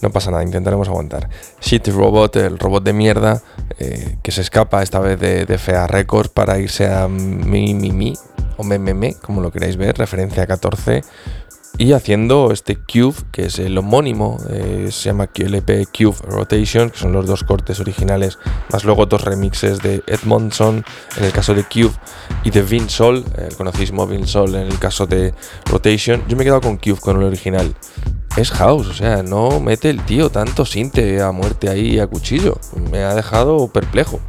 no 0.00 0.10
pasa 0.10 0.30
nada, 0.30 0.42
intentaremos 0.42 0.88
aguantar. 0.88 1.28
Shitty 1.60 1.90
Robot, 1.90 2.36
el 2.36 2.58
robot 2.58 2.82
de 2.84 2.92
mierda, 2.94 3.42
eh, 3.78 4.16
que 4.22 4.30
se 4.32 4.40
escapa 4.40 4.82
esta 4.82 5.00
vez 5.00 5.18
de, 5.20 5.44
de 5.46 5.58
Fea 5.58 5.86
Records 5.86 6.30
para 6.30 6.58
irse 6.58 6.86
a 6.92 7.06
Mi 7.08 7.74
Mi 7.74 7.90
Mi, 7.90 8.14
o 8.56 8.64
Me 8.64 8.78
Me 8.78 8.94
Me, 8.94 9.14
como 9.14 9.40
lo 9.40 9.50
queráis 9.50 9.76
ver, 9.76 9.96
referencia 9.96 10.42
a 10.42 10.46
14. 10.46 11.02
Y 11.76 11.92
haciendo 11.92 12.52
este 12.52 12.76
Cube, 12.76 13.16
que 13.32 13.46
es 13.46 13.58
el 13.58 13.76
homónimo, 13.76 14.38
eh, 14.48 14.88
se 14.92 15.06
llama 15.06 15.28
LP 15.34 15.86
Cube 15.86 16.16
Rotation, 16.22 16.90
que 16.90 16.98
son 16.98 17.12
los 17.12 17.26
dos 17.26 17.42
cortes 17.42 17.80
originales, 17.80 18.38
más 18.70 18.84
luego 18.84 19.06
dos 19.06 19.24
remixes 19.24 19.82
de 19.82 20.04
Edmondson, 20.06 20.84
en 21.16 21.24
el 21.24 21.32
caso 21.32 21.52
de 21.52 21.64
Cube, 21.64 21.90
y 22.44 22.50
de 22.50 22.62
Vin 22.62 22.88
Sol, 22.88 23.24
el 23.36 23.56
conocidísimo 23.56 24.06
Vin 24.06 24.24
Sol, 24.24 24.54
en 24.54 24.68
el 24.68 24.78
caso 24.78 25.06
de 25.06 25.34
Rotation. 25.66 26.22
Yo 26.28 26.36
me 26.36 26.44
he 26.44 26.46
quedado 26.46 26.60
con 26.60 26.76
Cube, 26.76 27.00
con 27.00 27.16
el 27.16 27.24
original. 27.24 27.74
Es 28.36 28.52
house, 28.52 28.86
o 28.86 28.94
sea, 28.94 29.24
no 29.24 29.58
mete 29.58 29.90
el 29.90 30.00
tío 30.04 30.30
tanto 30.30 30.64
sinte 30.64 31.20
a 31.22 31.32
muerte 31.32 31.68
ahí 31.68 31.98
a 31.98 32.06
cuchillo. 32.06 32.56
Me 32.92 33.02
ha 33.02 33.16
dejado 33.16 33.66
perplejo. 33.66 34.20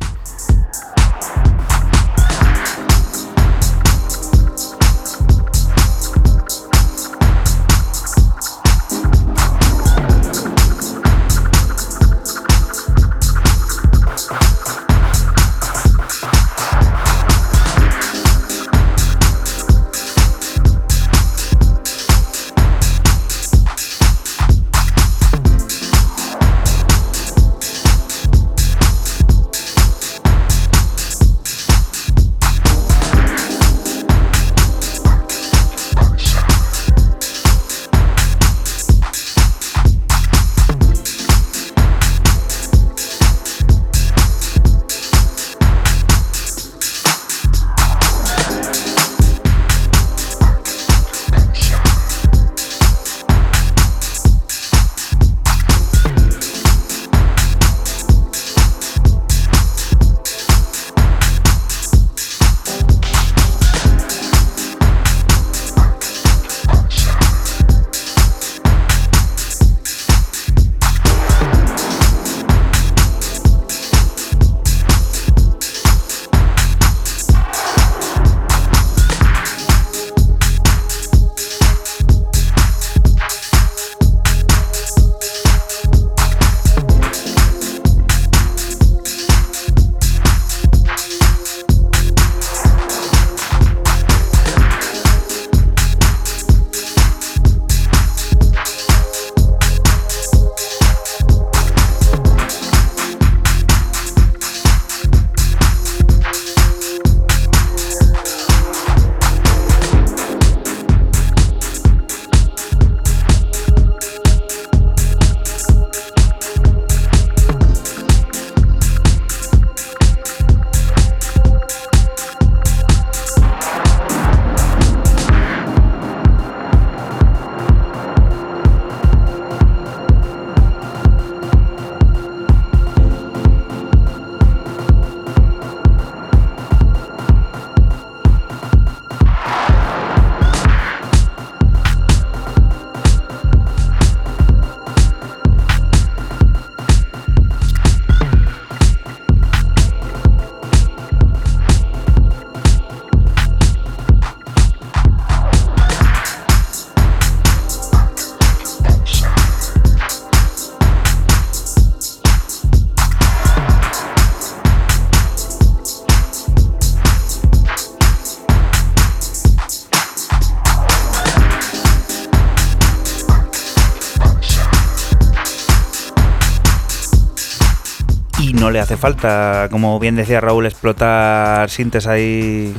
No 178.59 178.71
le 178.71 178.79
hace 178.79 178.97
falta, 178.97 179.67
como 179.71 179.99
bien 179.99 180.15
decía 180.15 180.41
Raúl, 180.41 180.65
explotar 180.65 181.69
sintes 181.69 182.07
ahí. 182.07 182.73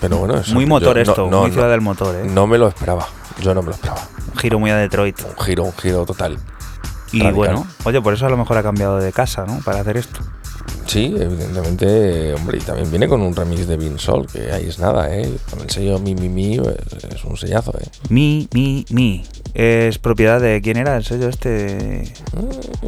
Pero 0.00 0.18
bueno, 0.18 0.36
eso- 0.38 0.54
muy 0.54 0.66
motor 0.66 0.96
yo 0.96 1.02
esto, 1.02 1.28
no, 1.30 1.40
muy 1.40 1.48
no. 1.48 1.54
ciudad 1.54 1.70
del 1.70 1.80
motor, 1.80 2.14
¿eh? 2.16 2.22
No 2.24 2.46
me 2.46 2.58
lo 2.58 2.68
esperaba. 2.68 3.06
Yo 3.40 3.54
no 3.54 3.62
me 3.62 3.68
lo 3.68 3.74
esperaba. 3.74 4.00
Un 4.32 4.38
giro 4.38 4.58
muy 4.58 4.70
a 4.70 4.76
Detroit. 4.76 5.18
Un 5.38 5.44
giro, 5.44 5.64
un 5.64 5.72
giro 5.74 6.04
total. 6.04 6.38
Y 7.12 7.20
Radical. 7.20 7.34
bueno, 7.34 7.66
oye, 7.84 8.00
por 8.00 8.14
eso 8.14 8.26
a 8.26 8.30
lo 8.30 8.36
mejor 8.36 8.56
ha 8.58 8.62
cambiado 8.62 8.98
de 8.98 9.12
casa, 9.12 9.44
¿no? 9.46 9.58
Para 9.64 9.80
hacer 9.80 9.96
esto. 9.96 10.20
Sí, 10.86 11.14
evidentemente, 11.16 12.34
hombre, 12.34 12.58
y 12.58 12.60
también 12.60 12.90
viene 12.90 13.06
con 13.06 13.22
un 13.22 13.34
remix 13.34 13.68
de 13.68 13.76
Vin 13.76 13.98
Sol, 13.98 14.26
que 14.26 14.50
ahí 14.50 14.68
es 14.68 14.78
nada, 14.80 15.14
¿eh? 15.14 15.30
Con 15.48 15.60
el 15.60 15.70
sello 15.70 16.00
Mi 16.00 16.14
Mi 16.14 16.28
Mi 16.28 16.54
es, 16.56 17.04
es 17.04 17.24
un 17.24 17.36
sellazo, 17.36 17.72
¿eh? 17.78 17.86
Mi, 18.08 18.48
mi, 18.52 18.84
mi. 18.90 19.24
Es 19.54 19.98
propiedad 19.98 20.40
de 20.40 20.60
quién 20.60 20.76
era 20.76 20.96
el 20.96 21.04
sello 21.04 21.28
este. 21.28 22.12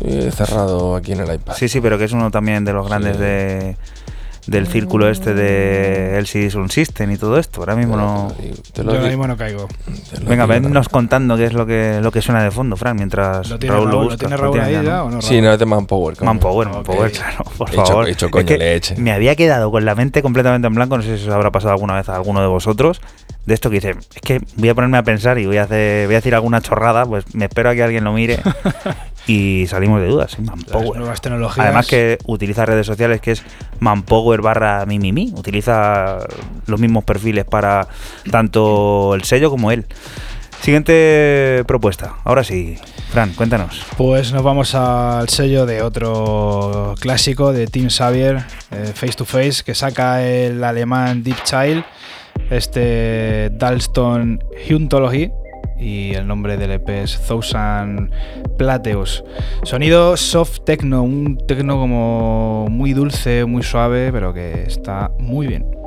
Eh, 0.05 0.31
cerrado 0.35 0.97
aquí 0.97 1.13
en 1.13 1.21
el 1.21 1.33
iPad. 1.33 1.55
Sí, 1.57 1.69
sí, 1.69 1.81
pero 1.81 1.97
que 1.97 2.05
es 2.05 2.13
uno 2.13 2.31
también 2.31 2.65
de 2.65 2.73
los 2.73 2.89
grandes 2.89 3.19
de, 3.19 3.77
del 4.47 4.67
círculo 4.67 5.09
este 5.09 5.35
de 5.35 6.19
LCD 6.19 6.51
Sound 6.51 6.71
System 6.71 7.11
y 7.13 7.17
todo 7.17 7.39
esto. 7.39 7.61
Ahora 7.61 7.77
mismo 7.77 7.97
no. 7.97 8.33
Te 8.73 8.83
Yo 8.85 8.91
ahora 8.91 9.07
mismo 9.09 9.27
no 9.27 9.37
caigo. 9.37 9.69
Venga, 10.27 10.47
vennos 10.47 10.89
contando 10.89 11.37
qué 11.37 11.45
es 11.45 11.53
lo 11.53 11.65
que, 11.65 12.01
lo 12.03 12.11
que 12.11 12.21
suena 12.23 12.43
de 12.43 12.51
fondo, 12.51 12.77
Fran, 12.77 12.97
mientras 12.97 13.49
¿Lo 13.49 13.59
tiene 13.59 13.75
Raúl 13.77 13.85
lo 13.87 13.91
Raúl? 13.93 14.03
¿Lo 14.05 14.11
busca. 14.11 14.19
tiene 14.27 14.37
Raúl 14.37 14.61
ahí 14.61 14.69
tiene 14.73 14.85
ya 14.85 15.05
o 15.05 15.11
no, 15.11 15.23
Sí, 15.23 15.41
no 15.41 15.53
es 15.53 15.59
de 15.59 15.67
Manpower. 15.67 16.17
coño. 16.17 16.27
Manpower, 16.27 16.69
Manpower, 16.69 17.13
claro, 17.13 17.45
por 17.57 17.69
Hecho- 17.71 17.85
favor. 17.87 18.09
hecho 18.09 18.27
Es 18.27 18.33
coño 18.33 18.47
que 18.47 18.59
leche. 18.59 18.97
Me 18.97 19.13
había 19.13 19.37
quedado 19.37 19.71
con 19.71 19.85
la 19.85 19.95
mente 19.95 20.23
completamente 20.23 20.67
en 20.67 20.75
blanco, 20.75 20.97
no 20.97 21.03
sé 21.03 21.19
si 21.19 21.29
os 21.29 21.35
habrá 21.35 21.51
pasado 21.53 21.73
alguna 21.75 21.95
vez 21.95 22.09
a 22.09 22.17
alguno 22.17 22.41
de 22.41 22.49
vosotros, 22.49 23.01
de 23.47 23.55
esto 23.55 23.71
que 23.71 23.77
dice, 23.77 23.91
es 23.91 24.21
que 24.21 24.41
voy 24.57 24.69
a 24.69 24.75
ponerme 24.75 24.99
a 24.99 25.03
pensar 25.03 25.39
y 25.39 25.47
voy 25.47 25.57
a, 25.57 25.65
hacer, 25.65 26.07
voy 26.07 26.15
a 26.15 26.19
decir 26.19 26.35
alguna 26.35 26.61
chorrada, 26.61 27.05
pues 27.07 27.35
me 27.35 27.47
espero 27.47 27.71
a 27.71 27.75
que 27.75 27.83
alguien 27.83 28.05
lo 28.05 28.13
mire 28.13 28.41
y 29.27 29.67
salimos 29.69 30.01
de 30.01 30.09
dudas. 30.09 30.33
¿sí? 30.33 30.43
Manpower. 30.43 30.99
nuevas 30.99 31.21
tecnologías. 31.21 31.67
Además 31.67 31.87
que 31.87 32.19
utiliza 32.27 32.67
redes 32.67 32.87
sociales 32.87 33.21
que 33.21 33.33
es 33.33 33.43
Manpower 33.81 34.41
barra 34.43 34.87
Mimimi, 34.87 35.33
utiliza 35.37 36.19
los 36.67 36.81
mismos 36.81 37.05
perfiles 37.05 37.45
para 37.45 37.89
tanto 38.31 39.15
el 39.15 39.25
sello 39.25 39.51
como 39.51 39.71
él. 39.73 39.87
Siguiente 40.63 41.65
propuesta. 41.67 42.15
Ahora 42.23 42.45
sí, 42.45 42.79
Fran, 43.11 43.33
cuéntanos. 43.33 43.85
Pues 43.97 44.33
nos 44.33 44.45
vamos 44.45 44.77
al 44.77 45.29
sello 45.29 45.67
de 45.67 45.83
otro 45.83 46.95
clásico 47.01 47.53
de 47.53 47.67
Team 47.67 47.89
Xavier, 47.91 48.45
eh, 48.71 48.93
Face 48.95 49.15
to 49.15 49.25
Face, 49.25 49.65
que 49.65 49.75
saca 49.75 50.23
el 50.25 50.63
alemán 50.63 51.25
Deep 51.25 51.43
Child, 51.43 51.85
este 52.53 53.51
Dalston 53.51 54.43
Huntology, 54.69 55.31
y 55.79 56.15
el 56.15 56.27
nombre 56.27 56.57
del 56.57 56.71
EP 56.73 56.89
es 56.91 57.21
Thousand 57.27 58.11
Plateus. 58.57 59.25
Sonido 59.65 60.17
soft 60.17 60.61
techno, 60.65 61.03
un 61.03 61.39
techno 61.47 61.77
como 61.77 62.69
muy 62.71 62.93
dulce, 62.93 63.45
muy 63.45 63.63
suave, 63.63 64.13
pero 64.13 64.33
que 64.33 64.63
está 64.63 65.11
muy 65.19 65.49
bien. 65.49 65.82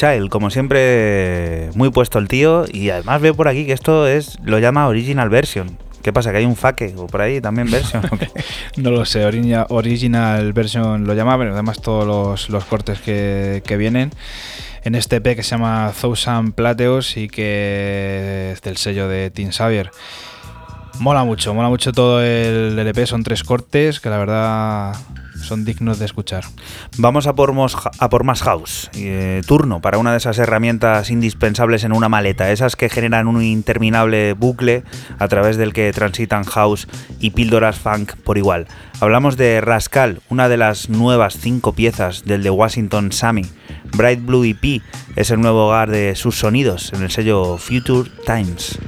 Child, 0.00 0.30
como 0.30 0.48
siempre, 0.48 1.68
muy 1.74 1.90
puesto 1.90 2.18
el 2.18 2.26
tío. 2.26 2.64
Y 2.72 2.88
además 2.88 3.20
veo 3.20 3.34
por 3.34 3.48
aquí 3.48 3.66
que 3.66 3.72
esto 3.74 4.06
es 4.08 4.38
lo 4.42 4.58
llama 4.58 4.88
Original 4.88 5.28
Version. 5.28 5.76
¿Qué 6.02 6.10
pasa? 6.10 6.30
¿Que 6.32 6.38
hay 6.38 6.46
un 6.46 6.56
fake 6.56 6.94
o 6.96 7.06
por 7.06 7.20
ahí 7.20 7.42
también 7.42 7.70
version? 7.70 8.02
No 8.78 8.90
lo 8.90 9.04
sé, 9.04 9.26
origina- 9.26 9.66
original 9.68 10.54
version 10.54 11.06
lo 11.06 11.12
llama, 11.12 11.36
pero 11.36 11.52
además 11.52 11.82
todos 11.82 12.06
los, 12.06 12.48
los 12.48 12.64
cortes 12.64 12.98
que, 13.00 13.62
que 13.66 13.76
vienen 13.76 14.10
en 14.84 14.94
este 14.94 15.16
EP 15.16 15.36
que 15.36 15.42
se 15.42 15.50
llama 15.50 15.92
Thousand 16.00 16.54
Plateos 16.54 17.18
y 17.18 17.28
que 17.28 18.52
es 18.54 18.62
del 18.62 18.78
sello 18.78 19.06
de 19.08 19.28
Team 19.30 19.50
Xavier. 19.52 19.90
Mola 21.00 21.24
mucho, 21.24 21.52
mola 21.52 21.68
mucho 21.68 21.92
todo 21.92 22.22
el, 22.22 22.78
EP, 22.78 23.04
son 23.06 23.22
tres 23.22 23.42
cortes 23.44 24.00
que 24.00 24.08
la 24.08 24.16
verdad 24.16 24.94
son 25.50 25.64
dignos 25.64 25.98
de 25.98 26.04
escuchar. 26.04 26.44
Vamos 26.96 27.26
a 27.26 27.34
por, 27.34 27.52
más 27.52 28.42
house. 28.42 28.88
Eh, 28.94 29.42
turno 29.48 29.80
para 29.80 29.98
una 29.98 30.12
de 30.12 30.18
esas 30.18 30.38
herramientas 30.38 31.10
indispensables 31.10 31.82
en 31.82 31.92
una 31.92 32.08
maleta, 32.08 32.52
esas 32.52 32.76
que 32.76 32.88
generan 32.88 33.26
un 33.26 33.42
interminable 33.42 34.34
bucle 34.34 34.84
a 35.18 35.26
través 35.26 35.56
del 35.56 35.72
que 35.72 35.92
transitan 35.92 36.44
house 36.44 36.86
y 37.18 37.30
píldoras 37.30 37.80
funk 37.80 38.14
por 38.22 38.38
igual. 38.38 38.68
Hablamos 39.00 39.36
de 39.36 39.60
Rascal, 39.60 40.20
una 40.28 40.48
de 40.48 40.56
las 40.56 40.88
nuevas 40.88 41.36
cinco 41.36 41.72
piezas 41.72 42.24
del 42.24 42.44
de 42.44 42.50
Washington 42.50 43.10
Sammy. 43.10 43.46
Bright 43.96 44.24
Blue 44.24 44.44
EP 44.44 44.82
es 45.16 45.32
el 45.32 45.40
nuevo 45.40 45.66
hogar 45.66 45.90
de 45.90 46.14
sus 46.14 46.38
sonidos 46.38 46.92
en 46.92 47.02
el 47.02 47.10
sello 47.10 47.56
Future 47.56 48.08
Times. 48.24 48.78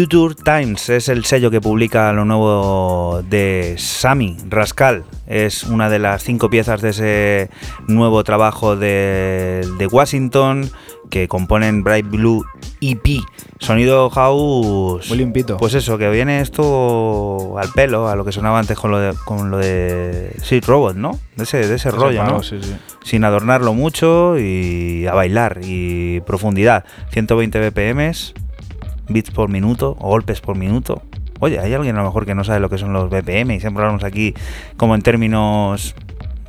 Future 0.00 0.34
Times 0.34 0.88
es 0.88 1.10
el 1.10 1.26
sello 1.26 1.50
que 1.50 1.60
publica 1.60 2.10
lo 2.14 2.24
nuevo 2.24 3.22
de 3.28 3.74
Sammy 3.76 4.38
Rascal. 4.48 5.04
Es 5.26 5.64
una 5.64 5.90
de 5.90 5.98
las 5.98 6.22
cinco 6.22 6.48
piezas 6.48 6.80
de 6.80 6.88
ese 6.88 7.50
nuevo 7.86 8.24
trabajo 8.24 8.76
de, 8.76 9.68
de 9.76 9.86
Washington 9.88 10.70
que 11.10 11.28
componen 11.28 11.84
Bright 11.84 12.08
Blue 12.08 12.46
EP. 12.80 13.22
Sonido 13.58 14.08
house. 14.08 15.06
Muy 15.10 15.18
limpito. 15.18 15.58
Pues 15.58 15.74
eso, 15.74 15.98
que 15.98 16.08
viene 16.08 16.40
esto 16.40 17.58
al 17.58 17.68
pelo, 17.72 18.08
a 18.08 18.16
lo 18.16 18.24
que 18.24 18.32
sonaba 18.32 18.58
antes 18.58 18.78
con 18.78 18.90
lo 18.90 18.98
de, 18.98 19.14
con 19.26 19.50
lo 19.50 19.58
de 19.58 20.34
Seed 20.42 20.64
Robot, 20.64 20.96
¿no? 20.96 21.18
De 21.36 21.44
ese, 21.44 21.58
de 21.58 21.64
ese 21.74 21.74
Ese 21.74 21.90
rollo, 21.90 22.20
palo, 22.20 22.36
¿no? 22.36 22.42
sí, 22.42 22.58
sí. 22.62 22.74
Sin 23.04 23.24
adornarlo 23.24 23.74
mucho 23.74 24.38
y 24.38 25.06
a 25.06 25.12
bailar 25.12 25.60
y 25.62 26.20
profundidad. 26.20 26.86
120 27.10 27.68
BPMs, 27.68 28.32
bits 29.10 29.30
por 29.30 29.48
minuto 29.48 29.96
o 29.98 30.08
golpes 30.08 30.40
por 30.40 30.56
minuto. 30.56 31.02
Oye, 31.40 31.58
hay 31.58 31.72
alguien 31.74 31.96
a 31.96 32.00
lo 32.00 32.04
mejor 32.06 32.26
que 32.26 32.34
no 32.34 32.44
sabe 32.44 32.60
lo 32.60 32.68
que 32.68 32.78
son 32.78 32.92
los 32.92 33.08
BPM 33.08 33.54
y 33.54 33.60
siempre 33.60 33.82
hablamos 33.82 34.04
aquí 34.04 34.34
como 34.76 34.94
en 34.94 35.02
términos, 35.02 35.94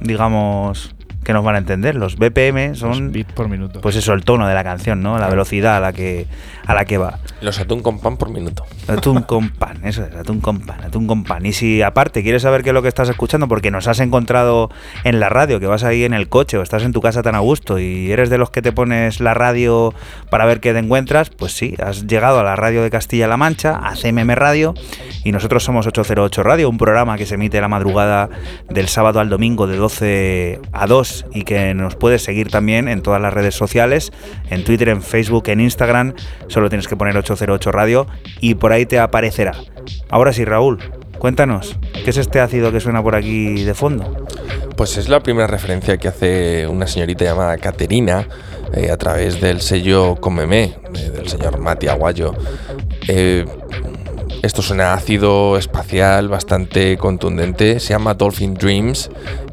digamos, 0.01 0.95
que 1.31 1.33
nos 1.33 1.45
van 1.45 1.55
a 1.55 1.59
entender. 1.59 1.95
Los 1.95 2.17
BPM 2.17 2.75
son, 2.75 3.13
bits 3.13 3.31
por 3.31 3.47
minuto. 3.47 3.79
pues 3.79 3.95
eso, 3.95 4.11
el 4.11 4.25
tono 4.25 4.47
de 4.47 4.53
la 4.53 4.65
canción, 4.65 5.01
¿no? 5.01 5.17
La 5.17 5.29
velocidad 5.29 5.77
a 5.77 5.79
la 5.79 5.93
que, 5.93 6.27
a 6.65 6.73
la 6.73 6.83
que 6.83 6.97
va. 6.97 7.19
Los 7.39 7.57
atún 7.59 7.81
con 7.81 7.99
pan 7.99 8.17
por 8.17 8.29
minuto. 8.29 8.65
Atún 8.89 9.21
con 9.21 9.49
pan, 9.49 9.79
eso 9.85 10.03
es, 10.03 10.13
atún 10.13 10.41
con 10.41 10.59
pan, 10.59 10.83
atún 10.83 11.07
con 11.07 11.23
pan. 11.23 11.45
Y 11.45 11.53
si 11.53 11.81
aparte 11.81 12.21
quieres 12.21 12.41
saber 12.41 12.63
qué 12.63 12.71
es 12.71 12.73
lo 12.73 12.81
que 12.81 12.89
estás 12.89 13.07
escuchando, 13.07 13.47
porque 13.47 13.71
nos 13.71 13.87
has 13.87 14.01
encontrado 14.01 14.69
en 15.05 15.21
la 15.21 15.29
radio, 15.29 15.61
que 15.61 15.67
vas 15.67 15.85
ahí 15.85 16.03
en 16.03 16.13
el 16.13 16.27
coche 16.27 16.57
o 16.57 16.61
estás 16.61 16.83
en 16.83 16.91
tu 16.91 16.99
casa 16.99 17.23
tan 17.23 17.35
a 17.35 17.39
gusto 17.39 17.79
y 17.79 18.11
eres 18.11 18.29
de 18.29 18.37
los 18.37 18.49
que 18.49 18.61
te 18.61 18.73
pones 18.73 19.21
la 19.21 19.33
radio 19.33 19.93
para 20.29 20.45
ver 20.45 20.59
qué 20.59 20.73
te 20.73 20.79
encuentras, 20.79 21.29
pues 21.29 21.53
sí, 21.53 21.75
has 21.81 22.07
llegado 22.07 22.41
a 22.41 22.43
la 22.43 22.57
radio 22.57 22.83
de 22.83 22.89
Castilla-La 22.89 23.37
Mancha, 23.37 23.79
a 23.81 23.95
CMM 23.95 24.31
Radio, 24.31 24.73
y 25.23 25.31
nosotros 25.31 25.63
somos 25.63 25.87
808 25.87 26.43
Radio, 26.43 26.69
un 26.69 26.77
programa 26.77 27.17
que 27.17 27.25
se 27.25 27.35
emite 27.35 27.61
la 27.61 27.69
madrugada 27.69 28.29
del 28.69 28.89
sábado 28.89 29.21
al 29.21 29.29
domingo 29.29 29.67
de 29.67 29.77
12 29.77 30.59
a 30.73 30.87
2 30.87 31.20
y 31.33 31.43
que 31.43 31.73
nos 31.73 31.95
puedes 31.95 32.23
seguir 32.23 32.49
también 32.49 32.87
en 32.87 33.01
todas 33.01 33.21
las 33.21 33.33
redes 33.33 33.55
sociales, 33.55 34.11
en 34.49 34.63
Twitter, 34.63 34.89
en 34.89 35.01
Facebook, 35.01 35.47
en 35.47 35.59
Instagram, 35.59 36.13
solo 36.47 36.69
tienes 36.69 36.87
que 36.87 36.95
poner 36.95 37.17
808 37.17 37.71
Radio 37.71 38.07
y 38.39 38.55
por 38.55 38.71
ahí 38.71 38.85
te 38.85 38.99
aparecerá. 38.99 39.53
Ahora 40.09 40.33
sí, 40.33 40.45
Raúl, 40.45 40.79
cuéntanos, 41.17 41.77
¿qué 42.03 42.09
es 42.09 42.17
este 42.17 42.39
ácido 42.39 42.71
que 42.71 42.79
suena 42.79 43.01
por 43.01 43.15
aquí 43.15 43.63
de 43.63 43.73
fondo? 43.73 44.25
Pues 44.75 44.97
es 44.97 45.09
la 45.09 45.21
primera 45.21 45.47
referencia 45.47 45.97
que 45.97 46.07
hace 46.07 46.67
una 46.67 46.87
señorita 46.87 47.25
llamada 47.25 47.57
Caterina 47.57 48.27
eh, 48.73 48.89
a 48.89 48.97
través 48.97 49.41
del 49.41 49.61
sello 49.61 50.15
Comeme, 50.15 50.75
eh, 50.95 51.09
del 51.13 51.27
señor 51.27 51.59
Mati 51.59 51.87
Aguayo. 51.87 52.33
Eh, 53.07 53.45
esto 54.41 54.61
suena 54.63 54.93
ácido 54.93 55.57
espacial 55.57 56.29
bastante 56.29 56.97
contundente, 56.97 57.79
se 57.79 57.89
llama 57.89 58.15
Dolphin 58.15 58.55
Dreams 58.55 59.11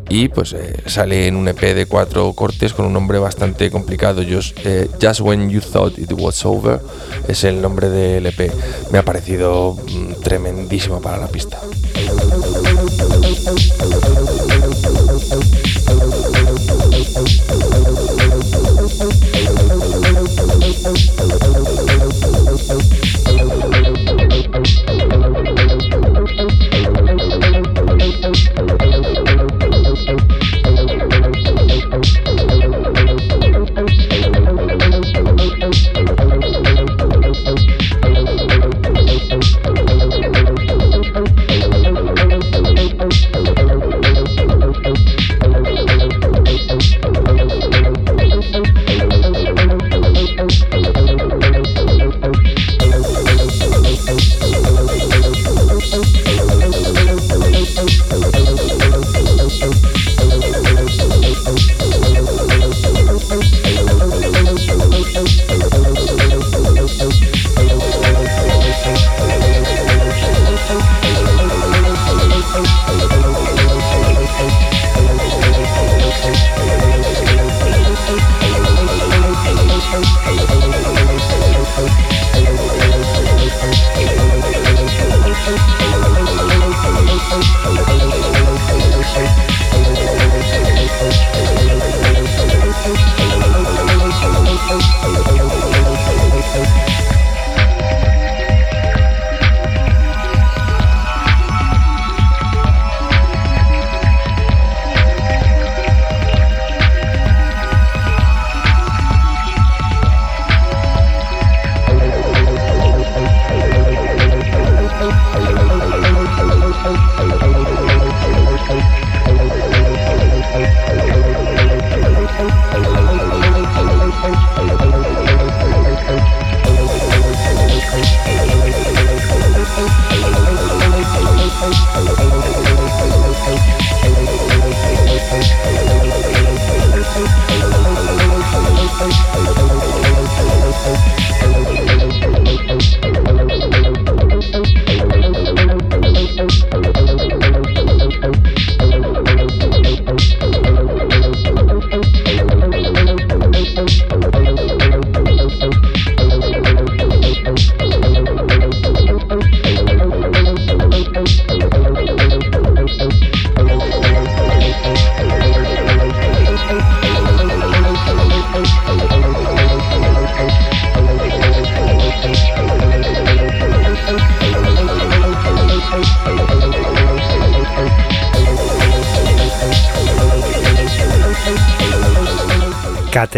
y 0.08 0.28
pues 0.28 0.52
eh, 0.52 0.82
sale 0.86 1.26
en 1.26 1.36
un 1.36 1.48
EP 1.48 1.60
de 1.74 1.86
cuatro 1.86 2.32
cortes 2.32 2.72
con 2.72 2.86
un 2.86 2.92
nombre 2.92 3.18
bastante 3.18 3.70
complicado. 3.70 4.22
Just, 4.28 4.58
eh, 4.64 4.88
Just 5.00 5.20
When 5.20 5.50
You 5.50 5.60
Thought 5.60 5.98
It 5.98 6.12
Was 6.12 6.44
Over 6.44 6.80
es 7.26 7.44
el 7.44 7.60
nombre 7.60 7.88
del 7.88 8.26
EP. 8.26 8.52
Me 8.90 8.98
ha 8.98 9.04
parecido 9.04 9.74
mm, 9.74 10.22
tremendísimo 10.22 11.00
para 11.00 11.18
la 11.18 11.28
pista. 11.28 11.58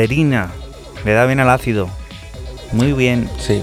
Caterina. 0.01 0.51
Le 1.05 1.13
da 1.13 1.27
bien 1.27 1.41
al 1.41 1.51
ácido. 1.51 1.89
Muy 2.73 2.93
bien. 2.95 3.29
Sí. 3.39 3.63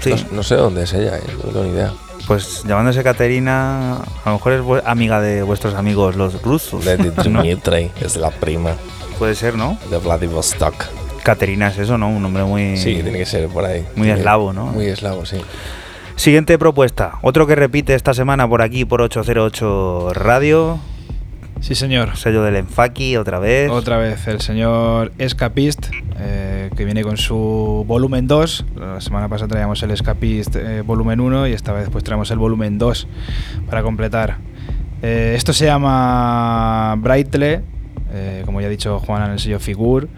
Sí. 0.00 0.10
No, 0.30 0.36
no 0.36 0.42
sé 0.44 0.54
dónde 0.54 0.84
es 0.84 0.92
ella, 0.92 1.16
eh, 1.16 1.22
no 1.44 1.50
tengo 1.50 1.64
ni 1.64 1.70
idea. 1.70 1.92
Pues 2.28 2.62
llamándose 2.64 3.02
Caterina, 3.02 3.96
a 3.96 4.26
lo 4.26 4.32
mejor 4.34 4.52
es 4.52 4.86
amiga 4.86 5.20
de 5.20 5.42
vuestros 5.42 5.74
amigos 5.74 6.14
los 6.14 6.40
rusos. 6.42 6.84
De 6.84 6.96
¿no? 7.28 7.42
Dmitry, 7.42 7.90
es 8.00 8.16
la 8.16 8.30
prima 8.30 8.74
Puede 9.18 9.34
ser, 9.34 9.56
¿no? 9.56 9.78
de 9.90 9.98
Vladivostok. 9.98 10.74
Caterina 11.24 11.68
es 11.68 11.78
eso, 11.78 11.98
¿no? 11.98 12.08
Un 12.08 12.22
nombre 12.22 12.44
muy... 12.44 12.76
Sí, 12.76 12.94
tiene 13.02 13.18
que 13.18 13.26
ser 13.26 13.48
por 13.48 13.64
ahí. 13.64 13.84
Muy 13.96 14.06
Tiene- 14.06 14.20
eslavo, 14.20 14.52
¿no? 14.52 14.66
Muy 14.66 14.86
eslavo, 14.86 15.26
sí. 15.26 15.38
Siguiente 16.14 16.56
propuesta. 16.58 17.18
Otro 17.22 17.46
que 17.48 17.56
repite 17.56 17.94
esta 17.94 18.14
semana 18.14 18.48
por 18.48 18.62
aquí, 18.62 18.84
por 18.84 19.02
808 19.02 20.10
Radio. 20.14 20.78
Sí, 21.60 21.74
señor. 21.74 22.16
Sello 22.16 22.42
del 22.42 22.56
Enfaki, 22.56 23.16
otra 23.16 23.38
vez. 23.38 23.70
Otra 23.70 23.98
vez 23.98 24.26
el 24.28 24.40
señor 24.40 25.12
Escapist, 25.18 25.88
eh, 26.18 26.70
que 26.76 26.84
viene 26.84 27.02
con 27.02 27.16
su 27.16 27.84
volumen 27.86 28.26
2. 28.26 28.66
La 28.76 29.00
semana 29.00 29.28
pasada 29.28 29.48
traíamos 29.48 29.82
el 29.82 29.90
Escapist 29.90 30.54
eh, 30.56 30.82
volumen 30.82 31.20
1 31.20 31.48
y 31.48 31.52
esta 31.52 31.72
vez 31.72 31.88
pues 31.90 32.04
traemos 32.04 32.30
el 32.30 32.38
volumen 32.38 32.78
2 32.78 33.08
para 33.66 33.82
completar. 33.82 34.38
Eh, 35.02 35.34
esto 35.36 35.52
se 35.52 35.66
llama 35.66 36.94
Brightle, 36.98 37.62
como 38.44 38.60
ya 38.60 38.68
ha 38.68 38.70
dicho 38.70 38.98
Juan 39.00 39.24
en 39.24 39.30
el 39.32 39.38
sello 39.38 39.58
Figur. 39.58 40.08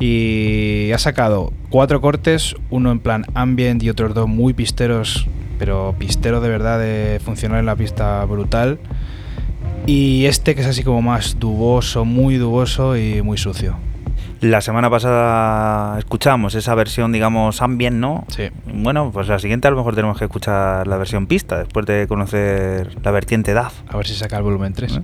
Y 0.00 0.90
ha 0.92 0.98
sacado 0.98 1.52
cuatro 1.68 2.00
cortes, 2.00 2.56
uno 2.70 2.90
en 2.90 3.00
plan 3.00 3.26
ambient 3.34 3.82
y 3.82 3.90
otros 3.90 4.14
dos 4.14 4.26
muy 4.26 4.54
pisteros, 4.54 5.28
pero 5.58 5.94
pisteros 5.98 6.42
de 6.42 6.48
verdad 6.48 6.78
de 6.80 7.20
funcionar 7.22 7.60
en 7.60 7.66
la 7.66 7.76
pista 7.76 8.24
brutal. 8.24 8.78
Y 9.92 10.26
este 10.26 10.54
que 10.54 10.60
es 10.60 10.68
así 10.68 10.84
como 10.84 11.02
más 11.02 11.40
duboso, 11.40 12.04
muy 12.04 12.36
duboso 12.36 12.96
y 12.96 13.22
muy 13.22 13.36
sucio. 13.36 13.74
La 14.40 14.60
semana 14.60 14.88
pasada 14.88 15.98
escuchamos 15.98 16.54
esa 16.54 16.76
versión, 16.76 17.10
digamos, 17.10 17.60
ambient, 17.60 17.96
¿no? 17.96 18.24
Sí. 18.28 18.50
Bueno, 18.72 19.10
pues 19.12 19.26
la 19.26 19.40
siguiente 19.40 19.66
a 19.66 19.72
lo 19.72 19.78
mejor 19.78 19.96
tenemos 19.96 20.16
que 20.16 20.26
escuchar 20.26 20.86
la 20.86 20.96
versión 20.96 21.26
pista, 21.26 21.58
después 21.58 21.86
de 21.86 22.06
conocer 22.06 22.98
la 23.02 23.10
vertiente 23.10 23.52
DAF. 23.52 23.74
A 23.88 23.96
ver 23.96 24.06
si 24.06 24.14
saca 24.14 24.36
el 24.36 24.44
volumen 24.44 24.74
3. 24.74 24.96
¿Eh? 24.96 25.02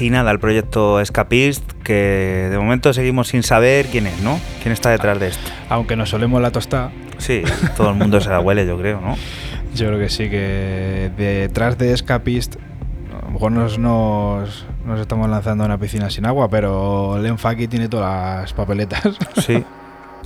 Casi 0.00 0.08
nada 0.08 0.30
el 0.30 0.38
proyecto 0.38 0.98
Escapist, 0.98 1.72
que 1.84 2.48
de 2.50 2.56
momento 2.58 2.94
seguimos 2.94 3.28
sin 3.28 3.42
saber 3.42 3.84
quién 3.84 4.06
es, 4.06 4.18
¿no? 4.22 4.40
¿Quién 4.62 4.72
está 4.72 4.88
detrás 4.88 5.20
de 5.20 5.28
esto? 5.28 5.50
Aunque 5.68 5.94
nos 5.94 6.08
solemos 6.08 6.40
la 6.40 6.50
tostada. 6.50 6.90
Sí, 7.18 7.42
todo 7.76 7.90
el 7.90 7.96
mundo 7.96 8.18
se 8.18 8.30
la 8.30 8.40
huele, 8.40 8.66
yo 8.66 8.78
creo, 8.78 8.98
¿no? 9.02 9.14
Yo 9.74 9.88
creo 9.88 9.98
que 10.00 10.08
sí, 10.08 10.30
que 10.30 11.10
detrás 11.18 11.76
de 11.76 11.92
Escapist, 11.92 12.56
a 13.22 13.26
lo 13.26 13.30
mejor 13.32 13.52
nos, 13.52 13.78
nos, 13.78 14.64
nos 14.86 14.98
estamos 15.00 15.28
lanzando 15.28 15.64
a 15.64 15.66
una 15.66 15.76
piscina 15.78 16.08
sin 16.08 16.24
agua, 16.24 16.48
pero 16.48 17.18
Len 17.20 17.36
Faki 17.36 17.68
tiene 17.68 17.88
todas 17.90 18.40
las 18.40 18.52
papeletas. 18.54 19.02
Sí. 19.36 19.62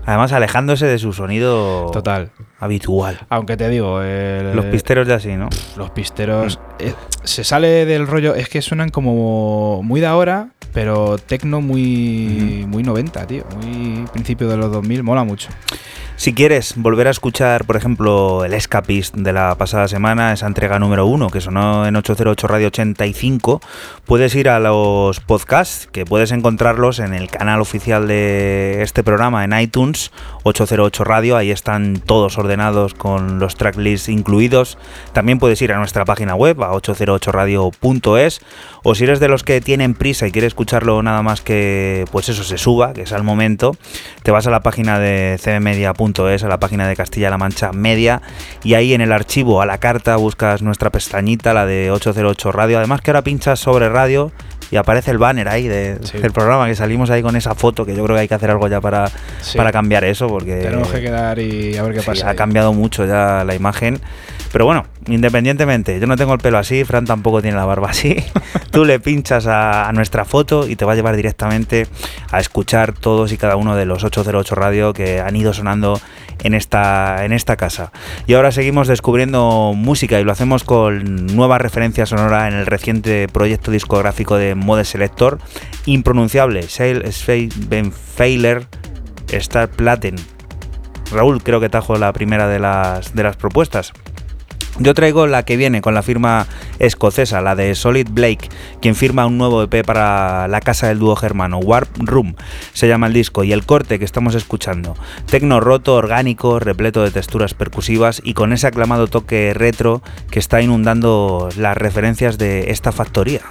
Además, 0.07 0.33
alejándose 0.33 0.87
de 0.87 0.99
su 0.99 1.13
sonido 1.15 1.91
Total. 1.91 2.31
habitual. 2.61 3.19
Aunque 3.29 3.57
te 3.57 3.69
digo, 3.71 4.03
el- 4.03 4.55
Los 4.55 4.67
pisteros 4.67 5.09
ya 5.09 5.19
sí, 5.19 5.35
¿no? 5.35 5.49
Los 5.77 5.91
pisteros. 5.91 6.61
Eh, 6.79 6.95
se 7.25 7.45
sale 7.45 7.87
del 7.87 8.07
rollo. 8.07 8.35
Es 8.35 8.49
que 8.49 8.63
suenan 8.63 8.91
como 8.91 9.83
muy 9.83 10.01
de 10.01 10.07
ahora, 10.07 10.49
pero 10.73 11.19
tecno 11.19 11.61
muy, 11.61 12.65
muy 12.69 12.83
90, 12.83 13.27
tío. 13.27 13.45
Muy 13.57 14.07
principio 14.13 14.49
de 14.49 14.57
los 14.57 14.73
2000. 14.73 15.03
Mola 15.03 15.25
mucho. 15.25 15.49
Si 16.17 16.33
quieres 16.33 16.75
volver 16.77 17.09
a 17.09 17.11
escuchar, 17.11 17.65
por 17.65 17.77
ejemplo, 17.77 18.45
el 18.45 18.55
Escapist 18.55 19.17
de 19.17 19.33
la 19.33 19.57
pasada 19.57 19.89
semana, 19.89 20.33
esa 20.33 20.47
entrega 20.47 20.79
número 20.79 21.07
uno 21.07 21.29
que 21.29 21.41
sonó 21.41 21.87
en 21.87 21.97
808 21.97 22.47
Radio 22.47 22.69
85, 22.69 23.61
puedes 24.07 24.35
ir 24.37 24.49
a 24.49 24.61
los 24.61 25.19
podcasts, 25.19 25.89
que 25.91 26.07
puedes 26.07 26.31
encontrarlos 26.31 27.01
en 27.01 27.15
el 27.15 27.29
canal 27.29 27.61
oficial 27.61 28.07
de 28.07 28.81
este 28.83 29.03
programa 29.03 29.45
en 29.45 29.59
iTunes, 29.59 30.13
808 30.45 31.03
Radio, 31.05 31.37
ahí 31.37 31.51
están 31.51 31.97
todos 31.97 32.39
ordenados 32.39 32.95
con 32.95 33.41
los 33.41 33.57
tracklists 33.57 34.09
incluidos. 34.09 34.79
También 35.13 35.41
puedes 35.41 35.61
ir 35.63 35.73
a 35.73 35.79
nuestra 35.79 36.05
página 36.05 36.37
web, 36.37 36.63
a 36.63 36.73
808radio.es, 36.75 38.41
o 38.85 38.95
si 38.95 39.05
eres 39.05 39.19
de 39.19 39.29
los 39.29 39.43
que 39.43 39.61
tienen 39.61 39.95
prisa 39.95 40.29
y 40.29 40.33
quieres 40.33 40.49
escucharlo 40.49 41.03
nada 41.03 41.23
más 41.23 41.41
que, 41.41 42.05
pues 42.13 42.29
eso, 42.29 42.45
se 42.45 42.57
suba, 42.57 42.93
que 42.93 43.03
es 43.03 43.13
al 43.13 43.25
momento, 43.25 43.77
te 44.23 44.31
vas 44.31 44.47
a 44.47 44.51
la 44.51 44.61
página 44.61 44.99
de 45.01 45.39
cbmedia.es, 46.13 46.45
a 46.45 46.49
la 46.49 46.59
página 46.59 46.87
de 46.89 46.97
Castilla-La 46.97 47.39
Mancha 47.39 47.73
Media, 47.73 48.21
y 48.63 48.75
ahí 48.75 48.95
en 48.95 49.01
el 49.01 49.13
archivo 49.13 49.63
a 49.63 49.67
la 49.67 49.79
carta 49.79 50.17
buscas 50.17 50.63
nuestra 50.63 50.91
pestañita, 50.91 51.55
la 51.55 51.67
de 51.67 51.91
808 51.91 52.53
Radio. 52.53 52.79
Además 52.79 53.01
que 53.01 53.11
ahora 53.11 53.23
pinchas 53.23 53.59
sobre 53.61 53.89
radio 53.89 54.33
y 54.71 54.77
aparece 54.77 55.11
el 55.11 55.19
banner 55.19 55.49
ahí 55.49 55.69
de- 55.69 55.97
del 55.99 56.33
programa, 56.33 56.67
que 56.67 56.75
salimos 56.75 57.11
ahí 57.11 57.23
con 57.23 57.37
esa 57.37 57.55
foto, 57.55 57.85
que 57.87 57.95
yo 57.95 58.03
creo 58.05 58.17
que 58.17 58.23
hay 58.23 58.29
que 58.29 58.35
hacer 58.35 58.51
algo 58.51 58.67
ya 58.69 58.81
para, 58.81 59.09
Sí. 59.41 59.57
para 59.57 59.71
cambiar 59.73 60.05
eso, 60.05 60.27
porque... 60.27 60.57
Tenemos 60.57 60.89
que 60.89 61.01
quedar 61.01 61.39
y 61.39 61.77
a 61.77 61.83
ver 61.83 61.95
qué 61.95 62.01
Sí, 62.01 62.07
pasa. 62.07 62.27
ha 62.27 62.31
ahí. 62.31 62.37
cambiado 62.37 62.73
mucho 62.73 63.05
ya 63.07 63.45
la 63.45 63.55
imagen. 63.55 64.01
Pero 64.55 64.67
bueno, 64.67 64.85
independientemente, 65.09 65.99
yo 65.99 66.07
no 66.07 66.17
tengo 66.17 66.33
el 66.33 66.39
pelo 66.39 66.59
así, 66.59 66.85
Fran 66.85 67.07
tampoco 67.07 67.43
tiene 67.43 67.57
la 67.57 67.65
barba 67.65 67.91
así. 67.91 68.15
Tú 68.71 68.85
le 68.85 69.01
pinchas 69.01 69.49
a, 69.49 69.89
a 69.89 69.93
nuestra 69.93 70.25
foto 70.25 70.69
y 70.69 70.77
te 70.77 70.85
va 70.85 70.93
a 70.93 70.95
llevar 70.95 71.17
directamente 71.17 71.89
a 72.31 72.39
escuchar 72.39 72.93
todos 72.93 73.33
y 73.33 73.37
cada 73.37 73.57
uno 73.57 73.75
de 73.75 73.85
los 73.85 74.05
808 74.05 74.55
radio 74.55 74.93
que 74.93 75.19
han 75.19 75.35
ido 75.35 75.53
sonando 75.53 76.01
en 76.45 76.55
esta, 76.55 77.25
en 77.25 77.33
esta 77.33 77.57
casa. 77.57 77.91
Y 78.29 78.35
ahora 78.35 78.53
seguimos 78.53 78.87
descubriendo 78.87 79.73
música 79.75 80.21
y 80.21 80.25
lo 80.25 80.31
hacemos 80.31 80.63
con 80.63 81.27
nueva 81.35 81.59
referencia 81.59 82.07
sonora 82.07 82.47
en 82.47 82.55
el 82.55 82.67
reciente 82.67 83.27
proyecto 83.27 83.73
discográfico 83.73 84.37
de 84.37 84.55
Mode 84.55 84.85
Selector, 84.85 85.41
impronunciable, 85.85 86.63
Sail 86.69 87.03
Ben 87.67 87.91
Failer 87.91 88.69
Star 89.33 89.69
Platen. 89.69 90.15
Raúl 91.11 91.43
creo 91.43 91.59
que 91.59 91.69
trajo 91.69 91.97
la 91.97 92.13
primera 92.13 92.47
de 92.47 92.61
las, 92.61 93.17
de 93.17 93.25
las 93.25 93.35
propuestas. 93.35 93.93
Yo 94.79 94.93
traigo 94.93 95.29
la 95.29 95.45
que 95.45 95.57
viene 95.57 95.81
con 95.81 95.95
la 95.95 96.03
firma 96.03 96.47
escocesa, 96.81 97.41
la 97.41 97.55
de 97.55 97.77
Solid 97.77 98.09
Blake, 98.11 98.49
quien 98.81 98.97
firma 98.97 99.25
un 99.25 99.39
nuevo 99.39 99.63
EP 99.63 99.85
para 99.87 100.49
la 100.49 100.61
casa 100.61 100.89
del 100.89 100.99
dúo 100.99 101.15
germano, 101.15 101.59
Warp 101.59 101.91
Room, 101.99 102.35
se 102.73 102.89
llama 102.89 103.07
el 103.07 103.13
disco, 103.13 103.45
y 103.45 103.53
el 103.53 103.65
corte 103.65 104.01
que 104.01 104.05
estamos 104.05 104.35
escuchando, 104.35 104.97
tecno 105.27 105.61
roto, 105.61 105.95
orgánico, 105.95 106.59
repleto 106.59 107.05
de 107.05 107.13
texturas 107.13 107.55
percusivas 107.55 108.21
y 108.25 108.35
con 108.35 108.53
ese 108.53 108.67
aclamado 108.67 109.07
toque 109.07 109.55
retro 109.55 110.03
que 110.31 110.41
está 110.41 110.61
inundando 110.61 111.49
las 111.57 111.77
referencias 111.77 112.37
de 112.37 112.73
esta 112.73 112.91
factoría. 112.91 113.43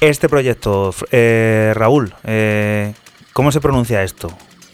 Este 0.00 0.28
proyecto, 0.28 0.94
eh, 1.10 1.72
Raúl, 1.74 2.14
eh, 2.24 2.94
¿cómo 3.34 3.52
se 3.52 3.60
pronuncia 3.60 4.02
esto? 4.02 4.30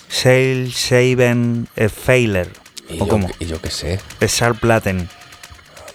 Sail 0.08 0.68
Shaven 0.68 1.66
eh, 1.74 1.88
Failer. 1.88 2.48
Y 2.88 2.94
¿O 2.94 2.98
yo, 3.00 3.08
cómo? 3.08 3.28
y 3.40 3.46
yo 3.46 3.60
qué 3.60 3.70
sé, 3.70 3.98
Scharplatten. 4.24 5.08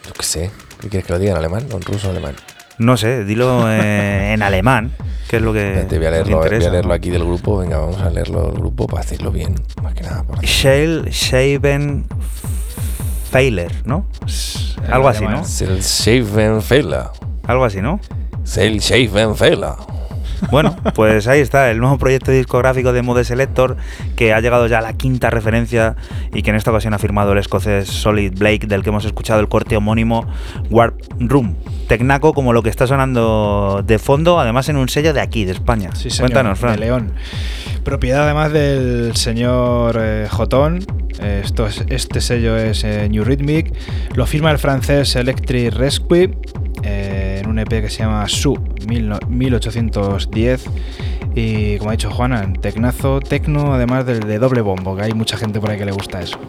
yo 0.05 0.13
qué 0.13 0.23
sé. 0.23 0.51
¿Qué 0.81 0.89
quieres 0.89 1.05
que 1.07 1.13
lo 1.13 1.19
diga 1.19 1.31
en 1.31 1.37
alemán 1.37 1.65
o 1.71 1.77
en 1.77 1.81
ruso 1.81 2.09
o 2.09 2.11
alemán? 2.11 2.35
No 2.77 2.97
sé, 2.97 3.23
dilo 3.23 3.71
eh, 3.71 4.33
en 4.33 4.41
alemán, 4.41 4.93
que 5.29 5.37
es 5.37 5.41
lo 5.41 5.53
que 5.53 5.69
Espérate, 5.79 5.97
voy 5.97 6.07
a 6.07 6.11
leerlo, 6.11 6.37
voy 6.37 6.43
a 6.43 6.47
interesa, 6.47 6.69
leerlo 6.71 6.89
¿no? 6.89 6.93
aquí 6.95 7.09
del 7.11 7.23
grupo. 7.23 7.57
Venga, 7.59 7.77
vamos 7.77 8.01
a 8.01 8.09
leerlo 8.09 8.47
del 8.47 8.55
grupo 8.55 8.87
para 8.87 9.03
decirlo 9.03 9.31
bien. 9.31 9.55
Más 9.81 9.93
que 9.93 10.01
nada. 10.03 10.25
Shale 10.41 11.09
Shaven 11.09 12.05
Failer, 13.29 13.71
¿no? 13.85 14.07
Algo 14.89 15.07
así, 15.07 15.23
¿no? 15.23 15.41
El 15.61 15.81
Shaven 15.81 16.61
Fela. 16.61 17.13
Algo 17.47 17.63
así, 17.63 17.81
¿no? 17.81 18.01
El 18.57 18.80
Shaven 18.80 19.36
Fela. 19.36 19.78
Bueno, 20.49 20.76
pues 20.95 21.28
ahí 21.28 21.40
está, 21.40 21.69
el 21.69 21.80
nuevo 21.80 21.99
proyecto 21.99 22.32
discográfico 22.32 22.94
de 22.94 23.03
Mode 23.03 23.23
Selector, 23.26 23.78
que 24.15 24.34
ha 24.34 24.40
llegado 24.41 24.65
ya 24.65 24.80
a 24.80 24.82
la 24.82 24.94
quinta 24.94 25.30
referencia 25.30 25.95
y 26.34 26.41
que 26.41 26.49
en 26.49 26.56
esta 26.56 26.72
ocasión 26.72 26.95
ha 26.95 26.98
firmado 26.99 27.34
el 27.34 27.38
escocés 27.38 27.88
Solid 27.88 28.34
Blake, 28.36 28.65
del 28.65 28.82
que 28.82 28.90
hemos 28.90 29.06
escuchado 29.06 29.40
el 29.40 29.48
corte 29.48 29.78
homónimo 29.78 30.26
Warp 30.72 30.99
Room. 31.19 31.56
Tecnaco 31.88 32.34
como 32.34 32.53
lo 32.53 32.64
que 32.64 32.69
está 32.72 32.88
sonando 32.88 33.84
de 33.86 33.99
fondo, 33.99 34.40
además 34.40 34.68
en 34.69 34.78
un 34.78 34.90
sello 34.90 35.14
de 35.14 35.22
aquí, 35.22 35.45
de 35.45 35.52
España. 35.52 35.91
Sí, 35.94 36.10
señor, 36.10 36.32
Cuéntanos, 36.32 36.57
Fran. 36.57 36.73
de 36.73 36.80
León. 36.80 37.14
Propiedad 37.84 38.23
además 38.23 38.52
del 38.52 39.15
señor 39.15 39.98
eh, 40.02 40.28
Jotón. 40.30 40.80
Eh, 41.19 41.41
esto 41.44 41.68
es- 41.68 41.84
este 41.90 42.19
sello 42.19 42.57
es 42.57 42.84
eh, 42.84 43.07
New 43.10 43.23
Rhythmic. 43.23 43.73
Lo 44.15 44.26
firma 44.26 44.49
el 44.49 44.57
francés 44.57 45.15
Electric 45.15 45.72
Rescue. 45.73 46.36
Eh, 46.83 47.41
en 47.43 47.49
un 47.49 47.59
EP 47.59 47.69
que 47.69 47.89
se 47.89 47.99
llama 47.99 48.27
Su 48.27 48.57
1810 48.87 50.65
y 51.35 51.77
como 51.77 51.89
ha 51.89 51.93
dicho 51.93 52.11
Juana, 52.11 52.51
tecnazo, 52.59 53.19
tecno, 53.19 53.73
además 53.73 54.05
del 54.05 54.21
de 54.21 54.39
doble 54.39 54.61
bombo, 54.61 54.95
que 54.95 55.03
hay 55.03 55.13
mucha 55.13 55.37
gente 55.37 55.59
por 55.59 55.69
ahí 55.69 55.77
que 55.77 55.85
le 55.85 55.91
gusta 55.91 56.21
eso. 56.21 56.39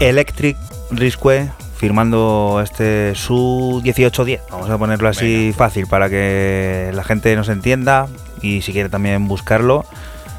Electric 0.00 0.56
Risque 0.90 1.48
firmando 1.76 2.60
este 2.62 3.14
su 3.14 3.80
1810. 3.84 4.40
Vamos 4.50 4.70
a 4.70 4.78
ponerlo 4.78 5.08
así 5.08 5.52
fácil 5.56 5.86
para 5.86 6.08
que 6.08 6.90
la 6.94 7.04
gente 7.04 7.34
nos 7.36 7.48
entienda 7.48 8.08
y 8.42 8.62
si 8.62 8.72
quiere 8.72 8.88
también 8.88 9.28
buscarlo. 9.28 9.84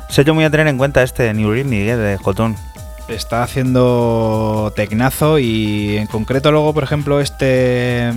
Sello 0.10 0.34
muy 0.34 0.44
a 0.44 0.50
tener 0.50 0.68
en 0.68 0.78
cuenta 0.78 1.04
este 1.04 1.34
New 1.34 1.52
Rhythmic 1.52 1.88
eh, 1.88 1.96
de 1.98 2.18
Jotón. 2.18 2.56
Está 3.08 3.44
haciendo 3.44 4.72
tecnazo 4.76 5.40
y 5.40 5.98
en 5.98 6.08
concreto 6.08 6.52
luego, 6.52 6.74
por 6.74 6.84
ejemplo, 6.84 7.20
este, 7.20 8.12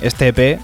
este 0.00 0.28
EP 0.28 0.60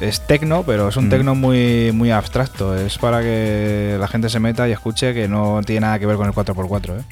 es 0.00 0.20
tecno, 0.26 0.64
pero 0.64 0.88
es 0.88 0.96
un 0.96 1.06
Mm. 1.06 1.10
tecno 1.10 1.34
muy, 1.34 1.92
muy 1.92 2.10
abstracto. 2.10 2.76
Es 2.76 2.98
para 2.98 3.22
que 3.22 3.96
la 3.98 4.08
gente 4.08 4.28
se 4.28 4.40
meta 4.40 4.68
y 4.68 4.72
escuche 4.72 5.14
que 5.14 5.28
no 5.28 5.60
tiene 5.64 5.82
nada 5.82 5.98
que 5.98 6.06
ver 6.06 6.16
con 6.16 6.26
el 6.26 6.32
4x4. 6.32 6.98
¿eh? 6.98 7.02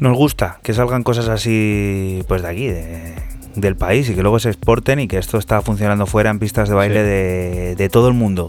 Nos 0.00 0.16
gusta 0.16 0.58
que 0.62 0.72
salgan 0.74 1.02
cosas 1.02 1.28
así, 1.28 2.22
pues 2.26 2.42
de 2.42 2.48
aquí, 2.48 2.66
de- 2.68 3.14
del 3.54 3.76
país 3.76 4.08
y 4.08 4.14
que 4.14 4.22
luego 4.22 4.38
se 4.38 4.48
exporten 4.48 5.00
y 5.00 5.08
que 5.08 5.18
esto 5.18 5.38
está 5.38 5.62
funcionando 5.62 6.06
fuera 6.06 6.30
en 6.30 6.38
pistas 6.38 6.68
de 6.68 6.74
baile 6.74 7.02
de, 7.02 7.74
de 7.76 7.88
todo 7.88 8.08
el 8.08 8.14
mundo. 8.14 8.48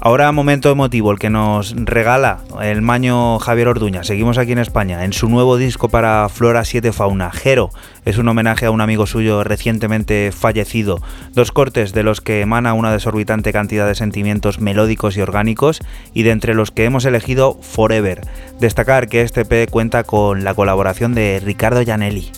Ahora 0.00 0.30
momento 0.32 0.70
emotivo, 0.70 1.10
el 1.12 1.18
que 1.18 1.30
nos 1.30 1.74
regala 1.76 2.40
el 2.60 2.82
maño 2.82 3.38
Javier 3.38 3.68
Orduña. 3.68 4.04
Seguimos 4.04 4.38
aquí 4.38 4.52
en 4.52 4.58
España 4.58 5.04
en 5.04 5.12
su 5.12 5.28
nuevo 5.28 5.56
disco 5.56 5.88
para 5.88 6.28
Flora 6.28 6.64
7 6.64 6.92
Fauna. 6.92 7.30
Jero 7.30 7.70
es 8.04 8.18
un 8.18 8.28
homenaje 8.28 8.66
a 8.66 8.70
un 8.70 8.80
amigo 8.80 9.06
suyo 9.06 9.42
recientemente 9.44 10.30
fallecido. 10.32 11.00
Dos 11.32 11.52
cortes 11.52 11.92
de 11.92 12.02
los 12.02 12.20
que 12.20 12.40
emana 12.40 12.74
una 12.74 12.92
desorbitante 12.92 13.52
cantidad 13.52 13.86
de 13.86 13.94
sentimientos 13.94 14.60
melódicos 14.60 15.16
y 15.16 15.20
orgánicos 15.20 15.80
y 16.14 16.22
de 16.22 16.30
entre 16.30 16.54
los 16.54 16.70
que 16.70 16.84
hemos 16.84 17.04
elegido 17.04 17.58
Forever. 17.60 18.20
Destacar 18.60 19.08
que 19.08 19.22
este 19.22 19.44
P 19.44 19.66
cuenta 19.68 20.04
con 20.04 20.44
la 20.44 20.54
colaboración 20.54 21.14
de 21.14 21.40
Ricardo 21.44 21.82
Gianelli. 21.82 22.30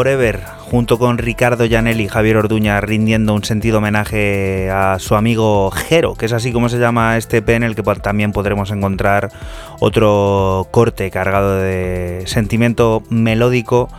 Forever, 0.00 0.40
junto 0.60 0.98
con 0.98 1.18
Ricardo 1.18 1.66
Janelli 1.68 2.04
y 2.04 2.08
Javier 2.08 2.38
Orduña, 2.38 2.80
rindiendo 2.80 3.34
un 3.34 3.44
sentido 3.44 3.76
homenaje 3.76 4.70
a 4.70 4.98
su 4.98 5.14
amigo 5.14 5.70
Jero, 5.70 6.14
que 6.14 6.24
es 6.24 6.32
así 6.32 6.52
como 6.52 6.70
se 6.70 6.78
llama 6.78 7.18
este 7.18 7.36
EP 7.36 7.50
en 7.50 7.64
el 7.64 7.74
que 7.74 7.82
también 7.82 8.32
podremos 8.32 8.70
encontrar 8.70 9.30
otro 9.78 10.68
corte 10.70 11.10
cargado 11.10 11.58
de 11.58 12.22
sentimiento 12.24 13.02
melódico 13.10 13.90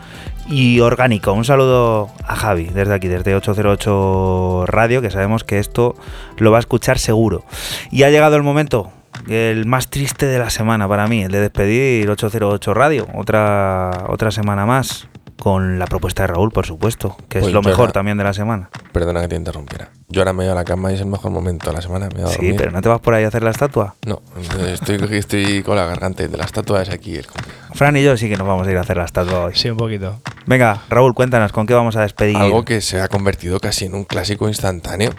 y 0.50 0.80
orgánico. 0.80 1.34
Un 1.34 1.46
saludo 1.46 2.10
a 2.26 2.36
Javi 2.36 2.64
desde 2.64 2.96
aquí, 2.96 3.08
desde 3.08 3.36
808 3.36 4.66
Radio, 4.66 5.04
que 5.04 5.12
sabemos 5.12 5.44
que 5.44 5.60
esto 5.60 5.96
lo 6.38 6.50
va 6.50 6.58
a 6.58 6.62
escuchar 6.62 6.98
seguro. 6.98 7.46
Y 7.92 8.02
ha 8.02 8.10
llegado 8.10 8.38
el 8.38 8.42
momento, 8.42 8.92
el 9.28 9.68
más 9.68 9.92
triste 9.92 10.26
de 10.26 10.40
la 10.40 10.50
semana 10.50 10.88
para 10.88 11.06
mí, 11.06 11.22
el 11.22 11.32
de 11.32 11.42
despedir 11.42 12.10
808 12.10 12.74
Radio, 12.74 13.08
otra, 13.14 14.06
otra 14.08 14.32
semana 14.32 14.66
más, 14.66 15.08
con 15.42 15.80
la 15.80 15.88
propuesta 15.88 16.22
de 16.22 16.28
Raúl, 16.28 16.52
por 16.52 16.68
supuesto, 16.68 17.18
que 17.28 17.40
es 17.40 17.44
Pues 17.46 17.52
lo 17.54 17.64
yo 17.64 17.68
mejor 17.70 17.82
ahora- 17.86 17.94
también 17.94 18.16
de 18.16 18.24
la 18.24 18.32
semana. 18.32 18.70
Perdona 18.92 19.22
que 19.22 19.28
te 19.30 19.36
interrumpiera. 19.36 19.90
Yo 20.08 20.22
ahora 20.22 20.34
me 20.34 20.44
voy 20.44 20.52
a 20.52 20.54
la 20.56 20.64
cama 20.64 20.92
y 20.92 20.96
es 20.96 21.02
el 21.02 21.08
mejor 21.08 21.32
momento 21.32 21.72
de 21.72 21.76
la 21.76 21.82
semana. 21.82 22.10
Me 22.16 22.22
voy 22.22 22.26
a 22.26 22.28
Sí, 22.28 22.34
dormir. 22.36 22.56
pero 22.58 22.70
¿no 22.72 22.80
te 22.82 22.90
vas 22.90 23.00
por 23.00 23.16
ahí 23.16 23.24
a 23.24 23.30
hacer 23.30 23.42
la 23.42 23.50
estatua? 23.50 23.96
No, 24.06 24.22
estoy, 24.68 25.00
estoy 25.18 25.64
con 25.64 25.78
la 25.78 25.86
garganta 25.86 26.28
de 26.28 26.38
la 26.38 26.44
estatua 26.46 26.84
es 26.84 26.90
aquí. 26.90 27.16
El... 27.16 27.26
Fran 27.74 27.98
y 27.98 28.04
yo 28.04 28.16
sí 28.18 28.30
que 28.30 28.38
nos 28.38 28.46
vamos 28.48 28.68
a 28.68 28.72
ir 28.72 28.78
a 28.78 28.82
hacer 28.82 28.98
la 28.98 29.06
estatua 29.06 29.46
hoy. 29.46 29.54
Sí, 29.56 29.68
un 29.72 29.78
poquito. 29.78 30.22
Venga, 30.46 30.84
Raúl, 30.90 31.16
cuéntanos, 31.16 31.52
¿con 31.52 31.66
qué 31.66 31.74
vamos 31.74 31.96
a 31.96 32.02
despedir? 32.02 32.38
Algo 32.38 32.64
que 32.64 32.80
se 32.82 33.02
ha 33.02 33.08
convertido 33.08 33.60
casi 33.60 33.86
en 33.86 33.96
un 33.96 34.04
clásico 34.06 34.48
instantáneo 34.48 35.10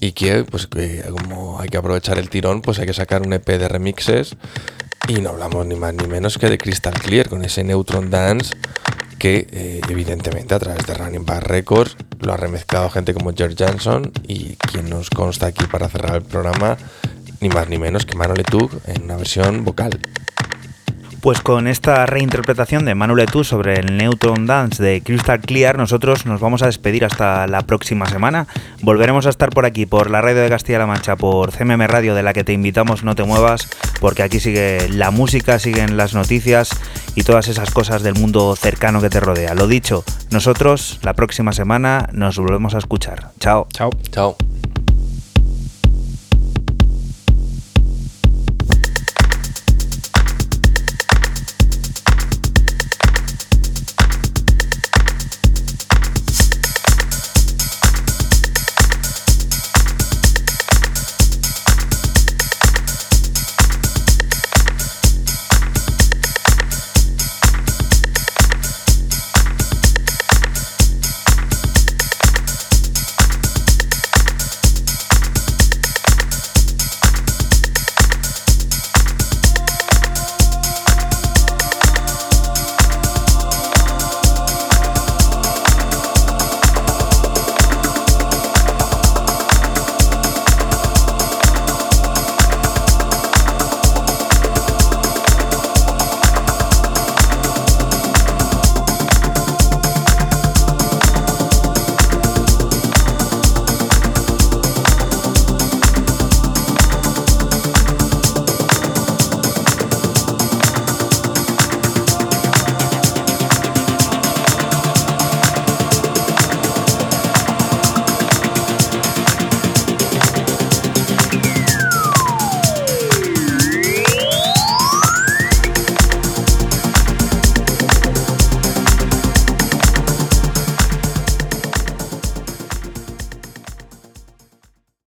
y 0.00 0.10
que, 0.10 0.42
pues, 0.42 0.66
que 0.66 1.04
como 1.08 1.60
hay 1.60 1.68
que 1.68 1.76
aprovechar 1.76 2.18
el 2.18 2.28
tirón, 2.30 2.62
pues 2.62 2.80
hay 2.80 2.86
que 2.86 2.94
sacar 2.94 3.22
un 3.22 3.32
EP 3.32 3.46
de 3.58 3.68
remixes 3.68 4.36
y 5.08 5.20
no 5.20 5.30
hablamos 5.30 5.66
ni 5.66 5.74
más 5.76 5.94
ni 5.94 6.06
menos 6.06 6.38
que 6.38 6.48
de 6.48 6.58
Crystal 6.58 6.94
Clear 6.94 7.28
con 7.28 7.44
ese 7.44 7.64
Neutron 7.64 8.08
Dance 8.10 8.54
que 9.22 9.46
eh, 9.52 9.80
evidentemente 9.88 10.52
a 10.52 10.58
través 10.58 10.84
de 10.84 10.94
Running 10.94 11.24
Back 11.24 11.44
Records 11.44 11.96
lo 12.22 12.32
ha 12.32 12.36
remezclado 12.36 12.90
gente 12.90 13.14
como 13.14 13.32
George 13.32 13.54
Johnson 13.56 14.10
y 14.26 14.56
quien 14.56 14.90
nos 14.90 15.10
consta 15.10 15.46
aquí 15.46 15.64
para 15.66 15.88
cerrar 15.88 16.16
el 16.16 16.22
programa 16.22 16.76
ni 17.40 17.48
más 17.48 17.68
ni 17.68 17.78
menos 17.78 18.04
que 18.04 18.16
Manuel 18.16 18.42
Tug 18.42 18.72
en 18.84 19.04
una 19.04 19.14
versión 19.14 19.64
vocal. 19.64 20.00
Pues 21.22 21.40
con 21.40 21.68
esta 21.68 22.04
reinterpretación 22.04 22.84
de 22.84 22.96
Manuel 22.96 23.20
Etu 23.20 23.44
sobre 23.44 23.74
el 23.74 23.96
Neutron 23.96 24.44
Dance 24.44 24.82
de 24.82 25.02
Crystal 25.02 25.38
Clear, 25.38 25.78
nosotros 25.78 26.26
nos 26.26 26.40
vamos 26.40 26.64
a 26.64 26.66
despedir 26.66 27.04
hasta 27.04 27.46
la 27.46 27.62
próxima 27.62 28.06
semana. 28.06 28.48
Volveremos 28.80 29.26
a 29.26 29.30
estar 29.30 29.50
por 29.50 29.64
aquí, 29.64 29.86
por 29.86 30.10
la 30.10 30.20
radio 30.20 30.42
de 30.42 30.48
Castilla-La 30.48 30.88
Mancha, 30.88 31.14
por 31.14 31.52
CMM 31.52 31.86
Radio, 31.86 32.16
de 32.16 32.24
la 32.24 32.32
que 32.32 32.42
te 32.42 32.52
invitamos, 32.52 33.04
no 33.04 33.14
te 33.14 33.22
muevas, 33.22 33.68
porque 34.00 34.24
aquí 34.24 34.40
sigue 34.40 34.88
la 34.88 35.12
música, 35.12 35.60
siguen 35.60 35.96
las 35.96 36.12
noticias 36.12 36.70
y 37.14 37.22
todas 37.22 37.46
esas 37.46 37.70
cosas 37.70 38.02
del 38.02 38.14
mundo 38.14 38.56
cercano 38.56 39.00
que 39.00 39.08
te 39.08 39.20
rodea. 39.20 39.54
Lo 39.54 39.68
dicho, 39.68 40.02
nosotros 40.32 40.98
la 41.02 41.14
próxima 41.14 41.52
semana 41.52 42.08
nos 42.10 42.36
volvemos 42.36 42.74
a 42.74 42.78
escuchar. 42.78 43.30
Chao. 43.38 43.68
Chao. 43.72 43.90
Chao. 44.10 44.36